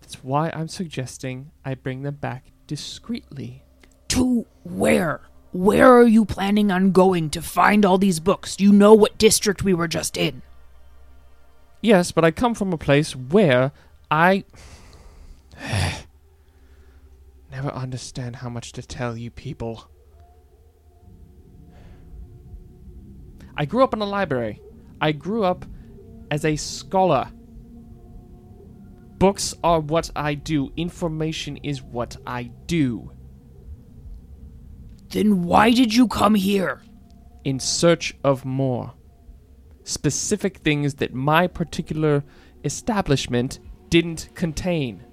That's 0.00 0.24
why 0.24 0.50
I'm 0.52 0.68
suggesting 0.68 1.52
I 1.64 1.74
bring 1.74 2.02
them 2.02 2.16
back 2.16 2.46
discreetly. 2.66 3.62
To 4.08 4.46
where? 4.64 5.22
Where 5.52 5.92
are 5.92 6.06
you 6.06 6.24
planning 6.24 6.70
on 6.70 6.92
going 6.92 7.30
to 7.30 7.42
find 7.42 7.84
all 7.84 7.98
these 7.98 8.20
books? 8.20 8.60
You 8.60 8.72
know 8.72 8.94
what 8.94 9.18
district 9.18 9.62
we 9.62 9.74
were 9.74 9.88
just 9.88 10.16
in? 10.16 10.42
Yes, 11.80 12.12
but 12.12 12.24
I 12.24 12.30
come 12.30 12.54
from 12.54 12.72
a 12.72 12.78
place 12.78 13.16
where 13.16 13.72
I 14.10 14.44
never 17.50 17.70
understand 17.70 18.36
how 18.36 18.48
much 18.48 18.72
to 18.72 18.82
tell 18.82 19.16
you 19.16 19.30
people. 19.30 19.88
I 23.60 23.66
grew 23.66 23.84
up 23.84 23.92
in 23.92 24.00
a 24.00 24.06
library. 24.06 24.62
I 25.02 25.12
grew 25.12 25.44
up 25.44 25.66
as 26.30 26.46
a 26.46 26.56
scholar. 26.56 27.30
Books 29.18 29.54
are 29.62 29.80
what 29.80 30.10
I 30.16 30.32
do. 30.32 30.72
Information 30.78 31.58
is 31.58 31.82
what 31.82 32.16
I 32.26 32.44
do. 32.64 33.12
Then 35.10 35.42
why 35.42 35.72
did 35.72 35.94
you 35.94 36.08
come 36.08 36.36
here? 36.36 36.80
In 37.44 37.60
search 37.60 38.16
of 38.24 38.46
more. 38.46 38.94
Specific 39.84 40.56
things 40.56 40.94
that 40.94 41.12
my 41.12 41.46
particular 41.46 42.24
establishment 42.64 43.58
didn't 43.90 44.30
contain. 44.34 45.04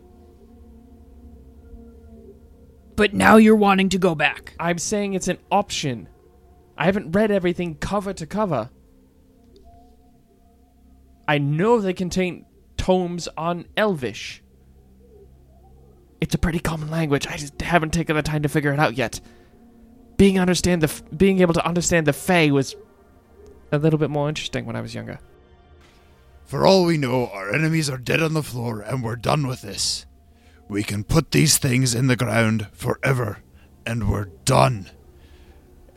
But 2.96 3.14
now 3.14 3.36
you're 3.36 3.58
wanting 3.58 3.90
to 3.90 3.98
go 3.98 4.16
back. 4.16 4.56
I'm 4.58 4.78
saying 4.78 5.16
it's 5.16 5.28
an 5.28 5.40
option. 5.52 6.08
I 6.78 6.86
haven't 6.86 7.12
read 7.12 7.32
everything 7.32 7.76
cover 7.76 8.14
to 8.14 8.26
cover. 8.26 8.70
I 11.28 11.40
know 11.40 11.82
they 11.82 11.94
contain 11.94 12.46
tomes 12.78 13.28
on 13.38 13.66
Elvish. 13.76 14.42
It's 16.22 16.36
a 16.36 16.38
pretty 16.38 16.60
common 16.60 16.90
language. 16.90 17.28
I 17.28 17.38
just 17.38 17.62
haven't 17.62 17.94
taken 17.94 18.16
the 18.16 18.22
time 18.22 18.44
to 18.44 18.50
figure 18.50 18.72
it 18.74 18.80
out 18.80 18.96
yet. 18.96 19.20
Being 20.18 20.40
understand 20.40 20.82
the 20.82 21.16
being 21.16 21.42
able 21.42 21.54
to 21.54 21.66
understand 21.66 22.08
the 22.08 22.14
Fae 22.14 22.50
was 22.50 22.76
a 23.72 23.78
little 23.78 24.00
bit 24.00 24.10
more 24.10 24.30
interesting 24.30 24.66
when 24.66 24.76
I 24.76 24.82
was 24.82 24.96
younger. 24.96 25.20
For 26.46 26.66
all 26.66 26.86
we 26.86 26.98
know, 26.98 27.28
our 27.28 27.54
enemies 27.54 27.90
are 27.90 27.98
dead 27.98 28.22
on 28.22 28.34
the 28.34 28.42
floor 28.42 28.82
and 28.82 29.04
we're 29.04 29.18
done 29.18 29.48
with 29.48 29.62
this. 29.62 30.06
We 30.70 30.82
can 30.82 31.04
put 31.04 31.32
these 31.32 31.58
things 31.58 31.94
in 31.94 32.08
the 32.08 32.16
ground 32.16 32.68
forever 32.72 33.40
and 33.86 34.10
we're 34.10 34.30
done. 34.46 34.90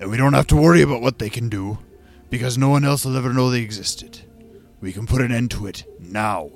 And 0.00 0.10
we 0.10 0.16
don't 0.16 0.32
have 0.32 0.46
to 0.48 0.56
worry 0.56 0.80
about 0.80 1.02
what 1.02 1.18
they 1.18 1.28
can 1.28 1.50
do 1.50 1.78
because 2.30 2.56
no 2.56 2.70
one 2.70 2.84
else 2.84 3.04
will 3.04 3.18
ever 3.18 3.34
know 3.34 3.50
they 3.50 3.60
existed. 3.60 4.22
We 4.80 4.92
can 4.92 5.06
put 5.06 5.20
an 5.20 5.30
end 5.30 5.50
to 5.52 5.66
it 5.66 5.84
now. 6.00 6.50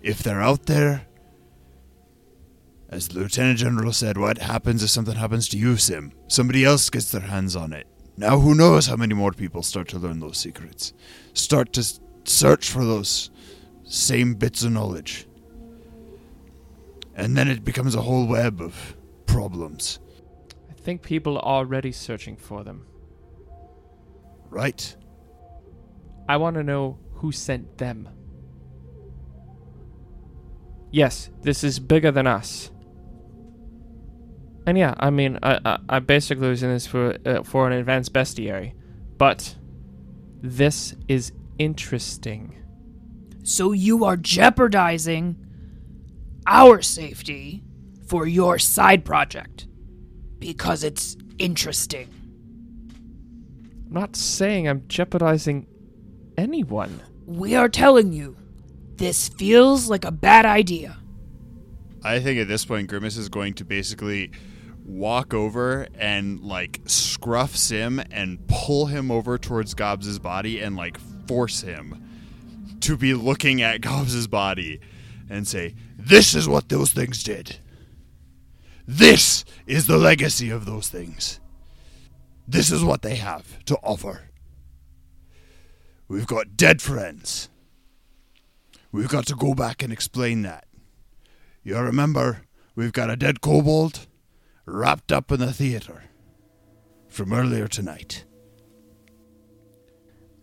If 0.00 0.22
they're 0.22 0.40
out 0.40 0.66
there, 0.66 1.06
as 2.88 3.08
the 3.08 3.18
Lieutenant 3.18 3.58
General 3.58 3.92
said, 3.92 4.16
what 4.16 4.38
happens 4.38 4.84
if 4.84 4.90
something 4.90 5.16
happens 5.16 5.48
to 5.48 5.58
you, 5.58 5.76
Sim? 5.76 6.12
Somebody 6.28 6.64
else 6.64 6.88
gets 6.88 7.10
their 7.10 7.22
hands 7.22 7.56
on 7.56 7.72
it. 7.72 7.88
Now, 8.16 8.38
who 8.38 8.54
knows 8.54 8.86
how 8.86 8.96
many 8.96 9.14
more 9.14 9.32
people 9.32 9.64
start 9.64 9.88
to 9.88 9.98
learn 9.98 10.20
those 10.20 10.38
secrets? 10.38 10.92
Start 11.34 11.72
to 11.72 11.84
search 12.24 12.70
for 12.70 12.84
those 12.84 13.30
same 13.82 14.34
bits 14.34 14.62
of 14.62 14.70
knowledge. 14.70 15.26
And 17.16 17.36
then 17.36 17.48
it 17.48 17.64
becomes 17.64 17.96
a 17.96 18.02
whole 18.02 18.26
web 18.26 18.60
of 18.60 18.96
problems. 19.26 19.98
I 20.86 20.88
think 20.88 21.02
people 21.02 21.36
are 21.38 21.42
already 21.42 21.90
searching 21.90 22.36
for 22.36 22.62
them. 22.62 22.86
Right? 24.50 24.94
I 26.28 26.36
want 26.36 26.54
to 26.54 26.62
know 26.62 27.00
who 27.14 27.32
sent 27.32 27.78
them. 27.78 28.08
Yes, 30.92 31.28
this 31.42 31.64
is 31.64 31.80
bigger 31.80 32.12
than 32.12 32.28
us. 32.28 32.70
And 34.64 34.78
yeah, 34.78 34.94
I 34.96 35.10
mean, 35.10 35.40
I 35.42 35.58
I, 35.64 35.78
I 35.88 35.98
basically 35.98 36.50
was 36.50 36.62
in 36.62 36.70
this 36.70 36.86
for 36.86 37.16
uh, 37.26 37.42
for 37.42 37.66
an 37.66 37.72
advanced 37.72 38.12
bestiary, 38.12 38.74
but 39.18 39.56
this 40.40 40.94
is 41.08 41.32
interesting. 41.58 42.62
So 43.42 43.72
you 43.72 44.04
are 44.04 44.16
jeopardizing 44.16 45.34
our 46.46 46.80
safety 46.80 47.64
for 48.06 48.24
your 48.24 48.60
side 48.60 49.04
project 49.04 49.66
because 50.38 50.84
it's 50.84 51.16
interesting. 51.38 52.08
I'm 53.86 53.92
not 53.92 54.16
saying 54.16 54.68
I'm 54.68 54.84
jeopardizing 54.88 55.66
anyone. 56.36 57.00
We 57.24 57.54
are 57.54 57.68
telling 57.68 58.12
you, 58.12 58.36
this 58.96 59.28
feels 59.28 59.88
like 59.88 60.04
a 60.04 60.10
bad 60.10 60.46
idea. 60.46 60.96
I 62.02 62.20
think 62.20 62.38
at 62.38 62.48
this 62.48 62.64
point, 62.64 62.88
Grimace 62.88 63.16
is 63.16 63.28
going 63.28 63.54
to 63.54 63.64
basically 63.64 64.30
walk 64.84 65.34
over 65.34 65.88
and 65.96 66.40
like 66.40 66.80
scruff 66.86 67.56
Sim 67.56 68.00
and 68.10 68.46
pull 68.46 68.86
him 68.86 69.10
over 69.10 69.36
towards 69.38 69.74
Gobbs's 69.74 70.18
body 70.18 70.60
and 70.60 70.76
like 70.76 70.98
force 71.26 71.62
him 71.62 72.02
to 72.80 72.96
be 72.96 73.14
looking 73.14 73.62
at 73.62 73.80
Gobbs's 73.80 74.28
body 74.28 74.80
and 75.28 75.46
say, 75.46 75.74
This 75.98 76.34
is 76.34 76.48
what 76.48 76.68
those 76.68 76.92
things 76.92 77.22
did. 77.22 77.58
This 78.86 79.44
is 79.66 79.86
the 79.86 79.98
legacy 79.98 80.50
of 80.50 80.64
those 80.64 80.88
things. 80.88 81.40
This 82.46 82.70
is 82.70 82.84
what 82.84 83.02
they 83.02 83.16
have 83.16 83.64
to 83.64 83.76
offer. 83.82 84.30
We've 86.08 86.26
got 86.26 86.56
dead 86.56 86.80
friends. 86.80 87.48
We've 88.92 89.08
got 89.08 89.26
to 89.26 89.34
go 89.34 89.54
back 89.54 89.82
and 89.82 89.92
explain 89.92 90.42
that. 90.42 90.66
You 91.64 91.76
remember, 91.78 92.42
we've 92.76 92.92
got 92.92 93.10
a 93.10 93.16
dead 93.16 93.40
kobold 93.40 94.06
wrapped 94.64 95.10
up 95.10 95.32
in 95.32 95.40
the 95.40 95.52
theater 95.52 96.04
from 97.08 97.32
earlier 97.32 97.66
tonight. 97.66 98.24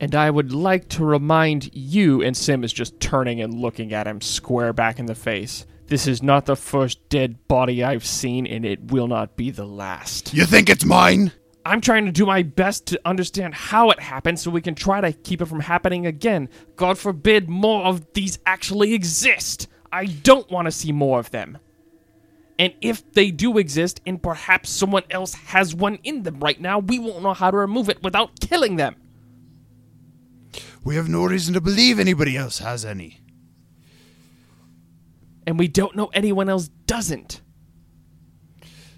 And 0.02 0.14
I 0.16 0.30
would 0.30 0.52
like 0.52 0.90
to 0.90 1.06
remind 1.06 1.74
you, 1.74 2.22
and 2.22 2.36
Sim 2.36 2.66
is 2.66 2.74
just 2.74 3.00
turning 3.00 3.40
and 3.40 3.54
looking 3.54 3.94
at 3.94 4.06
him 4.06 4.20
square 4.20 4.74
back 4.74 5.00
in 5.00 5.06
the 5.06 5.16
face. 5.16 5.66
This 5.94 6.08
is 6.08 6.24
not 6.24 6.48
the 6.48 6.56
first 6.56 7.08
dead 7.10 7.48
body 7.48 7.84
I've 7.84 8.04
seen, 8.04 8.48
and 8.48 8.66
it 8.66 8.92
will 8.92 9.08
not 9.08 9.38
be 9.38 9.52
the 9.52 9.68
last. 9.68 10.34
You 10.34 10.48
think 10.48 10.68
it's 10.68 10.84
mine? 10.84 11.32
I'm 11.68 11.82
trying 11.82 12.08
to 12.08 12.12
do 12.12 12.26
my 12.26 12.42
best 12.42 12.88
to 12.88 13.02
understand 13.06 13.54
how 13.54 13.92
it 13.92 14.00
happened 14.00 14.40
so 14.40 14.50
we 14.50 14.60
can 14.60 14.74
try 14.74 15.02
to 15.02 15.14
keep 15.14 15.40
it 15.40 15.46
from 15.46 15.60
happening 15.60 16.08
again. 16.08 16.50
God 16.78 16.98
forbid 16.98 17.48
more 17.48 17.86
of 17.86 18.12
these 18.14 18.40
actually 18.48 18.96
exist. 18.96 19.68
I 19.92 20.06
don't 20.06 20.50
want 20.50 20.66
to 20.66 20.72
see 20.72 20.92
more 20.92 21.20
of 21.20 21.30
them. 21.30 21.60
And 22.58 22.74
if 22.82 23.14
they 23.14 23.30
do 23.30 23.60
exist, 23.60 24.02
and 24.04 24.20
perhaps 24.20 24.72
someone 24.72 25.04
else 25.12 25.36
has 25.36 25.76
one 25.76 26.00
in 26.04 26.24
them 26.24 26.40
right 26.40 26.60
now, 26.60 26.80
we 26.80 26.98
won't 26.98 27.22
know 27.22 27.36
how 27.36 27.52
to 27.52 27.58
remove 27.58 27.88
it 27.88 28.02
without 28.02 28.40
killing 28.40 28.78
them. 28.78 28.96
We 30.84 30.96
have 30.96 31.08
no 31.08 31.24
reason 31.26 31.54
to 31.54 31.62
believe 31.62 32.00
anybody 32.00 32.36
else 32.36 32.58
has 32.58 32.84
any. 32.84 33.23
And 35.46 35.60
we 35.60 35.68
don't 35.68 35.96
know 35.96 36.08
anyone 36.14 36.50
else 36.50 36.70
doesn't. 36.88 37.42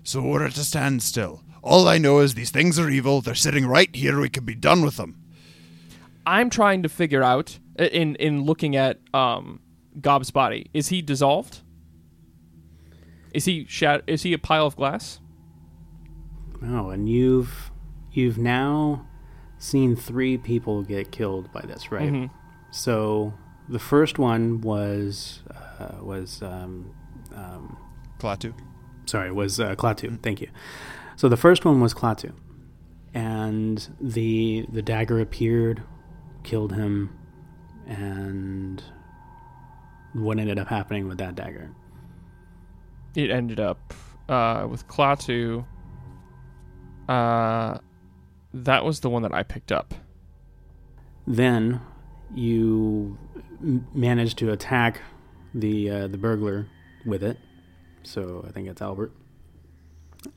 So 0.04 0.22
we're 0.22 0.46
at 0.46 0.58
a 0.58 0.64
standstill. 0.64 1.44
All 1.64 1.88
I 1.88 1.98
know 1.98 2.20
is 2.20 2.36
these 2.36 2.52
things 2.52 2.78
are 2.78 2.90
evil. 2.90 3.22
They're 3.22 3.34
sitting 3.34 3.66
right 3.66 3.94
here. 3.96 4.20
We 4.20 4.30
can 4.30 4.46
be 4.46 4.54
done 4.54 4.84
with 4.84 4.98
them. 4.98 5.20
I'm 6.28 6.50
trying 6.50 6.84
to 6.84 6.90
figure 6.90 7.24
out 7.24 7.58
uh, 7.80 7.86
in 7.86 8.16
in 8.16 8.44
looking 8.46 8.76
at 8.76 9.00
um 9.14 9.60
Gob's 10.02 10.30
body. 10.32 10.70
Is 10.74 10.90
he 10.90 11.02
dissolved? 11.02 11.62
Is 13.34 13.46
he 13.46 13.66
shat- 13.68 14.04
Is 14.08 14.22
he 14.24 14.34
a 14.34 14.38
pile 14.38 14.66
of 14.68 14.76
glass? 14.76 15.20
Oh, 16.64 16.90
and 16.90 17.10
you've 17.10 17.72
you've 18.12 18.38
now 18.38 19.08
seen 19.58 19.96
three 19.96 20.38
people 20.38 20.84
get 20.84 21.12
killed 21.12 21.52
by 21.52 21.62
this, 21.62 21.92
right? 21.92 22.12
Mhm. 22.12 22.30
So 22.72 23.34
the 23.68 23.80
first 23.80 24.20
one 24.20 24.62
was 24.62 25.42
uh, 25.80 26.04
was 26.04 26.42
um, 26.42 26.94
um, 27.34 27.78
Klaatu. 28.20 28.54
sorry 29.06 29.32
was 29.32 29.60
uh, 29.60 29.76
Klaatu. 29.76 30.22
Thank 30.22 30.42
you. 30.42 30.50
So 31.16 31.30
the 31.30 31.38
first 31.38 31.66
one 31.66 31.82
was 31.82 31.94
Klaatu, 31.94 32.34
and 33.14 33.88
the 34.00 34.66
the 34.72 34.82
dagger 34.82 35.20
appeared, 35.20 35.84
killed 36.44 36.74
him, 36.74 37.18
and 37.88 38.84
what 40.14 40.40
ended 40.40 40.60
up 40.60 40.68
happening 40.68 41.08
with 41.08 41.18
that 41.18 41.36
dagger? 41.36 41.72
It 43.16 43.32
ended 43.32 43.60
up 43.60 43.94
uh, 44.30 44.68
with 44.70 44.88
Klaatu. 44.88 45.66
Uh, 47.08 47.78
that 48.54 48.84
was 48.86 49.02
the 49.02 49.10
one 49.10 49.22
that 49.24 49.34
I 49.34 49.44
picked 49.44 49.72
up. 49.72 49.94
Then 51.28 51.82
you 52.34 53.18
managed 53.60 54.38
to 54.40 54.52
attack 54.52 55.02
the 55.54 55.90
uh, 55.90 56.08
the 56.08 56.18
burglar 56.18 56.68
with 57.06 57.24
it. 57.24 57.38
So 58.04 58.46
I 58.48 58.52
think 58.52 58.68
it's 58.68 58.82
Albert. 58.82 59.12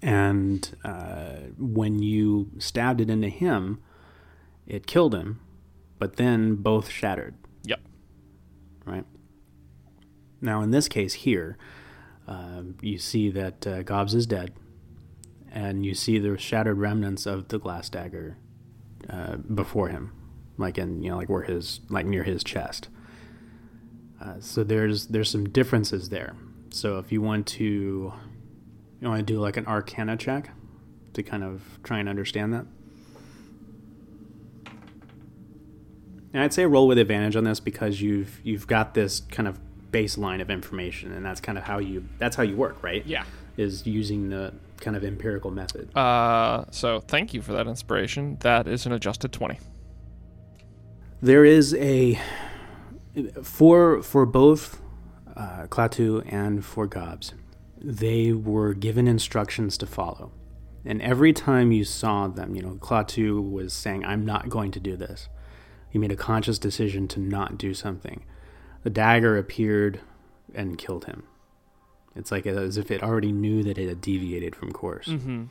And 0.02 0.76
uh, 0.84 1.36
when 1.58 2.02
you 2.02 2.50
stabbed 2.58 3.00
it 3.00 3.08
into 3.08 3.28
him, 3.28 3.80
it 4.66 4.86
killed 4.86 5.14
him, 5.14 5.40
but 5.98 6.16
then 6.16 6.56
both 6.56 6.90
shattered. 6.90 7.34
Yep. 7.64 7.80
Right. 8.84 9.04
Now, 10.40 10.60
in 10.60 10.70
this 10.70 10.88
case 10.88 11.14
here, 11.14 11.56
uh, 12.26 12.62
you 12.82 12.98
see 12.98 13.30
that 13.30 13.66
uh, 13.66 13.82
Gobbs 13.82 14.14
is 14.14 14.26
dead, 14.26 14.52
and 15.50 15.84
you 15.84 15.94
see 15.94 16.18
the 16.18 16.36
shattered 16.36 16.78
remnants 16.78 17.26
of 17.26 17.48
the 17.48 17.58
glass 17.58 17.88
dagger 17.88 18.36
uh, 19.08 19.36
before 19.36 19.88
him, 19.88 20.12
like 20.58 20.76
in 20.76 21.02
you 21.02 21.10
know 21.10 21.16
like 21.16 21.30
where 21.30 21.42
his 21.42 21.80
like 21.88 22.06
near 22.06 22.24
his 22.24 22.44
chest. 22.44 22.88
Uh, 24.20 24.34
so 24.40 24.64
there's 24.64 25.06
there's 25.06 25.30
some 25.30 25.48
differences 25.48 26.08
there. 26.08 26.34
So 26.70 26.98
if 26.98 27.12
you 27.12 27.22
want 27.22 27.46
to 27.48 28.12
you 29.00 29.08
want 29.08 29.20
to 29.20 29.32
do 29.32 29.40
like 29.40 29.56
an 29.56 29.66
Arcana 29.66 30.16
check 30.16 30.50
to 31.14 31.22
kind 31.22 31.44
of 31.44 31.62
try 31.82 31.98
and 31.98 32.08
understand 32.08 32.52
that. 32.52 32.66
And 36.32 36.42
I'd 36.42 36.52
say 36.52 36.66
roll 36.66 36.86
with 36.86 36.98
advantage 36.98 37.36
on 37.36 37.44
this 37.44 37.60
because 37.60 38.00
you've 38.00 38.40
you've 38.44 38.66
got 38.66 38.94
this 38.94 39.20
kind 39.20 39.48
of 39.48 39.58
baseline 39.90 40.40
of 40.40 40.50
information, 40.50 41.12
and 41.12 41.24
that's 41.24 41.40
kind 41.40 41.56
of 41.56 41.64
how 41.64 41.78
you 41.78 42.04
that's 42.18 42.36
how 42.36 42.42
you 42.42 42.56
work, 42.56 42.82
right? 42.82 43.04
Yeah. 43.06 43.24
Is 43.56 43.86
using 43.86 44.28
the 44.28 44.54
kind 44.80 44.96
of 44.96 45.02
empirical 45.02 45.50
method. 45.50 45.96
Uh, 45.96 46.64
so 46.70 47.00
thank 47.00 47.34
you 47.34 47.42
for 47.42 47.52
that 47.52 47.66
inspiration. 47.66 48.36
That 48.40 48.68
is 48.68 48.86
an 48.86 48.92
adjusted 48.92 49.32
twenty. 49.32 49.58
There 51.20 51.44
is 51.44 51.74
a 51.74 52.20
for 53.42 54.02
for 54.02 54.26
both 54.26 54.80
uh, 55.36 55.66
Klaatu 55.68 56.24
and 56.32 56.64
for 56.64 56.86
Gobs, 56.86 57.34
they 57.80 58.32
were 58.32 58.74
given 58.74 59.08
instructions 59.08 59.76
to 59.78 59.86
follow, 59.86 60.32
and 60.84 61.00
every 61.02 61.32
time 61.32 61.72
you 61.72 61.84
saw 61.84 62.28
them, 62.28 62.54
you 62.54 62.62
know, 62.62 62.74
Klaatu 62.74 63.50
was 63.50 63.72
saying, 63.72 64.04
"I'm 64.04 64.24
not 64.24 64.48
going 64.48 64.70
to 64.72 64.80
do 64.80 64.96
this." 64.96 65.28
He 65.90 65.98
made 65.98 66.12
a 66.12 66.16
conscious 66.16 66.58
decision 66.58 67.08
to 67.08 67.20
not 67.20 67.56
do 67.56 67.72
something. 67.72 68.24
The 68.82 68.90
dagger 68.90 69.38
appeared 69.38 70.00
and 70.54 70.78
killed 70.78 71.06
him. 71.06 71.24
It's 72.14 72.30
like 72.30 72.46
as 72.46 72.76
if 72.76 72.90
it 72.90 73.02
already 73.02 73.32
knew 73.32 73.62
that 73.62 73.78
it 73.78 73.88
had 73.88 74.00
deviated 74.00 74.54
from 74.56 74.72
course. 74.72 75.06
Mm-hmm. 75.06 75.44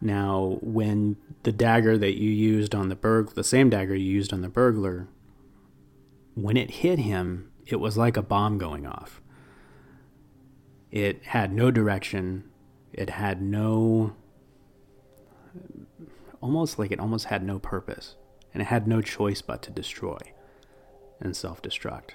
Now, 0.00 0.58
when 0.60 1.16
the 1.42 1.52
dagger 1.52 1.96
that 1.96 2.20
you 2.20 2.30
used 2.30 2.74
on 2.74 2.88
the 2.90 2.96
burg, 2.96 3.34
the 3.34 3.42
same 3.42 3.70
dagger 3.70 3.94
you 3.94 4.12
used 4.12 4.32
on 4.32 4.42
the 4.42 4.48
burglar, 4.48 5.08
when 6.36 6.56
it 6.56 6.70
hit 6.70 7.00
him, 7.00 7.50
it 7.66 7.80
was 7.80 7.96
like 7.96 8.16
a 8.16 8.22
bomb 8.22 8.58
going 8.58 8.86
off. 8.86 9.20
It 10.92 11.24
had 11.24 11.52
no 11.52 11.70
direction. 11.72 12.44
It 12.92 13.10
had 13.10 13.42
no, 13.42 14.14
almost 16.40 16.78
like 16.78 16.92
it 16.92 17.00
almost 17.00 17.24
had 17.24 17.42
no 17.42 17.58
purpose, 17.58 18.14
and 18.54 18.62
it 18.62 18.66
had 18.66 18.86
no 18.86 19.00
choice 19.00 19.42
but 19.42 19.62
to 19.62 19.70
destroy 19.70 20.18
and 21.18 21.34
self-destruct 21.34 22.10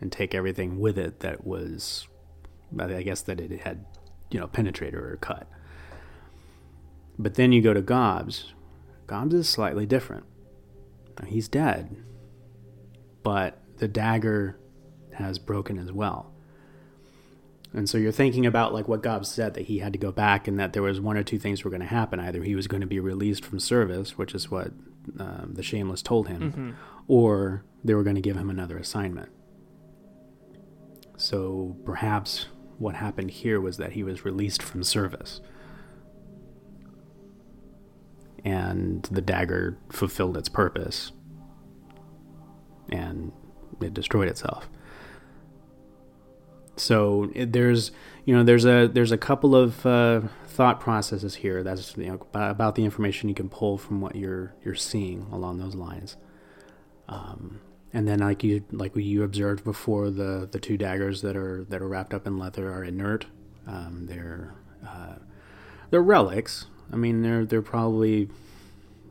and 0.00 0.10
take 0.10 0.34
everything 0.34 0.80
with 0.80 0.98
it 0.98 1.20
that 1.20 1.46
was, 1.46 2.08
I 2.78 3.02
guess 3.02 3.20
that 3.22 3.40
it 3.40 3.60
had, 3.60 3.84
you 4.30 4.40
know, 4.40 4.46
penetrated 4.46 4.94
or 4.94 5.18
cut. 5.20 5.46
But 7.18 7.34
then 7.34 7.52
you 7.52 7.62
go 7.62 7.74
to 7.74 7.82
Gobbs. 7.82 8.54
Gobbs 9.06 9.34
is 9.34 9.48
slightly 9.48 9.86
different. 9.86 10.24
He's 11.26 11.46
dead, 11.46 11.96
but 13.24 13.58
the 13.78 13.88
dagger 13.88 14.56
has 15.14 15.40
broken 15.40 15.78
as 15.78 15.90
well. 15.90 16.30
And 17.72 17.90
so 17.90 17.98
you're 17.98 18.12
thinking 18.12 18.46
about 18.46 18.72
like 18.72 18.86
what 18.86 19.02
Gobbs 19.02 19.28
said 19.28 19.54
that 19.54 19.62
he 19.62 19.80
had 19.80 19.92
to 19.94 19.98
go 19.98 20.12
back 20.12 20.46
and 20.46 20.60
that 20.60 20.72
there 20.72 20.82
was 20.82 21.00
one 21.00 21.16
or 21.16 21.24
two 21.24 21.40
things 21.40 21.64
were 21.64 21.70
going 21.70 21.80
to 21.80 21.86
happen. 21.86 22.20
Either 22.20 22.44
he 22.44 22.54
was 22.54 22.68
going 22.68 22.82
to 22.82 22.86
be 22.86 23.00
released 23.00 23.44
from 23.44 23.58
service, 23.58 24.16
which 24.16 24.32
is 24.32 24.48
what 24.48 24.68
um, 25.18 25.50
the 25.54 25.62
Shameless 25.62 26.00
told 26.00 26.28
him, 26.28 26.76
or 27.08 27.64
they 27.82 27.94
were 27.94 28.04
going 28.04 28.14
to 28.14 28.22
give 28.22 28.36
him 28.36 28.48
another 28.48 28.78
assignment. 28.78 29.30
So 31.16 31.76
perhaps 31.84 32.46
what 32.78 32.94
happened 32.94 33.32
here 33.32 33.60
was 33.60 33.76
that 33.78 33.92
he 33.92 34.04
was 34.04 34.24
released 34.24 34.62
from 34.62 34.84
service. 34.84 35.40
And 38.44 39.02
the 39.10 39.22
dagger 39.22 39.78
fulfilled 39.90 40.36
its 40.36 40.48
purpose. 40.48 41.12
And 42.90 43.32
it 43.80 43.94
destroyed 43.94 44.28
itself. 44.28 44.68
So 46.76 47.30
it, 47.34 47.52
there's, 47.52 47.92
you 48.24 48.34
know, 48.34 48.42
there's 48.42 48.64
a 48.64 48.88
there's 48.88 49.12
a 49.12 49.18
couple 49.18 49.54
of 49.54 49.84
uh, 49.86 50.22
thought 50.46 50.80
processes 50.80 51.36
here. 51.36 51.62
That's 51.62 51.96
you 51.96 52.06
know 52.06 52.26
about 52.32 52.74
the 52.74 52.84
information 52.84 53.28
you 53.28 53.34
can 53.34 53.48
pull 53.48 53.78
from 53.78 54.00
what 54.00 54.16
you're 54.16 54.54
you're 54.64 54.74
seeing 54.74 55.26
along 55.32 55.58
those 55.58 55.74
lines. 55.74 56.16
Um, 57.08 57.60
and 57.92 58.08
then 58.08 58.18
like 58.18 58.42
you 58.42 58.64
like 58.72 58.96
you 58.96 59.22
observed 59.22 59.62
before, 59.62 60.10
the 60.10 60.48
the 60.50 60.58
two 60.58 60.76
daggers 60.76 61.22
that 61.22 61.36
are 61.36 61.64
that 61.68 61.80
are 61.80 61.88
wrapped 61.88 62.12
up 62.12 62.26
in 62.26 62.38
leather 62.38 62.72
are 62.72 62.84
inert. 62.84 63.26
Um, 63.66 64.06
they're 64.06 64.54
uh, 64.86 65.16
they're 65.90 66.02
relics. 66.02 66.66
I 66.92 66.96
mean, 66.96 67.22
they're 67.22 67.44
they're 67.44 67.62
probably 67.62 68.28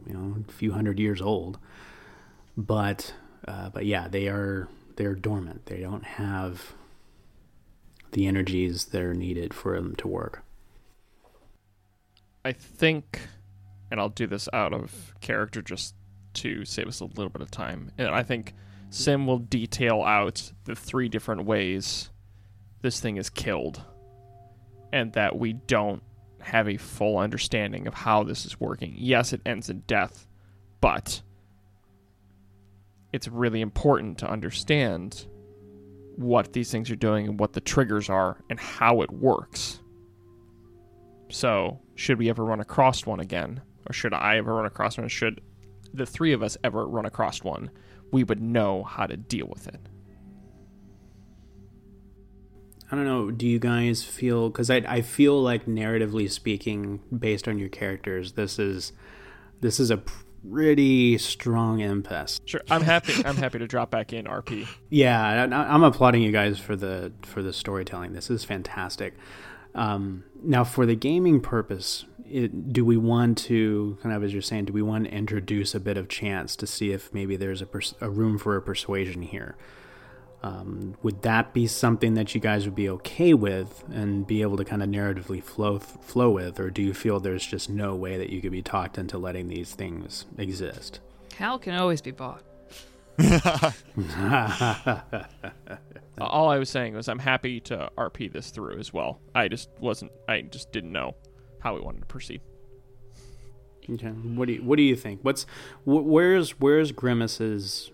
you 0.06 0.14
know 0.14 0.36
a 0.48 0.52
few 0.52 0.74
hundred 0.74 1.00
years 1.00 1.22
old, 1.22 1.60
but 2.58 3.14
uh, 3.48 3.70
but 3.70 3.86
yeah, 3.86 4.08
they 4.08 4.28
are 4.28 4.68
they're 4.96 5.16
dormant. 5.16 5.66
They 5.66 5.80
don't 5.80 6.04
have 6.04 6.74
the 8.12 8.28
energies 8.28 8.86
that 8.86 9.02
are 9.02 9.14
needed 9.14 9.54
for 9.54 9.76
them 9.76 9.96
to 9.98 10.08
work. 10.08 10.44
I 12.46 12.52
think, 12.52 13.22
and 13.90 14.00
I'll 14.00 14.10
do 14.10 14.28
this 14.28 14.48
out 14.54 14.74
of 14.74 15.14
character 15.22 15.62
just 15.62 15.96
to 16.36 16.66
save 16.66 16.88
us 16.88 17.00
a 17.00 17.06
little 17.06 17.30
bit 17.30 17.42
of 17.42 17.50
time. 17.50 17.92
And 17.98 18.10
I 18.10 18.24
think 18.24 18.54
Sim 18.90 19.26
will 19.26 19.40
detail 19.40 20.04
out 20.04 20.52
the 20.66 20.76
three 20.76 21.10
different 21.10 21.46
ways 21.46 22.10
this 22.82 23.00
thing 23.00 23.18
is 23.18 23.30
killed, 23.30 23.82
and 24.92 25.14
that 25.14 25.40
we 25.40 25.54
don't 25.54 26.04
have 26.42 26.68
a 26.68 26.78
full 26.78 27.18
understanding 27.18 27.88
of 27.88 27.94
how 27.94 28.24
this 28.24 28.46
is 28.46 28.60
working. 28.60 28.94
Yes, 28.98 29.32
it 29.32 29.42
ends 29.46 29.70
in 29.70 29.80
death, 29.88 30.28
but 30.82 31.22
it's 33.14 33.28
really 33.28 33.62
important 33.62 34.18
to 34.18 34.30
understand 34.30 35.28
what 36.16 36.54
these 36.54 36.72
things 36.72 36.92
are 36.92 36.96
doing 36.96 37.28
and 37.28 37.40
what 37.40 37.54
the 37.54 37.62
triggers 37.62 38.10
are 38.10 38.44
and 38.50 38.60
how 38.60 39.02
it 39.02 39.12
works. 39.12 39.80
So, 41.30 41.80
should 41.96 42.20
we 42.20 42.30
ever 42.30 42.44
run 42.44 42.60
across 42.60 43.06
one 43.06 43.20
again, 43.20 43.62
or 43.88 43.94
should 43.94 44.14
I 44.14 44.38
ever 44.38 44.54
run 44.54 44.66
across 44.66 44.98
one, 44.98 45.08
should 45.08 45.42
the 45.94 46.06
three 46.06 46.34
of 46.34 46.44
us 46.44 46.58
ever 46.64 46.88
run 46.88 47.06
across 47.06 47.44
one, 47.44 47.70
we 48.12 48.24
would 48.24 48.42
know 48.42 48.84
how 48.84 49.06
to 49.06 49.16
deal 49.16 49.48
with 49.48 49.68
it. 49.68 49.80
I 52.92 52.96
don't 52.96 53.06
know. 53.06 53.32
Do 53.32 53.48
you 53.48 53.58
guys 53.58 54.04
feel? 54.04 54.50
Because 54.50 54.70
I 54.70 54.78
I 54.88 55.02
feel 55.02 55.42
like 55.42 55.66
narratively 55.66 56.30
speaking, 56.30 57.00
based 57.18 57.48
on 57.48 57.58
your 57.58 57.70
characters, 57.70 58.34
this 58.34 58.60
is 58.60 58.94
this 59.62 59.80
is 59.80 59.90
a 59.90 60.04
pretty 60.50 61.18
strong 61.18 61.80
impasse. 61.80 62.42
Sure, 62.46 62.62
I'm 62.70 62.82
happy. 62.82 63.14
I'm 63.26 63.36
happy 63.36 63.60
to 63.60 63.68
drop 63.68 63.92
back 63.92 64.14
in 64.14 64.26
RP. 64.26 64.68
Yeah, 64.90 65.48
I, 65.52 65.74
I'm 65.74 65.84
applauding 65.84 66.22
you 66.22 66.32
guys 66.32 66.60
for 66.60 66.76
the 66.76 67.12
for 67.24 67.42
the 67.42 67.54
storytelling. 67.54 68.14
This 68.14 68.30
is 68.30 68.44
fantastic. 68.44 69.14
Um, 69.76 70.24
now, 70.44 70.64
for 70.64 70.86
the 70.86 70.96
gaming 70.96 71.42
purpose, 71.42 72.06
it, 72.30 72.72
do 72.74 72.86
we 72.86 72.98
want 72.98 73.38
to 73.40 73.98
kind 74.02 74.16
of 74.16 74.24
as 74.24 74.34
you're 74.34 74.42
saying 74.42 74.66
do 74.66 74.74
we 74.74 74.82
want 74.82 75.06
to 75.06 75.12
introduce 75.12 75.74
a 75.76 75.80
bit 75.80 75.98
of 75.98 76.08
chance 76.10 76.56
to 76.58 76.68
see 76.68 76.92
if 76.92 77.14
maybe 77.14 77.36
there's 77.36 77.62
a, 77.62 77.66
pers- 77.66 77.96
a 78.02 78.10
room 78.10 78.38
for 78.38 78.56
a 78.56 78.62
persuasion 78.62 79.22
here 79.22 79.56
um, 80.44 80.96
would 81.04 81.22
that 81.22 81.54
be 81.54 81.68
something 81.68 82.16
that 82.16 82.36
you 82.36 82.42
guys 82.42 82.66
would 82.66 82.76
be 82.76 82.90
okay 82.90 83.34
with 83.34 83.84
and 83.92 84.28
be 84.28 84.42
able 84.42 84.58
to 84.58 84.66
kind 84.66 84.84
of 84.84 84.90
narratively 84.90 85.42
flow 85.42 85.78
th- 85.78 85.98
flow 86.02 86.30
with 86.32 86.60
or 86.60 86.70
do 86.70 86.82
you 86.82 86.94
feel 86.94 87.20
there's 87.20 87.46
just 87.46 87.70
no 87.70 87.96
way 87.96 88.18
that 88.18 88.30
you 88.30 88.42
could 88.42 88.52
be 88.52 88.62
talked 88.62 88.98
into 88.98 89.18
letting 89.18 89.48
these 89.48 89.74
things 89.74 90.26
exist 90.38 91.00
Cal 91.30 91.58
can 91.58 91.74
always 91.76 92.00
be 92.02 92.12
bought. 92.12 92.44
All 96.20 96.50
I 96.50 96.58
was 96.58 96.70
saying 96.70 96.94
was 96.94 97.08
I'm 97.08 97.20
happy 97.20 97.60
to 97.62 97.90
RP 97.98 98.32
this 98.32 98.50
through 98.52 98.80
as 98.80 98.94
well. 98.94 99.20
I 99.34 99.48
just 99.48 99.70
wasn't. 99.80 100.12
I 100.28 100.42
just 100.42 100.72
didn't 100.72 100.92
know 100.92 101.16
how 101.60 101.76
we 101.76 101.82
wanted 101.82 102.02
to 102.02 102.06
proceed. 102.06 102.42
Okay. 103.90 104.08
What 104.10 104.48
do 104.48 104.54
you 104.54 104.64
What 104.64 104.78
do 104.78 104.84
you 104.84 104.96
think? 104.96 105.20
What's 105.24 105.46
wh- 105.84 106.06
where's 106.06 106.52
Where's 106.60 106.92
Grimace's 106.92 107.92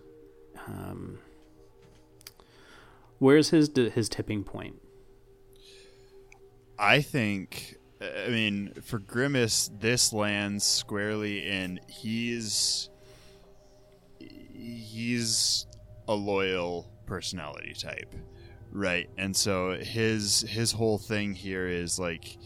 um, 0.67 1.19
Where's 3.19 3.49
his 3.49 3.69
his 3.75 4.09
tipping 4.09 4.43
point? 4.43 4.75
I 6.77 7.01
think. 7.01 7.75
I 8.01 8.29
mean, 8.29 8.73
for 8.81 8.97
Grimace, 8.97 9.69
this 9.77 10.13
lands 10.13 10.63
squarely 10.63 11.45
in 11.45 11.81
he's 11.89 12.89
he's 14.19 15.67
a 16.07 16.13
loyal 16.13 16.89
personality 17.05 17.73
type, 17.73 18.15
right? 18.71 19.09
And 19.17 19.35
so 19.35 19.77
his 19.77 20.41
his 20.41 20.71
whole 20.71 20.97
thing 20.97 21.33
here 21.33 21.67
is 21.67 21.99
like 21.99 22.37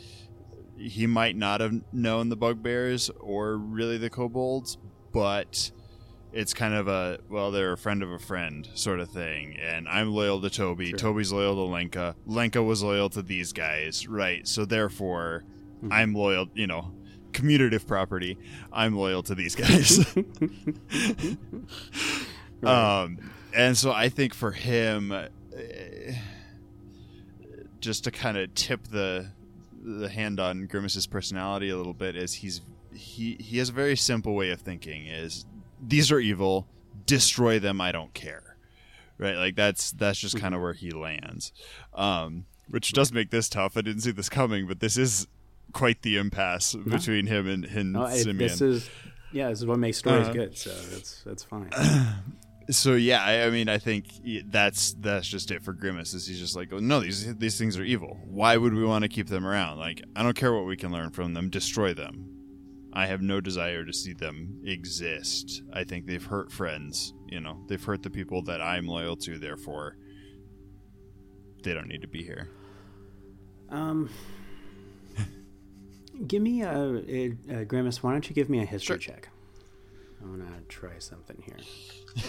he 0.75 1.05
might 1.05 1.35
not 1.35 1.61
have 1.61 1.73
known 1.93 2.29
the 2.29 2.35
bugbears 2.35 3.11
or 3.19 3.57
really 3.57 3.99
the 3.99 4.09
kobolds, 4.09 4.77
but 5.11 5.71
it's 6.33 6.53
kind 6.53 6.73
of 6.73 6.87
a 6.87 7.19
well, 7.29 7.51
they're 7.51 7.73
a 7.73 7.77
friend 7.77 8.03
of 8.03 8.11
a 8.11 8.19
friend 8.19 8.67
sort 8.73 8.99
of 8.99 9.09
thing. 9.09 9.57
And 9.61 9.87
I'm 9.87 10.11
loyal 10.11 10.41
to 10.41 10.49
Toby. 10.49 10.89
Sure. 10.89 10.97
Toby's 10.97 11.31
loyal 11.31 11.55
to 11.55 11.61
Linka. 11.61 12.15
Linka 12.25 12.61
was 12.61 12.83
loyal 12.83 13.09
to 13.11 13.21
these 13.21 13.53
guys, 13.53 14.07
right? 14.07 14.47
So 14.47 14.65
therefore, 14.65 15.43
I'm 15.91 16.13
loyal. 16.13 16.47
You 16.53 16.67
know, 16.67 16.91
commutative 17.31 17.87
property. 17.87 18.37
I'm 18.71 18.95
loyal 18.95 19.23
to 19.23 19.35
these 19.35 19.55
guys. 19.55 20.05
um, 22.63 23.19
and 23.53 23.77
so 23.77 23.91
I 23.91 24.09
think 24.09 24.33
for 24.33 24.51
him, 24.51 25.11
uh, 25.11 25.27
just 27.79 28.05
to 28.05 28.11
kind 28.11 28.37
of 28.37 28.53
tip 28.55 28.87
the 28.87 29.27
the 29.83 30.09
hand 30.09 30.39
on 30.39 30.65
Grimace's 30.67 31.05
personality 31.05 31.69
a 31.69 31.77
little 31.77 31.93
bit 31.93 32.15
is 32.15 32.35
he's 32.35 32.61
he 32.93 33.35
he 33.39 33.57
has 33.57 33.69
a 33.69 33.73
very 33.73 33.97
simple 33.97 34.33
way 34.33 34.51
of 34.51 34.61
thinking 34.61 35.07
is 35.07 35.45
these 35.87 36.11
are 36.11 36.19
evil 36.19 36.67
destroy 37.05 37.59
them 37.59 37.81
I 37.81 37.91
don't 37.91 38.13
care. 38.13 38.55
Right? 39.17 39.35
Like 39.35 39.55
that's 39.55 39.91
that's 39.91 40.19
just 40.19 40.39
kind 40.39 40.55
of 40.55 40.61
where 40.61 40.73
he 40.73 40.91
lands. 40.91 41.51
Um 41.93 42.45
which 42.69 42.93
does 42.93 43.11
make 43.11 43.29
this 43.29 43.49
tough. 43.49 43.75
I 43.77 43.81
didn't 43.81 44.01
see 44.01 44.11
this 44.11 44.29
coming 44.29 44.67
but 44.67 44.79
this 44.79 44.97
is 44.97 45.27
quite 45.73 46.01
the 46.01 46.17
impasse 46.17 46.75
between 46.75 47.27
him 47.27 47.47
and, 47.47 47.65
and 47.65 47.93
No, 47.93 48.05
it- 48.05 48.19
Simeon. 48.23 48.37
this 48.37 48.61
is 48.61 48.89
yeah, 49.31 49.49
this 49.49 49.59
is 49.59 49.65
what 49.65 49.79
makes 49.79 49.97
stories 49.97 50.25
Uh-huh. 50.27 50.33
good. 50.33 50.57
So 50.57 50.69
that's 50.69 51.21
that's 51.23 51.43
fine. 51.43 51.69
so 52.69 52.93
yeah 52.93 53.21
I, 53.21 53.43
I 53.45 53.49
mean 53.49 53.67
i 53.67 53.77
think 53.77 54.05
that's 54.45 54.93
that's 54.93 55.27
just 55.27 55.51
it 55.51 55.61
for 55.63 55.73
grimace 55.73 56.13
is 56.13 56.25
he's 56.27 56.39
just 56.39 56.55
like 56.55 56.71
no 56.71 57.01
these 57.01 57.35
these 57.35 57.57
things 57.57 57.77
are 57.77 57.83
evil. 57.83 58.17
Why 58.25 58.55
would 58.55 58.73
we 58.73 58.85
want 58.85 59.01
to 59.03 59.09
keep 59.09 59.27
them 59.27 59.45
around? 59.45 59.79
Like 59.79 60.01
i 60.15 60.23
don't 60.23 60.35
care 60.35 60.53
what 60.53 60.65
we 60.65 60.77
can 60.77 60.91
learn 60.91 61.09
from 61.09 61.33
them 61.33 61.49
destroy 61.49 61.93
them 61.93 62.32
i 62.93 63.05
have 63.07 63.21
no 63.21 63.41
desire 63.41 63.83
to 63.83 63.91
see 63.93 64.13
them 64.13 64.61
exist 64.65 65.61
i 65.73 65.83
think 65.83 66.05
they've 66.05 66.25
hurt 66.25 66.51
friends 66.51 67.13
you 67.27 67.39
know 67.39 67.63
they've 67.67 67.83
hurt 67.83 68.03
the 68.03 68.09
people 68.09 68.41
that 68.43 68.61
i'm 68.61 68.85
loyal 68.87 69.15
to 69.15 69.37
therefore 69.39 69.97
they 71.63 71.73
don't 71.73 71.87
need 71.87 72.01
to 72.01 72.07
be 72.07 72.23
here 72.23 72.49
Um, 73.69 74.09
give 76.27 76.41
me 76.41 76.61
a, 76.61 76.95
a, 77.07 77.33
a 77.49 77.65
grimace. 77.65 78.03
Why 78.03 78.11
don't 78.11 78.27
you 78.29 78.35
give 78.35 78.49
me 78.49 78.61
a 78.61 78.65
history 78.65 78.99
check? 78.99 79.29
I 80.21 80.27
want 80.27 80.41
to 80.47 80.61
try 80.67 80.99
something 80.99 81.41
here. 81.43 81.57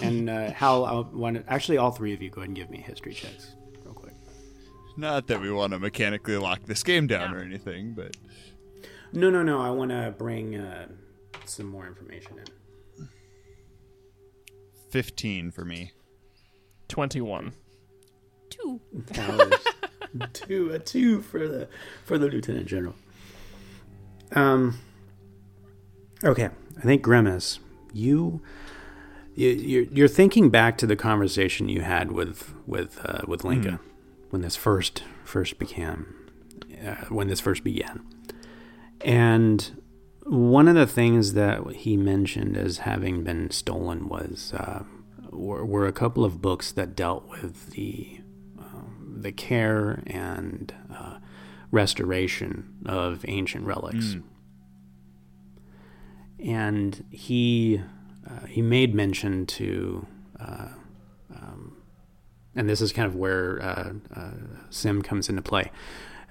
And 0.01 0.29
uh, 0.29 0.51
Hal, 0.51 0.85
I 0.85 0.99
want 1.15 1.43
actually 1.47 1.77
all 1.77 1.91
three 1.91 2.13
of 2.13 2.21
you 2.21 2.29
go 2.29 2.41
ahead 2.41 2.49
and 2.49 2.55
give 2.57 2.69
me 2.71 2.79
history 2.79 3.13
checks 3.13 3.55
real 3.83 3.93
quick. 3.93 4.13
not 4.97 5.27
that 5.27 5.39
we 5.39 5.51
want 5.51 5.73
to 5.73 5.79
mechanically 5.79 6.35
lock 6.37 6.63
this 6.63 6.81
game 6.81 7.05
down 7.07 7.33
or 7.35 7.39
anything 7.41 7.93
but 7.93 8.15
No, 9.15 9.29
no, 9.29 9.43
no. 9.43 9.61
I 9.61 9.69
want 9.69 9.91
to 9.91 10.13
bring 10.17 10.55
uh, 10.55 10.87
some 11.45 11.67
more 11.67 11.87
information 11.87 12.39
in. 12.39 13.07
15 14.91 15.51
for 15.51 15.65
me 15.65 15.91
Twenty-one. 16.87 17.53
Two. 18.49 18.79
Hal 19.13 19.41
is 19.41 19.59
two, 20.33 20.71
a 20.71 20.79
two 20.79 21.21
for 21.21 21.47
the 21.47 21.67
for 22.03 22.17
the 22.17 22.27
lieutenant 22.27 22.67
general. 22.67 22.95
Um. 24.31 24.79
Okay, 26.23 26.49
I 26.77 26.81
think 26.81 27.01
Grimace, 27.01 27.59
you, 27.91 28.41
you 29.35 29.49
you're, 29.49 29.83
you're 29.83 30.07
thinking 30.07 30.49
back 30.49 30.77
to 30.77 30.87
the 30.87 30.95
conversation 30.95 31.69
you 31.69 31.81
had 31.81 32.11
with 32.11 32.53
with 32.65 32.99
uh, 33.03 33.21
with 33.27 33.43
Linka 33.43 33.79
when 34.29 34.41
this 34.41 34.55
first 34.55 35.03
first 35.23 35.59
began, 35.59 36.05
uh, 36.85 37.05
when 37.09 37.27
this 37.27 37.39
first 37.41 37.63
began, 37.63 38.05
and 39.01 39.81
one 40.25 40.67
of 40.67 40.75
the 40.75 40.87
things 40.87 41.33
that 41.33 41.61
he 41.71 41.97
mentioned 41.97 42.57
as 42.57 42.79
having 42.79 43.23
been 43.23 43.51
stolen 43.51 44.09
was 44.09 44.53
uh, 44.53 44.83
were, 45.31 45.63
were 45.65 45.85
a 45.85 45.91
couple 45.91 46.25
of 46.25 46.41
books 46.41 46.71
that 46.71 46.95
dealt 46.95 47.27
with 47.29 47.71
the 47.71 48.19
um, 48.57 49.17
the 49.21 49.31
care 49.31 50.01
and 50.07 50.73
uh, 50.93 51.17
restoration 51.71 52.73
of 52.85 53.23
ancient 53.27 53.65
relics. 53.65 54.15
And 56.39 57.03
he 57.11 57.81
uh, 58.27 58.45
he 58.47 58.61
made 58.61 58.95
mention 58.95 59.45
to, 59.45 60.07
uh, 60.39 60.69
um, 61.35 61.77
and 62.55 62.67
this 62.67 62.81
is 62.81 62.91
kind 62.91 63.07
of 63.07 63.15
where 63.15 63.61
uh, 63.61 63.93
uh, 64.15 64.31
Sim 64.69 65.01
comes 65.01 65.29
into 65.29 65.41
play. 65.41 65.71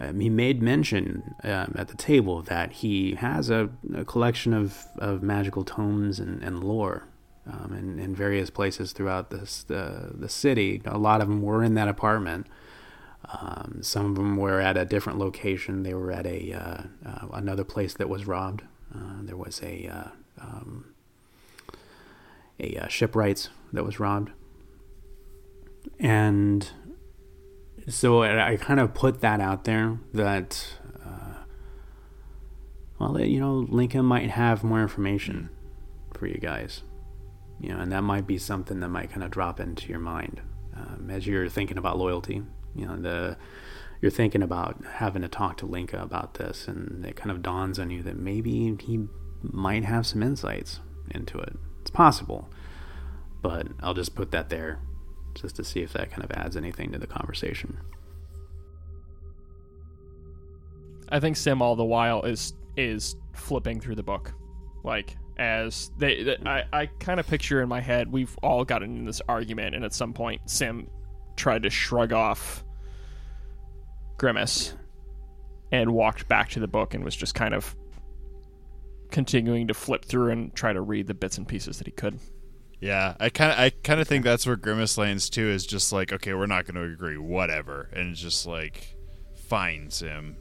Um, 0.00 0.20
he 0.20 0.28
made 0.28 0.60
mention 0.60 1.34
um, 1.44 1.74
at 1.76 1.88
the 1.88 1.96
table 1.96 2.42
that 2.42 2.72
he 2.72 3.14
has 3.14 3.50
a, 3.50 3.70
a 3.94 4.04
collection 4.04 4.52
of, 4.52 4.84
of 4.98 5.22
magical 5.22 5.64
tomes 5.64 6.18
and, 6.18 6.42
and 6.42 6.64
lore 6.64 7.06
um, 7.46 7.72
in, 7.72 7.98
in 7.98 8.14
various 8.14 8.50
places 8.50 8.92
throughout 8.92 9.30
this, 9.30 9.62
the, 9.64 10.10
the 10.14 10.28
city. 10.28 10.82
A 10.84 10.98
lot 10.98 11.20
of 11.20 11.28
them 11.28 11.42
were 11.42 11.62
in 11.62 11.74
that 11.74 11.88
apartment. 11.88 12.46
Um, 13.32 13.78
some 13.82 14.06
of 14.06 14.14
them 14.16 14.36
were 14.36 14.60
at 14.60 14.76
a 14.76 14.84
different 14.84 15.18
location. 15.18 15.82
They 15.82 15.94
were 15.94 16.12
at 16.12 16.26
a 16.26 16.52
uh, 16.52 16.82
uh, 17.08 17.28
another 17.32 17.64
place 17.64 17.94
that 17.94 18.08
was 18.08 18.26
robbed. 18.26 18.62
Uh, 18.94 19.22
there 19.22 19.36
was 19.36 19.62
a 19.62 19.86
uh, 19.86 20.08
um, 20.40 20.94
a 22.60 22.76
uh, 22.76 22.88
shipwrights 22.88 23.48
that 23.72 23.84
was 23.84 23.98
robbed, 23.98 24.30
and 25.98 26.70
so 27.88 28.22
I, 28.22 28.56
kind 28.56 28.80
of 28.80 28.94
put 28.94 29.20
that 29.20 29.40
out 29.40 29.64
there 29.64 29.98
that 30.12 30.78
uh, 31.04 31.34
well, 32.98 33.20
you 33.20 33.40
know, 33.40 33.66
Lincoln 33.68 34.04
might 34.04 34.30
have 34.30 34.64
more 34.64 34.80
information 34.80 35.50
for 36.14 36.26
you 36.26 36.38
guys, 36.38 36.82
you 37.60 37.68
know, 37.70 37.78
and 37.78 37.92
that 37.92 38.02
might 38.02 38.26
be 38.26 38.38
something 38.38 38.80
that 38.80 38.88
might 38.88 39.10
kind 39.10 39.22
of 39.22 39.30
drop 39.30 39.60
into 39.60 39.88
your 39.88 39.98
mind 39.98 40.40
um, 40.74 41.10
as 41.10 41.26
you're 41.26 41.48
thinking 41.48 41.78
about 41.78 41.98
loyalty. 41.98 42.42
You 42.74 42.86
know, 42.86 42.96
the 42.96 43.36
you're 44.00 44.10
thinking 44.10 44.42
about 44.42 44.82
having 44.94 45.22
to 45.22 45.28
talk 45.28 45.56
to 45.58 45.66
Linka 45.66 45.98
about 46.00 46.34
this, 46.34 46.66
and 46.68 47.04
it 47.04 47.16
kind 47.16 47.30
of 47.30 47.42
dawns 47.42 47.78
on 47.78 47.90
you 47.90 48.02
that 48.02 48.16
maybe 48.16 48.76
he 48.80 49.06
might 49.42 49.84
have 49.84 50.06
some 50.06 50.22
insights 50.22 50.80
into 51.10 51.38
it. 51.38 51.56
It's 51.82 51.90
possible, 51.90 52.50
but 53.42 53.66
I'll 53.80 53.94
just 53.94 54.14
put 54.14 54.30
that 54.30 54.48
there 54.48 54.80
just 55.34 55.56
to 55.56 55.64
see 55.64 55.80
if 55.80 55.92
that 55.92 56.10
kind 56.10 56.24
of 56.24 56.30
adds 56.32 56.56
anything 56.56 56.92
to 56.92 56.98
the 56.98 57.06
conversation. 57.06 57.78
I 61.08 61.20
think 61.20 61.36
Sim 61.36 61.62
all 61.62 61.76
the 61.76 61.84
while 61.84 62.22
is 62.22 62.54
is 62.76 63.16
flipping 63.34 63.80
through 63.80 63.94
the 63.94 64.02
book, 64.02 64.32
like 64.82 65.16
as 65.38 65.90
they. 65.98 66.16
th- 66.16 66.40
I 66.46 66.64
I 66.72 66.86
kind 66.86 67.20
of 67.20 67.26
picture 67.26 67.62
in 67.62 67.68
my 67.68 67.80
head 67.80 68.10
we've 68.10 68.36
all 68.42 68.64
gotten 68.64 68.96
in 68.96 69.04
this 69.04 69.20
argument, 69.28 69.74
and 69.74 69.84
at 69.84 69.92
some 69.92 70.12
point 70.12 70.40
Sim 70.46 70.88
tried 71.36 71.62
to 71.64 71.70
shrug 71.70 72.12
off 72.12 72.64
Grimace 74.18 74.74
and 75.72 75.92
walked 75.92 76.28
back 76.28 76.50
to 76.50 76.60
the 76.60 76.68
book 76.68 76.94
and 76.94 77.04
was 77.04 77.16
just 77.16 77.34
kind 77.34 77.52
of 77.54 77.74
continuing 79.10 79.68
to 79.68 79.74
flip 79.74 80.04
through 80.04 80.30
and 80.30 80.54
try 80.54 80.72
to 80.72 80.80
read 80.80 81.06
the 81.06 81.14
bits 81.14 81.38
and 81.38 81.46
pieces 81.46 81.78
that 81.78 81.86
he 81.86 81.92
could. 81.92 82.18
Yeah, 82.84 83.14
I 83.18 83.30
kind 83.30 83.50
of 83.50 83.58
I 83.58 83.70
kind 83.70 83.98
of 83.98 84.06
think 84.06 84.24
that's 84.24 84.46
where 84.46 84.56
Grimace 84.56 84.98
lands 84.98 85.30
too. 85.30 85.48
Is 85.48 85.64
just 85.64 85.90
like, 85.90 86.12
okay, 86.12 86.34
we're 86.34 86.44
not 86.44 86.66
going 86.66 86.74
to 86.74 86.92
agree, 86.92 87.16
whatever, 87.16 87.88
and 87.94 88.10
it's 88.10 88.20
just 88.20 88.44
like, 88.44 88.94
fine, 89.48 89.88
Sim, 89.88 90.36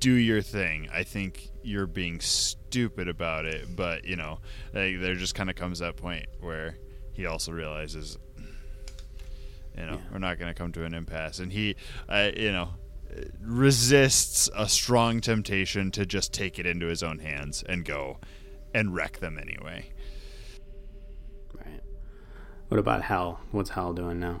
do 0.00 0.10
your 0.10 0.42
thing. 0.42 0.88
I 0.92 1.04
think 1.04 1.50
you're 1.62 1.86
being 1.86 2.18
stupid 2.18 3.06
about 3.06 3.44
it, 3.44 3.76
but 3.76 4.04
you 4.04 4.16
know, 4.16 4.40
like, 4.74 5.00
there 5.00 5.14
just 5.14 5.36
kind 5.36 5.48
of 5.48 5.54
comes 5.54 5.78
that 5.78 5.96
point 5.96 6.26
where 6.40 6.76
he 7.12 7.26
also 7.26 7.52
realizes, 7.52 8.18
you 9.76 9.86
know, 9.86 10.00
we're 10.10 10.18
not 10.18 10.36
going 10.40 10.52
to 10.52 10.58
come 10.58 10.72
to 10.72 10.84
an 10.84 10.94
impasse, 10.94 11.38
and 11.38 11.52
he, 11.52 11.76
uh, 12.08 12.32
you 12.36 12.50
know. 12.50 12.70
Resists 13.40 14.50
a 14.54 14.68
strong 14.68 15.22
temptation 15.22 15.90
to 15.92 16.04
just 16.04 16.34
take 16.34 16.58
it 16.58 16.66
into 16.66 16.86
his 16.86 17.02
own 17.02 17.20
hands 17.20 17.64
and 17.66 17.82
go 17.82 18.18
and 18.74 18.94
wreck 18.94 19.20
them 19.20 19.38
anyway. 19.38 19.90
What 22.68 22.78
about 22.78 23.02
Hal? 23.02 23.40
What's 23.50 23.70
Hal 23.70 23.92
doing 23.94 24.20
now? 24.20 24.40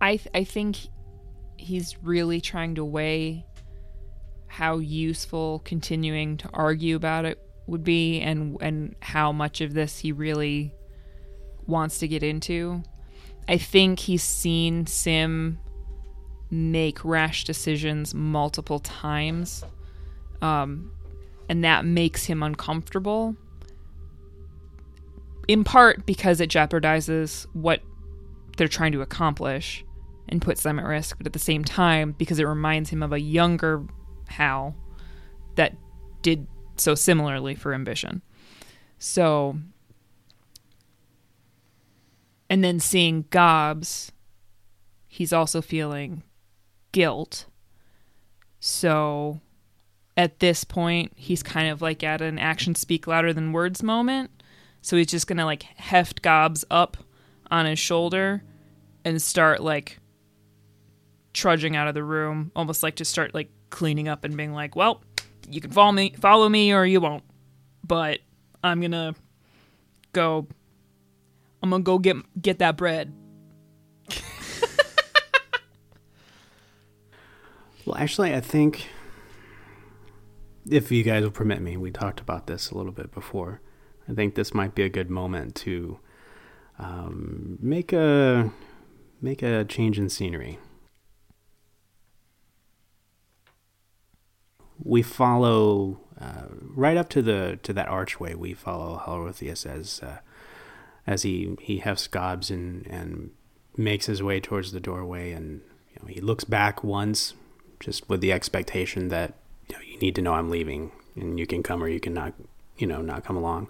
I 0.00 0.16
th- 0.16 0.28
I 0.34 0.44
think 0.44 0.76
he's 1.56 1.96
really 2.02 2.40
trying 2.40 2.74
to 2.76 2.84
weigh 2.84 3.44
how 4.46 4.78
useful 4.78 5.60
continuing 5.64 6.36
to 6.36 6.48
argue 6.52 6.96
about 6.96 7.24
it 7.24 7.40
would 7.66 7.84
be 7.84 8.20
and 8.20 8.56
and 8.60 8.94
how 9.00 9.32
much 9.32 9.60
of 9.60 9.74
this 9.74 9.98
he 9.98 10.12
really 10.12 10.74
wants 11.66 11.98
to 11.98 12.08
get 12.08 12.22
into. 12.22 12.82
I 13.48 13.58
think 13.58 13.98
he's 13.98 14.22
seen 14.22 14.86
Sim 14.86 15.58
make 16.50 17.04
rash 17.04 17.44
decisions 17.44 18.14
multiple 18.14 18.78
times. 18.78 19.64
Um, 20.42 20.92
and 21.48 21.64
that 21.64 21.84
makes 21.84 22.24
him 22.24 22.42
uncomfortable. 22.42 23.36
In 25.48 25.64
part 25.64 26.06
because 26.06 26.40
it 26.40 26.50
jeopardizes 26.50 27.46
what 27.52 27.80
they're 28.56 28.68
trying 28.68 28.92
to 28.92 29.02
accomplish 29.02 29.84
and 30.28 30.40
puts 30.40 30.62
them 30.62 30.78
at 30.78 30.86
risk, 30.86 31.18
but 31.18 31.26
at 31.26 31.32
the 31.32 31.38
same 31.38 31.64
time, 31.64 32.12
because 32.12 32.38
it 32.38 32.44
reminds 32.44 32.90
him 32.90 33.02
of 33.02 33.12
a 33.12 33.20
younger 33.20 33.84
Hal 34.28 34.74
that 35.56 35.76
did 36.22 36.46
so 36.76 36.94
similarly 36.94 37.54
for 37.54 37.74
ambition. 37.74 38.22
So, 38.98 39.58
and 42.48 42.62
then 42.62 42.80
seeing 42.80 43.26
Gobs, 43.30 44.12
he's 45.06 45.32
also 45.32 45.60
feeling 45.60 46.22
guilt. 46.92 47.46
So, 48.60 49.40
at 50.16 50.38
this 50.38 50.62
point, 50.64 51.12
he's 51.16 51.42
kind 51.42 51.68
of 51.68 51.82
like 51.82 52.04
at 52.04 52.20
an 52.20 52.38
action 52.38 52.74
speak 52.74 53.06
louder 53.06 53.32
than 53.32 53.52
words 53.52 53.82
moment. 53.82 54.30
So 54.82 54.96
he's 54.96 55.06
just 55.06 55.26
gonna 55.26 55.44
like 55.46 55.62
heft 55.62 56.22
Gobs 56.22 56.64
up 56.70 56.96
on 57.50 57.66
his 57.66 57.78
shoulder 57.78 58.42
and 59.04 59.20
start 59.20 59.62
like 59.62 59.98
trudging 61.32 61.76
out 61.76 61.88
of 61.88 61.94
the 61.94 62.04
room, 62.04 62.52
almost 62.54 62.82
like 62.82 62.96
to 62.96 63.04
start 63.04 63.34
like 63.34 63.50
cleaning 63.70 64.08
up 64.08 64.24
and 64.24 64.36
being 64.36 64.52
like, 64.52 64.76
"Well, 64.76 65.02
you 65.48 65.60
can 65.60 65.70
follow 65.70 65.92
me, 65.92 66.14
follow 66.20 66.48
me, 66.48 66.72
or 66.72 66.84
you 66.84 67.00
won't." 67.00 67.24
But 67.86 68.20
I'm 68.62 68.80
gonna 68.80 69.14
go. 70.12 70.46
I'm 71.62 71.70
gonna 71.70 71.82
go 71.82 71.98
get 71.98 72.16
get 72.40 72.58
that 72.58 72.76
bread. 72.76 73.12
Well, 77.84 77.96
actually, 77.96 78.32
I 78.32 78.40
think 78.40 78.88
if 80.70 80.92
you 80.92 81.02
guys 81.02 81.24
will 81.24 81.32
permit 81.32 81.60
me, 81.60 81.76
we 81.76 81.90
talked 81.90 82.20
about 82.20 82.46
this 82.46 82.70
a 82.70 82.76
little 82.76 82.92
bit 82.92 83.10
before. 83.10 83.60
I 84.08 84.14
think 84.14 84.34
this 84.34 84.52
might 84.52 84.74
be 84.74 84.82
a 84.82 84.88
good 84.88 85.10
moment 85.10 85.54
to 85.56 85.98
um, 86.78 87.58
make 87.60 87.92
a 87.92 88.50
make 89.20 89.42
a 89.42 89.64
change 89.64 89.98
in 89.98 90.08
scenery. 90.08 90.58
We 94.82 95.02
follow 95.02 96.00
uh, 96.20 96.46
right 96.74 96.96
up 96.96 97.08
to 97.10 97.22
the 97.22 97.58
to 97.62 97.72
that 97.72 97.88
archway. 97.88 98.34
We 98.34 98.54
follow 98.54 99.02
Halorothius 99.04 99.64
as 99.64 100.00
uh, 100.02 100.18
as 101.06 101.22
he 101.22 101.56
he 101.60 101.78
hefts 101.78 102.06
Gobs 102.06 102.50
and 102.50 102.86
and 102.86 103.30
makes 103.76 104.06
his 104.06 104.22
way 104.22 104.40
towards 104.40 104.72
the 104.72 104.80
doorway, 104.80 105.32
and 105.32 105.62
you 105.90 106.00
know, 106.00 106.08
he 106.08 106.20
looks 106.20 106.44
back 106.44 106.84
once, 106.84 107.34
just 107.80 108.08
with 108.08 108.20
the 108.20 108.32
expectation 108.32 109.08
that 109.08 109.34
you, 109.68 109.76
know, 109.76 109.82
you 109.82 109.98
need 109.98 110.14
to 110.16 110.22
know 110.22 110.34
I'm 110.34 110.50
leaving, 110.50 110.92
and 111.16 111.38
you 111.38 111.46
can 111.46 111.62
come 111.62 111.82
or 111.82 111.88
you 111.88 112.00
can 112.00 112.14
not, 112.14 112.34
you 112.76 112.86
know, 112.86 113.02
not 113.02 113.24
come 113.24 113.36
along. 113.36 113.68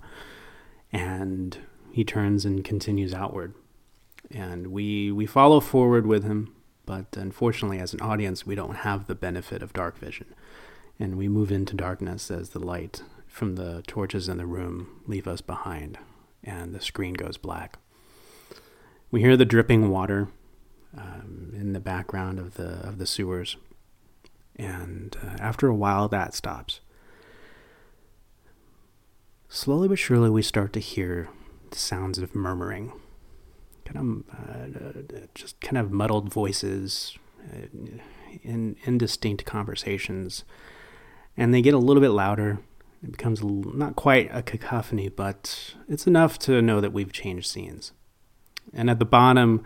And 0.92 1.59
he 1.90 2.05
turns 2.05 2.44
and 2.44 2.64
continues 2.64 3.14
outward, 3.14 3.55
and 4.30 4.68
we 4.68 5.11
we 5.12 5.26
follow 5.26 5.61
forward 5.61 6.07
with 6.07 6.24
him. 6.24 6.55
But 6.84 7.16
unfortunately, 7.16 7.78
as 7.78 7.94
an 7.94 8.00
audience, 8.00 8.44
we 8.44 8.55
don't 8.55 8.76
have 8.76 9.07
the 9.07 9.14
benefit 9.14 9.62
of 9.62 9.72
dark 9.72 9.98
vision, 9.98 10.34
and 10.98 11.16
we 11.16 11.28
move 11.28 11.53
into 11.53 11.74
darkness 11.74 12.30
as 12.30 12.50
the 12.50 12.59
light 12.59 13.03
from 13.26 13.55
the 13.55 13.82
torches 13.86 14.28
in 14.28 14.36
the 14.36 14.46
room 14.46 15.00
leave 15.07 15.26
us 15.26 15.40
behind, 15.40 15.98
and 16.44 16.74
the 16.74 16.80
screen 16.80 17.14
goes 17.14 17.38
black. 17.38 17.78
We 19.11 19.20
hear 19.22 19.36
the 19.36 19.46
dripping 19.46 19.88
water 19.88 20.28
um, 20.96 21.53
in 21.55 21.72
the 21.72 21.80
background 21.80 22.38
of 22.38 22.55
the 22.55 22.86
of 22.86 22.98
the 22.98 23.07
sewers, 23.07 23.57
and 24.57 25.16
uh, 25.22 25.36
after 25.40 25.68
a 25.68 25.74
while, 25.74 26.09
that 26.09 26.34
stops. 26.34 26.80
Slowly 29.55 29.86
but 29.86 29.98
surely, 29.98 30.30
we 30.30 30.40
start 30.40 30.72
to 30.72 30.80
hear 30.80 31.28
the 31.72 31.76
sounds 31.76 32.16
of 32.16 32.34
murmuring, 32.34 32.90
kind 33.84 34.24
of 34.30 35.14
uh, 35.14 35.26
just 35.34 35.61
kind 35.61 35.76
of 35.76 35.92
muddled 35.92 36.32
voices, 36.32 37.18
uh, 37.53 37.66
in 38.42 38.76
indistinct 38.84 39.44
conversations, 39.44 40.44
and 41.36 41.53
they 41.53 41.61
get 41.61 41.74
a 41.74 41.78
little 41.78 42.00
bit 42.00 42.12
louder. 42.12 42.61
It 43.03 43.12
becomes 43.12 43.44
not 43.44 43.94
quite 43.94 44.30
a 44.32 44.42
cacophony, 44.42 45.11
but 45.11 45.74
it's 45.86 46.07
enough 46.07 46.38
to 46.40 46.62
know 46.62 46.80
that 46.80 46.94
we've 46.94 47.12
changed 47.12 47.46
scenes. 47.46 47.92
And 48.72 48.88
at 48.88 48.98
the 48.98 49.05
bottom, 49.05 49.62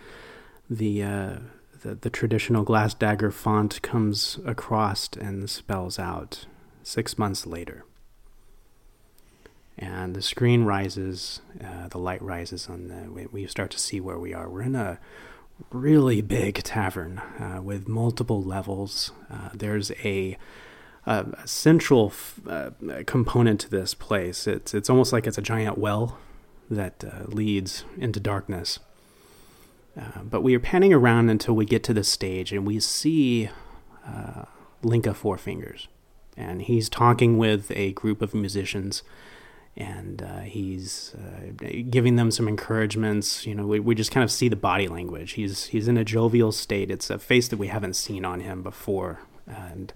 the 0.68 1.05
uh, 1.05 1.37
the, 1.82 1.95
the 1.95 2.11
traditional 2.11 2.64
glass 2.64 2.93
dagger 2.93 3.30
font 3.30 3.80
comes 3.82 4.41
across 4.45 5.11
and 5.12 5.49
spells 5.49 5.97
out 6.01 6.47
six 6.82 7.16
months 7.16 7.47
later. 7.47 7.84
And 9.79 10.16
the 10.16 10.22
screen 10.22 10.64
rises, 10.64 11.41
uh, 11.62 11.89
the 11.89 11.99
light 11.99 12.22
rises 12.22 12.68
on 12.68 12.89
the. 12.89 13.11
We, 13.11 13.27
we 13.27 13.47
start 13.47 13.70
to 13.72 13.79
see 13.79 14.01
where 14.01 14.18
we 14.18 14.33
are. 14.33 14.49
We're 14.49 14.62
in 14.62 14.74
a 14.74 14.99
really 15.70 16.22
big 16.22 16.62
tavern 16.62 17.18
uh, 17.18 17.61
with 17.62 17.87
multiple 17.89 18.43
levels. 18.43 19.12
Uh, 19.31 19.51
there's 19.53 19.91
a, 20.03 20.39
a 21.07 21.27
central 21.45 22.07
f- 22.09 22.41
uh, 22.49 22.70
component 23.07 23.61
to 23.61 23.70
this 23.70 23.93
place. 23.93 24.47
It's 24.47 24.72
it's 24.72 24.89
almost 24.89 25.12
like 25.12 25.27
it's 25.27 25.39
a 25.39 25.43
giant 25.43 25.77
well 25.77 26.18
that 26.70 27.05
uh, 27.05 27.24
leads 27.27 27.85
into 27.99 28.18
darkness. 28.18 28.79
Uh, 29.99 30.22
but 30.22 30.43
we 30.43 30.55
are 30.55 30.61
panning 30.61 30.93
around 30.93 31.29
until 31.29 31.55
we 31.55 31.64
get 31.66 31.83
to 31.85 31.95
the 31.95 32.05
stage 32.05 32.53
and 32.53 32.66
we 32.66 32.81
see 32.81 33.51
Linka 34.83 35.14
Four 35.14 35.39
Fingers. 35.39 35.89
And 36.37 36.62
he's 36.62 36.91
talking 36.91 37.39
with 37.39 37.70
a 37.74 37.93
group 37.93 38.20
of 38.20 38.35
musicians 38.35 39.03
and 39.77 40.22
uh, 40.22 40.41
he's 40.41 41.14
uh, 41.14 41.53
giving 41.91 42.16
them 42.16 42.31
some 42.31 42.49
encouragements. 42.49 43.47
You 43.47 43.55
know, 43.55 43.66
we, 43.66 43.81
we 43.81 43.95
just 43.95 44.11
kind 44.11 44.24
of 44.24 44.31
see 44.31 44.49
the 44.49 44.57
body 44.57 44.89
language. 44.89 45.33
He's, 45.33 45.66
he's 45.66 45.89
in 45.89 45.97
a 45.97 46.05
jovial 46.05 46.53
state. 46.53 46.91
It's 46.91 47.11
a 47.11 47.18
face 47.18 47.49
that 47.49 47.59
we 47.59 47.66
haven't 47.68 47.95
seen 47.95 48.24
on 48.24 48.41
him 48.41 48.62
before. 48.62 49.20
And 49.47 49.93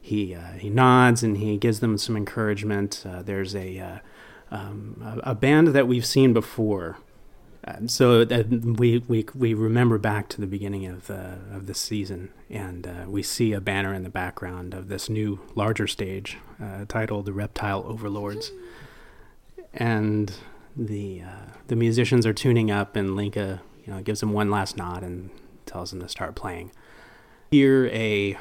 he, 0.00 0.34
uh, 0.34 0.52
he 0.52 0.68
nods 0.68 1.22
and 1.22 1.38
he 1.38 1.56
gives 1.56 1.80
them 1.80 1.96
some 1.96 2.16
encouragement. 2.16 3.02
Uh, 3.08 3.22
there's 3.22 3.56
a, 3.56 4.00
um, 4.50 5.20
a, 5.24 5.34
band 5.34 5.68
that 5.68 5.88
we've 5.88 6.04
seen 6.04 6.32
before 6.34 6.98
so 7.86 8.24
we, 8.24 8.98
we 9.08 9.26
we 9.34 9.54
remember 9.54 9.98
back 9.98 10.28
to 10.28 10.40
the 10.40 10.46
beginning 10.46 10.86
of 10.86 11.06
the 11.06 11.38
of 11.52 11.66
the 11.66 11.74
season, 11.74 12.30
and 12.50 12.86
uh, 12.86 13.04
we 13.08 13.22
see 13.22 13.52
a 13.52 13.60
banner 13.60 13.94
in 13.94 14.02
the 14.02 14.10
background 14.10 14.74
of 14.74 14.88
this 14.88 15.08
new 15.08 15.40
larger 15.54 15.86
stage 15.86 16.36
uh, 16.62 16.84
titled 16.86 17.24
"The 17.24 17.32
Reptile 17.32 17.84
Overlords," 17.86 18.52
and 19.74 20.32
the 20.76 21.22
uh, 21.22 21.52
the 21.68 21.76
musicians 21.76 22.26
are 22.26 22.32
tuning 22.32 22.70
up, 22.70 22.96
and 22.96 23.16
Linka 23.16 23.62
you 23.84 23.92
know 23.92 24.00
gives 24.02 24.20
them 24.20 24.32
one 24.32 24.50
last 24.50 24.76
nod 24.76 25.02
and 25.02 25.30
tells 25.66 25.90
them 25.90 26.00
to 26.00 26.08
start 26.08 26.34
playing. 26.34 26.72
Hear 27.50 27.86
a 27.86 28.38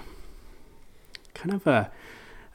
kind 1.34 1.54
of 1.54 1.68
a 1.68 1.92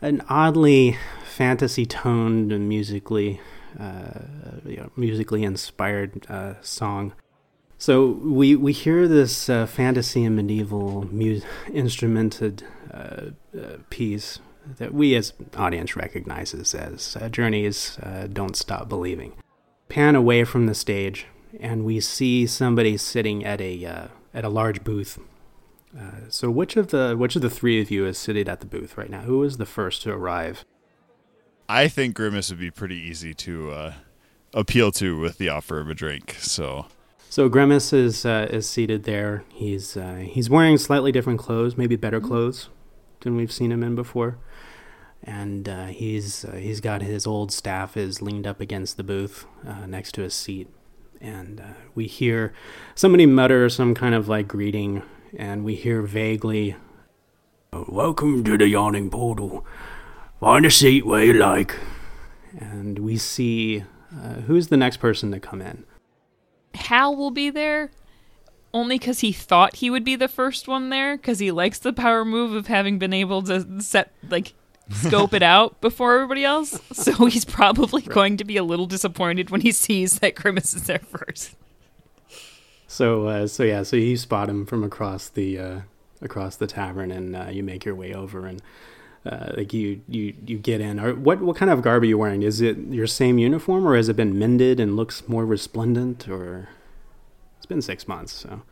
an 0.01 0.23
oddly 0.29 0.97
fantasy 1.25 1.87
toned 1.87 2.53
and 2.53 2.69
musically 2.69 3.41
uh, 3.79 4.21
you 4.65 4.77
know, 4.77 4.91
musically 4.97 5.45
inspired 5.45 6.27
uh, 6.29 6.55
song. 6.63 7.13
So 7.77 8.07
we 8.07 8.57
we 8.57 8.73
hear 8.73 9.07
this 9.07 9.49
uh, 9.49 9.67
fantasy 9.67 10.25
and 10.25 10.35
medieval 10.35 11.07
mu- 11.13 11.41
instrumented 11.69 12.65
piece 13.91 14.41
that 14.77 14.93
we 14.93 15.15
as 15.15 15.33
audience 15.57 15.97
recognizes 15.97 16.75
as 16.75 17.17
Journey's 17.31 17.99
"Don't 18.33 18.57
Stop 18.57 18.89
Believing." 18.89 19.33
Pan 19.89 20.15
away 20.15 20.45
from 20.45 20.67
the 20.67 20.75
stage, 20.75 21.27
and 21.59 21.85
we 21.85 22.01
see 22.01 22.47
somebody 22.47 22.97
sitting 22.97 23.45
at 23.45 23.61
a 23.61 24.09
at 24.35 24.45
a 24.45 24.49
large 24.49 24.85
booth 24.85 25.19
uh, 25.97 26.29
so 26.29 26.51
which 26.51 26.77
of 26.77 26.89
the 26.89 27.15
which 27.17 27.37
of 27.37 27.43
the 27.43 27.51
three 27.51 27.81
of 27.81 27.91
you 27.91 28.07
is 28.07 28.19
sitting 28.19 28.49
at 28.49 28.61
the 28.61 28.67
booth 28.67 28.99
right 28.99 29.11
now? 29.11 29.23
Who 29.23 29.43
is 29.43 29.57
the 29.57 29.67
first 29.67 30.03
to 30.03 30.13
arrive? 30.13 30.65
I 31.69 31.89
think 31.89 32.15
Grimace 32.15 32.51
would 32.51 32.61
be 32.61 32.71
pretty 32.71 32.97
easy 32.97 33.35
to 33.35 33.71
uh, 33.71 33.93
appeal 34.55 34.91
to 34.93 35.19
with 35.19 35.39
the 35.39 35.49
offer 35.49 35.81
of 35.81 35.89
a 35.89 35.95
drink. 35.95 36.37
So, 36.41 36.87
so 37.31 37.49
Grimace 37.49 37.93
is 37.93 38.27
uh, 38.27 38.49
is 38.51 38.69
seated 38.69 39.05
there. 39.05 39.45
He's 39.53 39.97
uh, 39.97 40.25
he's 40.29 40.51
wearing 40.51 40.77
slightly 40.79 41.13
different 41.13 41.39
clothes, 41.39 41.77
maybe 41.77 41.97
better 41.97 42.21
clothes 42.21 42.69
than 43.21 43.37
we've 43.37 43.53
seen 43.53 43.73
him 43.73 43.83
in 43.83 43.95
before. 43.95 44.39
And 45.25 45.69
uh, 45.69 45.87
he's 45.87 46.45
uh, 46.45 46.53
he's 46.53 46.81
got 46.81 47.03
his 47.03 47.27
old 47.27 47.53
staff 47.53 47.97
is 47.97 48.23
leaned 48.23 48.47
up 48.47 48.61
against 48.61 48.97
the 48.97 49.03
booth 49.03 49.47
uh, 49.67 49.87
next 49.87 50.13
to 50.13 50.23
his 50.23 50.35
seat, 50.35 50.69
and 51.21 51.63
we 51.95 52.07
hear 52.07 52.55
somebody 52.95 53.27
mutter 53.27 53.69
some 53.69 53.95
kind 53.95 54.15
of 54.15 54.29
like 54.29 54.49
greeting, 54.49 55.03
and 55.37 55.65
we 55.65 55.75
hear 55.75 56.03
vaguely, 56.03 56.77
"Welcome 57.73 58.45
to 58.45 58.57
the 58.57 58.69
yawning 58.69 59.11
portal." 59.11 59.67
Find 60.41 60.65
a 60.65 60.71
seat 60.71 61.05
where 61.05 61.25
you 61.25 61.33
like. 61.33 61.75
And 62.59 63.01
we 63.01 63.17
see 63.17 63.85
uh, 64.13 64.35
who's 64.47 64.69
the 64.69 64.77
next 64.77 64.99
person 64.99 65.33
to 65.33 65.41
come 65.41 65.61
in. 65.61 65.85
Hal 66.75 67.17
will 67.17 67.31
be 67.31 67.51
there 67.51 67.91
only 68.73 68.99
because 68.99 69.21
he 69.21 69.33
thought 69.33 69.77
he 69.77 69.91
would 69.91 70.05
be 70.05 70.15
the 70.15 70.29
first 70.29 70.69
one 70.69 70.91
there 70.91 71.17
because 71.17 71.39
he 71.39 71.51
likes 71.51 71.79
the 71.79 71.93
power 71.93 72.25
move 72.25 72.53
of 72.53 72.69
having 72.69 72.99
been 72.99 73.13
able 73.13 73.43
to 73.43 73.81
set, 73.81 74.13
like, 74.29 74.55
scope 74.91 75.35
it 75.35 75.43
out 75.43 75.81
before 75.81 76.15
everybody 76.15 76.45
else. 76.45 76.81
So 76.93 77.27
he's 77.27 77.45
probably 77.45 78.03
right. 78.03 78.15
going 78.15 78.37
to 78.39 78.45
be 78.45 78.57
a 78.57 78.65
little 78.65 78.87
disappointed 78.87 79.51
when 79.51 79.61
he 79.61 79.73
sees 79.73 80.19
that 80.21 80.35
Grimace 80.35 80.75
is 80.75 80.85
there 80.85 80.99
first. 81.01 81.55
So, 82.87 83.27
uh, 83.27 83.47
so 83.47 83.65
yeah, 83.65 83.83
so 83.83 83.97
you 83.97 84.17
spot 84.17 84.49
him 84.49 84.65
from 84.65 84.83
across 84.83 85.29
the 85.29 85.59
uh, 85.59 85.81
across 86.23 86.57
the 86.57 86.67
tavern, 86.67 87.11
and 87.11 87.37
uh, 87.37 87.49
you 87.51 87.63
make 87.63 87.85
your 87.85 87.95
way 87.95 88.15
over, 88.15 88.47
and 88.47 88.63
uh, 89.27 89.53
like 89.57 89.73
you 89.73 90.01
you 90.09 90.35
you 90.47 90.59
get 90.59 90.81
in 90.81 90.99
or 90.99 91.15
what 91.15 91.41
what 91.41 91.57
kind 91.57 91.71
of 91.71 91.83
garb 91.83 92.03
are 92.03 92.07
you 92.07 92.17
wearing 92.17 92.43
is 92.43 92.61
it 92.61 92.79
your 92.89 93.07
same 93.07 93.39
uniform 93.39 93.87
or 93.87 93.97
has 93.97 94.09
it 94.09 94.17
been 94.17 94.39
mended 94.39 94.81
and 94.81 94.97
looks 94.97 95.29
more 95.29 95.45
resplendent 95.45 96.29
or 96.29 96.69
it's 97.57 97.67
been 97.67 97.83
six 97.83 98.09
months 98.09 98.33
so 98.33 98.63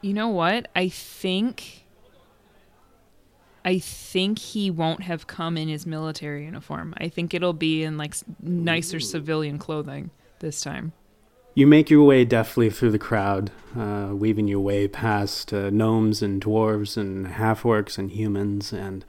you 0.00 0.12
know 0.12 0.28
what 0.28 0.68
i 0.74 0.88
think 0.88 1.81
i 3.64 3.78
think 3.78 4.38
he 4.38 4.70
won't 4.70 5.02
have 5.02 5.26
come 5.26 5.56
in 5.56 5.68
his 5.68 5.86
military 5.86 6.44
uniform. 6.44 6.94
I 6.98 7.08
think 7.08 7.34
it'll 7.34 7.52
be 7.52 7.82
in 7.82 7.96
like 7.96 8.14
nicer 8.40 8.96
Ooh. 8.96 9.00
civilian 9.00 9.58
clothing 9.58 10.10
this 10.40 10.60
time. 10.60 10.92
You 11.54 11.66
make 11.66 11.90
your 11.90 12.04
way 12.04 12.24
deftly 12.24 12.70
through 12.70 12.92
the 12.92 12.98
crowd, 12.98 13.50
uh, 13.78 14.10
weaving 14.12 14.48
your 14.48 14.60
way 14.60 14.88
past 14.88 15.52
uh, 15.52 15.68
gnomes 15.68 16.22
and 16.22 16.42
dwarves 16.42 16.96
and 16.96 17.26
half 17.26 17.62
orcs 17.62 17.98
and 17.98 18.10
humans, 18.10 18.72
and 18.72 19.04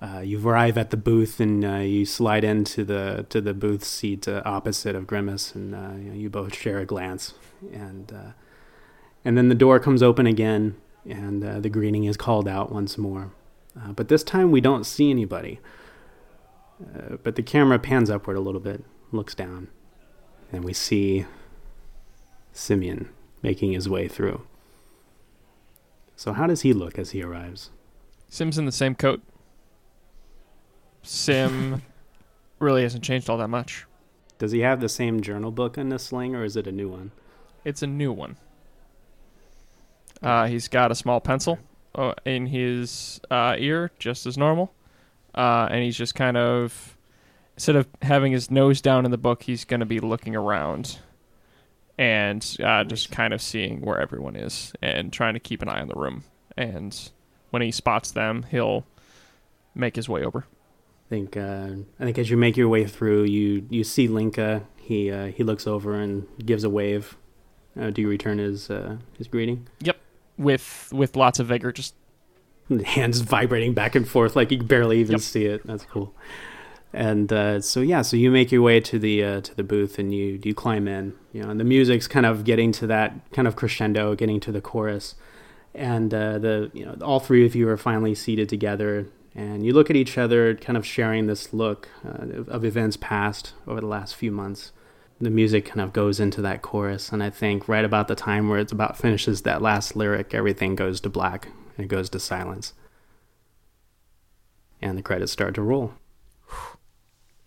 uh, 0.00 0.20
you 0.20 0.46
arrive 0.48 0.78
at 0.78 0.90
the 0.90 0.96
booth 0.96 1.40
and 1.40 1.62
uh, 1.62 1.76
you 1.76 2.06
slide 2.06 2.42
into 2.42 2.84
the 2.84 3.26
to 3.28 3.40
the 3.40 3.52
booth 3.52 3.84
seat 3.84 4.26
uh, 4.26 4.40
opposite 4.46 4.96
of 4.96 5.06
Grimace, 5.06 5.54
and 5.54 5.74
uh, 5.74 5.92
you, 5.96 6.10
know, 6.10 6.14
you, 6.14 6.30
both 6.30 6.56
share 6.56 6.78
a 6.78 6.86
glance, 6.86 7.34
and 7.70 8.10
uh, 8.12 8.32
and 9.22 9.36
then 9.36 9.50
the 9.50 9.54
door 9.54 9.78
comes 9.78 10.02
open 10.02 10.26
again, 10.26 10.76
and 11.06 11.44
uh, 11.44 11.60
the 11.60 11.68
greeting 11.68 12.04
is 12.04 12.16
called 12.16 12.48
out 12.48 12.72
once 12.72 12.96
more, 12.96 13.30
but 13.74 14.08
this 14.08 14.22
time 14.22 14.50
we 14.50 14.60
don't 14.60 14.84
see 14.84 15.10
anybody. 15.10 15.60
but 17.22 17.36
the 17.36 17.42
camera 17.42 17.78
pans 17.78 18.10
upward 18.10 18.36
a 18.36 18.40
little 18.40 18.60
bit, 18.60 18.84
looks 19.12 19.34
down, 19.34 19.68
and 20.52 20.64
we 20.64 20.72
see 20.72 21.26
Simeon 22.52 23.08
making 23.42 23.72
his 23.72 23.88
way 23.88 24.08
through. 24.08 24.46
So 26.16 26.32
how 26.32 26.46
does 26.46 26.62
he 26.62 26.72
look 26.72 26.98
as 26.98 27.10
he 27.10 27.22
arrives? 27.22 27.70
Sim's 28.28 28.58
in 28.58 28.66
the 28.66 28.72
same 28.72 28.94
coat 28.94 29.22
Sim 31.04 31.82
really 32.58 32.82
hasn't 32.82 33.04
changed 33.04 33.28
all 33.28 33.38
that 33.38 33.48
much. 33.48 33.86
Does 34.38 34.52
he 34.52 34.60
have 34.60 34.80
the 34.80 34.88
same 34.88 35.20
journal 35.20 35.52
book 35.52 35.78
in 35.78 35.90
the 35.90 35.98
sling, 35.98 36.34
or 36.34 36.44
is 36.44 36.56
it 36.56 36.66
a 36.66 36.72
new 36.72 36.88
one? 36.88 37.12
It's 37.64 37.82
a 37.82 37.86
new 37.86 38.12
one. 38.12 38.36
Uh, 40.22 40.46
he's 40.46 40.66
got 40.68 40.90
a 40.90 40.94
small 40.94 41.20
pencil 41.20 41.58
uh, 41.94 42.14
in 42.24 42.46
his 42.46 43.20
uh, 43.30 43.56
ear, 43.58 43.90
just 43.98 44.26
as 44.26 44.36
normal, 44.38 44.72
uh, 45.34 45.68
and 45.70 45.82
he's 45.82 45.96
just 45.96 46.14
kind 46.14 46.36
of 46.36 46.96
instead 47.56 47.76
of 47.76 47.86
having 48.02 48.32
his 48.32 48.50
nose 48.50 48.80
down 48.80 49.04
in 49.04 49.10
the 49.10 49.18
book, 49.18 49.44
he's 49.44 49.64
going 49.64 49.80
to 49.80 49.86
be 49.86 50.00
looking 50.00 50.34
around 50.34 50.98
and 51.96 52.56
uh, 52.62 52.82
just 52.82 53.12
kind 53.12 53.32
of 53.32 53.40
seeing 53.40 53.80
where 53.80 54.00
everyone 54.00 54.34
is 54.34 54.72
and 54.82 55.12
trying 55.12 55.34
to 55.34 55.40
keep 55.40 55.62
an 55.62 55.68
eye 55.68 55.80
on 55.80 55.86
the 55.86 55.94
room. 55.94 56.24
And 56.56 57.10
when 57.50 57.62
he 57.62 57.70
spots 57.70 58.10
them, 58.10 58.46
he'll 58.50 58.84
make 59.76 59.94
his 59.94 60.08
way 60.08 60.24
over 60.24 60.46
I 61.06 61.08
think 61.10 61.36
uh, 61.36 61.68
I 62.00 62.04
think 62.04 62.18
as 62.18 62.30
you 62.30 62.36
make 62.36 62.56
your 62.56 62.68
way 62.68 62.86
through, 62.86 63.24
you 63.24 63.66
you 63.68 63.84
see 63.84 64.08
Linka. 64.08 64.62
He 64.76 65.10
uh, 65.10 65.26
he 65.26 65.44
looks 65.44 65.66
over 65.66 65.94
and 65.94 66.26
gives 66.44 66.64
a 66.64 66.70
wave. 66.70 67.16
Uh, 67.78 67.90
do 67.90 68.00
you 68.02 68.08
return 68.08 68.38
his 68.38 68.70
uh, 68.70 68.96
his 69.18 69.28
greeting? 69.28 69.68
Yep, 69.80 69.98
with 70.38 70.90
with 70.92 71.16
lots 71.16 71.38
of 71.38 71.48
vigor, 71.48 71.72
just 71.72 71.94
hands 72.84 73.20
vibrating 73.20 73.74
back 73.74 73.94
and 73.94 74.08
forth 74.08 74.36
like 74.36 74.50
you 74.50 74.62
barely 74.62 75.00
even 75.00 75.12
yep. 75.12 75.20
see 75.20 75.46
it. 75.46 75.66
That's 75.66 75.84
cool. 75.84 76.14
And 76.92 77.32
uh, 77.32 77.60
so 77.60 77.80
yeah, 77.80 78.02
so 78.02 78.16
you 78.16 78.30
make 78.30 78.52
your 78.52 78.62
way 78.62 78.80
to 78.80 78.98
the 78.98 79.24
uh, 79.24 79.40
to 79.40 79.54
the 79.54 79.64
booth 79.64 79.98
and 79.98 80.14
you 80.14 80.40
you 80.42 80.54
climb 80.54 80.86
in. 80.86 81.14
You 81.32 81.42
know, 81.42 81.50
and 81.50 81.58
the 81.58 81.64
music's 81.64 82.06
kind 82.06 82.26
of 82.26 82.44
getting 82.44 82.70
to 82.72 82.86
that 82.86 83.12
kind 83.32 83.48
of 83.48 83.56
crescendo, 83.56 84.14
getting 84.14 84.38
to 84.40 84.52
the 84.52 84.60
chorus, 84.60 85.16
and 85.74 86.10
the 86.10 86.70
you 86.72 86.84
know 86.84 86.96
all 87.02 87.20
three 87.20 87.44
of 87.44 87.54
you 87.54 87.68
are 87.68 87.76
finally 87.76 88.14
seated 88.14 88.48
together 88.48 89.06
and 89.34 89.66
you 89.66 89.72
look 89.72 89.90
at 89.90 89.96
each 89.96 90.16
other, 90.16 90.54
kind 90.54 90.76
of 90.76 90.86
sharing 90.86 91.26
this 91.26 91.52
look 91.52 91.88
uh, 92.06 92.44
of 92.46 92.64
events 92.64 92.96
past 92.96 93.52
over 93.66 93.80
the 93.80 93.86
last 93.86 94.14
few 94.14 94.30
months. 94.30 94.72
The 95.24 95.30
music 95.30 95.64
kind 95.66 95.80
of 95.80 95.92
goes 95.92 96.20
into 96.20 96.40
that 96.42 96.62
chorus, 96.62 97.10
and 97.10 97.22
I 97.22 97.30
think 97.30 97.68
right 97.68 97.84
about 97.84 98.08
the 98.08 98.14
time 98.14 98.48
where 98.48 98.58
it's 98.58 98.72
about 98.72 98.96
finishes 98.96 99.42
that 99.42 99.60
last 99.62 99.96
lyric, 99.96 100.32
everything 100.34 100.74
goes 100.76 101.00
to 101.00 101.10
black 101.10 101.48
and 101.76 101.84
it 101.84 101.88
goes 101.88 102.08
to 102.10 102.20
silence, 102.20 102.72
and 104.80 104.96
the 104.96 105.02
credits 105.02 105.32
start 105.32 105.54
to 105.56 105.62
roll. 105.62 105.94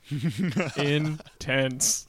Intense. 0.78 2.08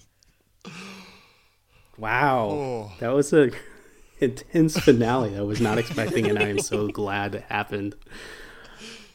Wow, 1.96 2.48
Oh. 2.50 2.92
that 3.00 3.08
was 3.08 3.32
a 3.32 3.50
intense 4.20 4.78
finale. 4.78 5.36
I 5.36 5.40
was 5.42 5.60
not 5.60 5.78
expecting, 5.78 6.26
and 6.26 6.38
I 6.38 6.48
am 6.48 6.60
so 6.60 6.88
glad 6.88 7.34
it 7.34 7.42
happened. 7.48 7.94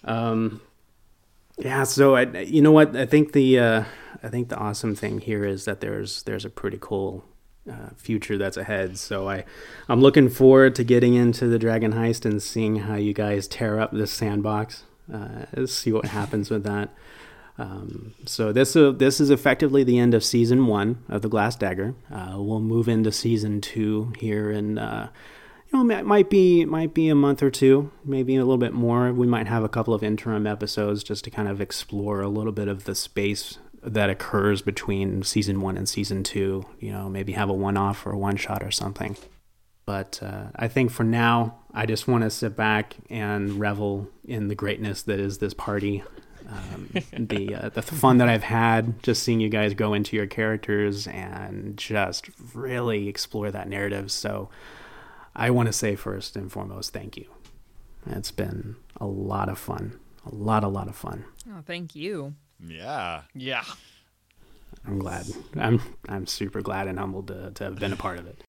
Um, 0.04 0.62
yeah. 1.58 1.84
So 1.84 2.16
I, 2.16 2.24
you 2.42 2.62
know 2.62 2.72
what? 2.74 2.96
I 2.96 3.06
think 3.06 3.32
the 3.32 3.60
uh, 3.60 3.84
I 4.22 4.30
think 4.30 4.50
the 4.50 4.58
awesome 4.58 4.96
thing 4.96 5.20
here 5.20 5.46
is 5.46 5.66
that 5.66 5.82
there's 5.82 6.24
there's 6.24 6.46
a 6.46 6.50
pretty 6.50 6.78
cool 6.80 7.24
uh, 7.70 7.90
future 7.96 8.38
that's 8.38 8.58
ahead. 8.58 8.98
So 8.98 9.30
I 9.30 9.46
I'm 9.88 10.02
looking 10.02 10.30
forward 10.30 10.76
to 10.76 10.84
getting 10.84 11.14
into 11.14 11.48
the 11.48 11.60
Dragon 11.60 11.94
Heist 11.94 12.26
and 12.26 12.42
seeing 12.42 12.78
how 12.78 12.96
you 12.96 13.14
guys 13.14 13.48
tear 13.48 13.80
up 13.80 13.92
this 13.92 14.12
sandbox. 14.12 14.84
Uh, 15.12 15.66
see 15.66 15.92
what 15.92 16.06
happens 16.06 16.50
with 16.50 16.64
that. 16.64 16.90
Um, 17.58 18.16
so 18.26 18.52
this 18.52 18.76
uh, 18.76 18.92
this 18.92 19.20
is 19.20 19.30
effectively 19.30 19.84
the 19.84 20.00
end 20.00 20.14
of 20.14 20.24
season 20.24 20.66
one 20.66 21.04
of 21.08 21.22
the 21.22 21.30
Glass 21.30 21.56
Dagger. 21.56 21.96
Uh, 22.12 22.36
we'll 22.38 22.60
move 22.60 22.88
into 22.88 23.12
season 23.12 23.62
two 23.62 24.14
here 24.18 24.52
in 24.52 24.78
uh, 24.78 25.10
you 25.72 25.84
know 25.84 25.96
it 25.96 26.06
might 26.06 26.30
be 26.30 26.66
might 26.66 26.94
be 26.94 27.10
a 27.10 27.16
month 27.16 27.44
or 27.44 27.52
two, 27.52 27.92
maybe 28.04 28.36
a 28.36 28.40
little 28.40 28.58
bit 28.58 28.74
more. 28.74 29.14
We 29.14 29.28
might 29.28 29.48
have 29.48 29.64
a 29.64 29.70
couple 29.70 29.94
of 29.94 30.04
interim 30.04 30.48
episodes 30.48 31.04
just 31.04 31.24
to 31.26 31.30
kind 31.30 31.48
of 31.48 31.62
explore 31.62 32.22
a 32.22 32.28
little 32.28 32.52
bit 32.52 32.68
of 32.68 32.86
the 32.86 32.96
space 32.96 33.60
that 33.86 34.10
occurs 34.10 34.62
between 34.62 35.24
season 35.24 35.62
one 35.62 35.78
and 35.78 35.88
season 35.88 36.24
two. 36.24 36.66
You 36.80 36.92
know, 36.92 37.10
maybe 37.10 37.34
have 37.34 37.50
a 37.50 37.54
one 37.54 37.78
off 37.78 38.06
or 38.06 38.12
a 38.12 38.18
one 38.18 38.38
shot 38.38 38.64
or 38.64 38.72
something. 38.72 39.18
But 39.86 40.20
uh, 40.24 40.46
I 40.56 40.70
think 40.70 40.92
for 40.92 41.04
now, 41.04 41.60
I 41.74 41.86
just 41.86 42.08
want 42.08 42.24
to 42.24 42.30
sit 42.30 42.56
back 42.56 42.96
and 43.10 43.60
revel 43.60 44.10
in 44.24 44.48
the 44.48 44.56
greatness 44.56 45.02
that 45.04 45.20
is 45.20 45.40
this 45.40 45.54
party 45.54 46.04
um, 46.50 46.90
the 47.28 47.56
uh, 47.56 47.70
the 47.70 47.82
fun 47.82 48.18
that 48.18 48.30
I've 48.30 48.44
had 48.44 49.02
just 49.04 49.24
seeing 49.24 49.40
you 49.40 49.50
guys 49.50 49.74
go 49.74 49.94
into 49.94 50.16
your 50.16 50.28
characters 50.28 51.08
and 51.08 51.78
just 51.78 52.30
really 52.54 53.08
explore 53.08 53.52
that 53.52 53.68
narrative. 53.68 54.12
So 54.12 54.50
I 55.36 55.50
want 55.50 55.68
to 55.68 55.74
say 55.74 55.96
first 55.96 56.36
and 56.36 56.52
foremost, 56.52 56.94
thank 56.94 57.18
you. 57.18 57.26
It's 58.06 58.32
been 58.32 58.76
a 58.98 59.06
lot 59.06 59.50
of 59.50 59.58
fun, 59.58 60.00
a 60.26 60.34
lot, 60.34 60.64
a 60.64 60.68
lot 60.68 60.88
of 60.88 60.96
fun. 60.96 61.26
Oh, 61.50 61.62
thank 61.66 61.96
you. 61.96 62.36
Yeah. 62.66 63.22
Yeah. 63.34 63.64
I'm 64.86 65.00
glad. 65.00 65.26
I'm 65.56 65.82
I'm 66.10 66.28
super 66.28 66.62
glad 66.62 66.88
and 66.88 67.00
humbled 67.00 67.28
to, 67.28 67.52
to 67.52 67.64
have 67.64 67.80
been 67.80 67.94
a 67.94 67.98
part 67.98 68.20
of 68.20 68.28
it. 68.28 68.44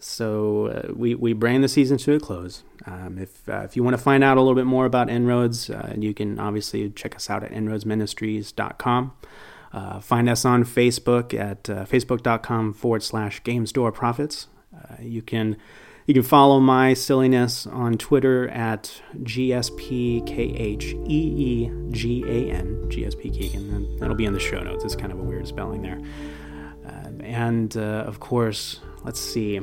So 0.00 0.66
uh, 0.66 0.92
we 0.94 1.14
we 1.14 1.32
bring 1.32 1.60
the 1.60 1.68
season 1.68 1.98
to 1.98 2.14
a 2.14 2.20
close. 2.20 2.62
Um, 2.86 3.18
if 3.18 3.48
uh, 3.48 3.62
if 3.64 3.76
you 3.76 3.82
want 3.82 3.94
to 3.94 4.02
find 4.02 4.22
out 4.22 4.36
a 4.36 4.40
little 4.40 4.54
bit 4.54 4.66
more 4.66 4.86
about 4.86 5.10
Inroads, 5.10 5.70
uh, 5.70 5.94
you 5.96 6.14
can 6.14 6.38
obviously 6.38 6.88
check 6.90 7.16
us 7.16 7.28
out 7.28 7.42
at 7.42 7.52
inroadsministries.com. 7.52 9.12
Uh, 9.72 10.00
find 10.00 10.28
us 10.28 10.44
on 10.44 10.64
Facebook 10.64 11.38
at 11.38 11.68
uh, 11.68 11.84
facebook.com 11.84 12.72
forward 12.72 13.02
slash 13.02 13.42
game 13.42 13.66
store 13.66 13.92
prophets. 13.92 14.46
Uh, 14.74 14.94
you 15.00 15.20
can 15.20 15.56
you 16.08 16.14
can 16.14 16.22
follow 16.22 16.58
my 16.58 16.94
silliness 16.94 17.66
on 17.66 17.98
Twitter 17.98 18.48
at 18.48 19.02
GSPKHEEGAN, 19.18 20.24
GSP 21.92 23.22
Keegan. 23.34 23.98
That'll 23.98 24.16
be 24.16 24.24
in 24.24 24.32
the 24.32 24.40
show 24.40 24.58
notes. 24.60 24.84
It's 24.84 24.96
kind 24.96 25.12
of 25.12 25.20
a 25.20 25.22
weird 25.22 25.46
spelling 25.46 25.82
there. 25.82 26.00
Um, 26.86 27.20
and 27.20 27.76
uh, 27.76 28.04
of 28.06 28.20
course, 28.20 28.80
let's 29.04 29.20
see. 29.20 29.58
I 29.58 29.62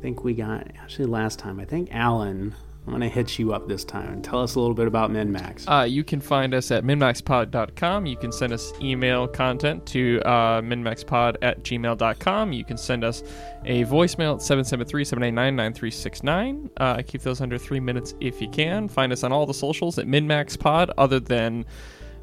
think 0.00 0.22
we 0.22 0.32
got, 0.32 0.68
actually, 0.78 1.06
last 1.06 1.40
time, 1.40 1.58
I 1.58 1.64
think 1.64 1.88
Alan, 1.92 2.54
I'm 2.88 2.98
going 2.98 3.02
to 3.02 3.14
hit 3.14 3.38
you 3.38 3.52
up 3.52 3.68
this 3.68 3.84
time 3.84 4.14
and 4.14 4.24
tell 4.24 4.42
us 4.42 4.54
a 4.54 4.60
little 4.60 4.74
bit 4.74 4.86
about 4.86 5.10
MinMax. 5.10 5.64
Uh, 5.68 5.84
you 5.84 6.02
can 6.02 6.22
find 6.22 6.54
us 6.54 6.70
at 6.70 6.84
minmaxpod.com. 6.84 8.06
You 8.06 8.16
can 8.16 8.32
send 8.32 8.50
us 8.50 8.72
email 8.80 9.28
content 9.28 9.84
to 9.88 10.22
uh, 10.24 10.62
minmaxpod 10.62 11.36
at 11.42 11.62
gmail.com. 11.62 12.52
You 12.54 12.64
can 12.64 12.78
send 12.78 13.04
us 13.04 13.22
a 13.66 13.84
voicemail 13.84 14.36
at 14.36 14.42
773 14.42 15.04
789 15.04 15.54
9369. 15.54 16.70
Uh, 16.78 17.02
Keep 17.06 17.20
those 17.20 17.42
under 17.42 17.58
three 17.58 17.78
minutes 17.78 18.14
if 18.20 18.40
you 18.40 18.48
can. 18.48 18.88
Find 18.88 19.12
us 19.12 19.22
on 19.22 19.32
all 19.32 19.44
the 19.44 19.52
socials 19.52 19.98
at 19.98 20.06
minmaxpod, 20.06 20.90
other 20.96 21.20
than 21.20 21.66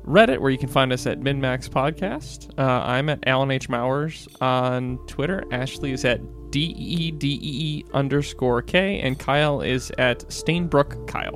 Reddit, 0.03 0.39
where 0.39 0.49
you 0.49 0.57
can 0.57 0.69
find 0.69 0.91
us 0.91 1.05
at 1.05 1.19
minmax 1.19 1.69
podcast. 1.69 2.49
Uh, 2.57 2.83
I'm 2.83 3.07
at 3.09 3.19
Alan 3.27 3.51
H. 3.51 3.69
Mowers 3.69 4.27
on 4.41 4.97
Twitter. 5.05 5.43
Ashley 5.51 5.91
is 5.91 6.05
at 6.05 6.21
D 6.55 6.73
E 6.77 7.11
D 7.11 7.37
E 7.41 7.85
underscore 7.93 8.61
K, 8.61 9.01
and 9.01 9.19
Kyle 9.19 9.59
is 9.59 9.91
at 9.97 10.19
Stainbrook 10.29 11.05
Kyle 11.05 11.35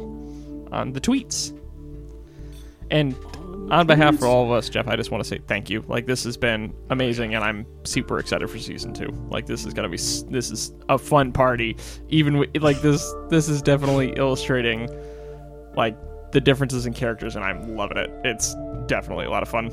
on 0.72 0.94
the 0.94 1.02
tweets. 1.02 1.54
And 2.90 3.14
on 3.70 3.86
behalf 3.86 4.14
of 4.14 4.24
all 4.24 4.46
of 4.46 4.52
us, 4.52 4.70
Jeff, 4.70 4.88
I 4.88 4.96
just 4.96 5.12
want 5.12 5.22
to 5.22 5.28
say 5.28 5.40
thank 5.46 5.70
you. 5.70 5.84
Like 5.90 6.06
this 6.06 6.24
has 6.24 6.38
been 6.38 6.74
amazing, 6.90 7.36
and 7.36 7.44
I'm 7.44 7.66
super 7.84 8.18
excited 8.18 8.50
for 8.50 8.60
season 8.60 8.94
two. 8.94 9.10
Like 9.30 9.46
this 9.46 9.66
is 9.66 9.74
gonna 9.74 9.90
be 9.90 9.98
this 9.98 10.52
is 10.52 10.72
a 10.88 10.98
fun 10.98 11.34
party. 11.34 11.76
Even 12.08 12.38
with, 12.38 12.56
like 12.62 12.82
this, 12.82 13.14
this 13.28 13.50
is 13.50 13.62
definitely 13.62 14.14
illustrating 14.16 14.88
like 15.76 15.98
the 16.32 16.40
differences 16.40 16.86
in 16.86 16.94
characters, 16.94 17.36
and 17.36 17.44
I'm 17.44 17.76
loving 17.76 17.98
it. 17.98 18.10
It's 18.24 18.56
definitely 18.86 19.26
a 19.26 19.30
lot 19.30 19.44
of 19.44 19.50
fun. 19.50 19.68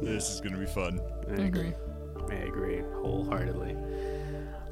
This 0.00 0.30
is 0.30 0.40
going 0.40 0.52
to 0.52 0.60
be 0.60 0.66
fun. 0.66 1.00
I 1.28 1.42
agree. 1.42 1.72
I 2.30 2.34
agree 2.34 2.82
wholeheartedly. 3.00 3.76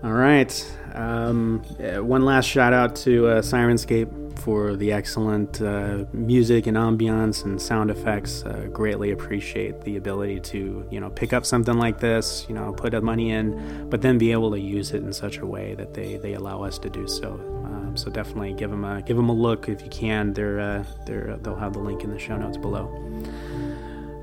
All 0.02 0.12
right. 0.12 0.76
Um, 0.94 1.62
uh, 1.78 2.02
one 2.02 2.24
last 2.24 2.46
shout 2.46 2.72
out 2.72 2.96
to 2.96 3.26
uh, 3.26 3.42
Syrinscape 3.42 4.38
for 4.38 4.74
the 4.74 4.92
excellent 4.92 5.60
uh, 5.60 6.06
music 6.14 6.66
and 6.66 6.76
ambiance 6.76 7.44
and 7.44 7.60
sound 7.60 7.90
effects. 7.90 8.42
Uh, 8.42 8.68
greatly 8.72 9.10
appreciate 9.10 9.82
the 9.82 9.98
ability 9.98 10.40
to 10.40 10.86
you 10.90 11.00
know 11.00 11.10
pick 11.10 11.34
up 11.34 11.44
something 11.44 11.76
like 11.76 12.00
this, 12.00 12.46
you 12.48 12.54
know, 12.54 12.72
put 12.72 13.00
money 13.02 13.30
in, 13.30 13.90
but 13.90 14.00
then 14.00 14.16
be 14.16 14.32
able 14.32 14.50
to 14.50 14.58
use 14.58 14.92
it 14.92 15.02
in 15.02 15.12
such 15.12 15.36
a 15.36 15.46
way 15.46 15.74
that 15.74 15.92
they, 15.92 16.16
they 16.16 16.32
allow 16.32 16.62
us 16.62 16.78
to 16.78 16.88
do 16.88 17.06
so. 17.06 17.34
Um, 17.66 17.94
so 17.94 18.10
definitely 18.10 18.54
give 18.54 18.70
them 18.70 18.84
a 18.84 19.02
give 19.02 19.18
them 19.18 19.28
a 19.28 19.34
look 19.34 19.68
if 19.68 19.82
you 19.82 19.90
can. 19.90 20.32
They're 20.32 20.60
uh, 20.60 20.84
they're 21.04 21.36
they'll 21.42 21.56
have 21.56 21.74
the 21.74 21.80
link 21.80 22.04
in 22.04 22.10
the 22.10 22.18
show 22.18 22.38
notes 22.38 22.56
below. 22.56 22.86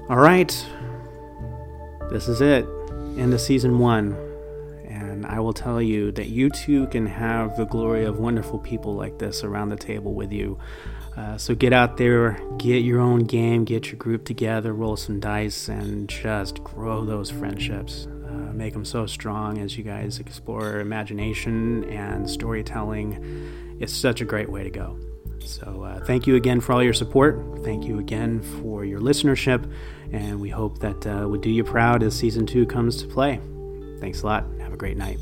All 0.09 0.17
right. 0.17 0.51
This 2.09 2.27
is 2.27 2.41
it. 2.41 2.65
End 3.19 3.31
of 3.33 3.41
season 3.41 3.77
one. 3.77 4.26
And 5.17 5.25
I 5.25 5.39
will 5.39 5.53
tell 5.53 5.81
you 5.81 6.11
that 6.11 6.27
you 6.27 6.51
too 6.51 6.85
can 6.87 7.07
have 7.07 7.57
the 7.57 7.65
glory 7.65 8.05
of 8.05 8.19
wonderful 8.19 8.59
people 8.59 8.93
like 8.93 9.17
this 9.17 9.43
around 9.43 9.69
the 9.69 9.75
table 9.75 10.13
with 10.13 10.31
you. 10.31 10.59
Uh, 11.17 11.35
so 11.39 11.55
get 11.55 11.73
out 11.73 11.97
there, 11.97 12.39
get 12.57 12.83
your 12.83 12.99
own 12.99 13.23
game, 13.23 13.65
get 13.65 13.87
your 13.87 13.95
group 13.95 14.25
together, 14.25 14.73
roll 14.73 14.95
some 14.95 15.19
dice, 15.19 15.69
and 15.69 16.07
just 16.07 16.63
grow 16.63 17.03
those 17.03 17.31
friendships. 17.31 18.07
Uh, 18.27 18.53
make 18.53 18.73
them 18.73 18.85
so 18.85 19.07
strong 19.07 19.57
as 19.57 19.75
you 19.75 19.83
guys 19.83 20.19
explore 20.19 20.81
imagination 20.81 21.83
and 21.85 22.29
storytelling. 22.29 23.77
It's 23.79 23.93
such 23.93 24.21
a 24.21 24.25
great 24.25 24.51
way 24.51 24.63
to 24.63 24.69
go. 24.69 24.99
So, 25.39 25.81
uh, 25.81 26.05
thank 26.05 26.27
you 26.27 26.35
again 26.35 26.61
for 26.61 26.73
all 26.73 26.83
your 26.83 26.93
support. 26.93 27.63
Thank 27.63 27.85
you 27.85 27.97
again 27.97 28.41
for 28.61 28.85
your 28.85 28.99
listenership. 28.99 29.67
And 30.11 30.39
we 30.39 30.49
hope 30.49 30.77
that 30.79 31.07
uh, 31.07 31.27
we 31.27 31.39
do 31.39 31.49
you 31.49 31.63
proud 31.63 32.03
as 32.03 32.15
season 32.15 32.45
two 32.45 32.67
comes 32.67 33.01
to 33.01 33.07
play. 33.07 33.41
Thanks 33.99 34.21
a 34.21 34.27
lot. 34.27 34.45
A 34.77 34.79
great 34.79 34.95
night. 34.95 35.17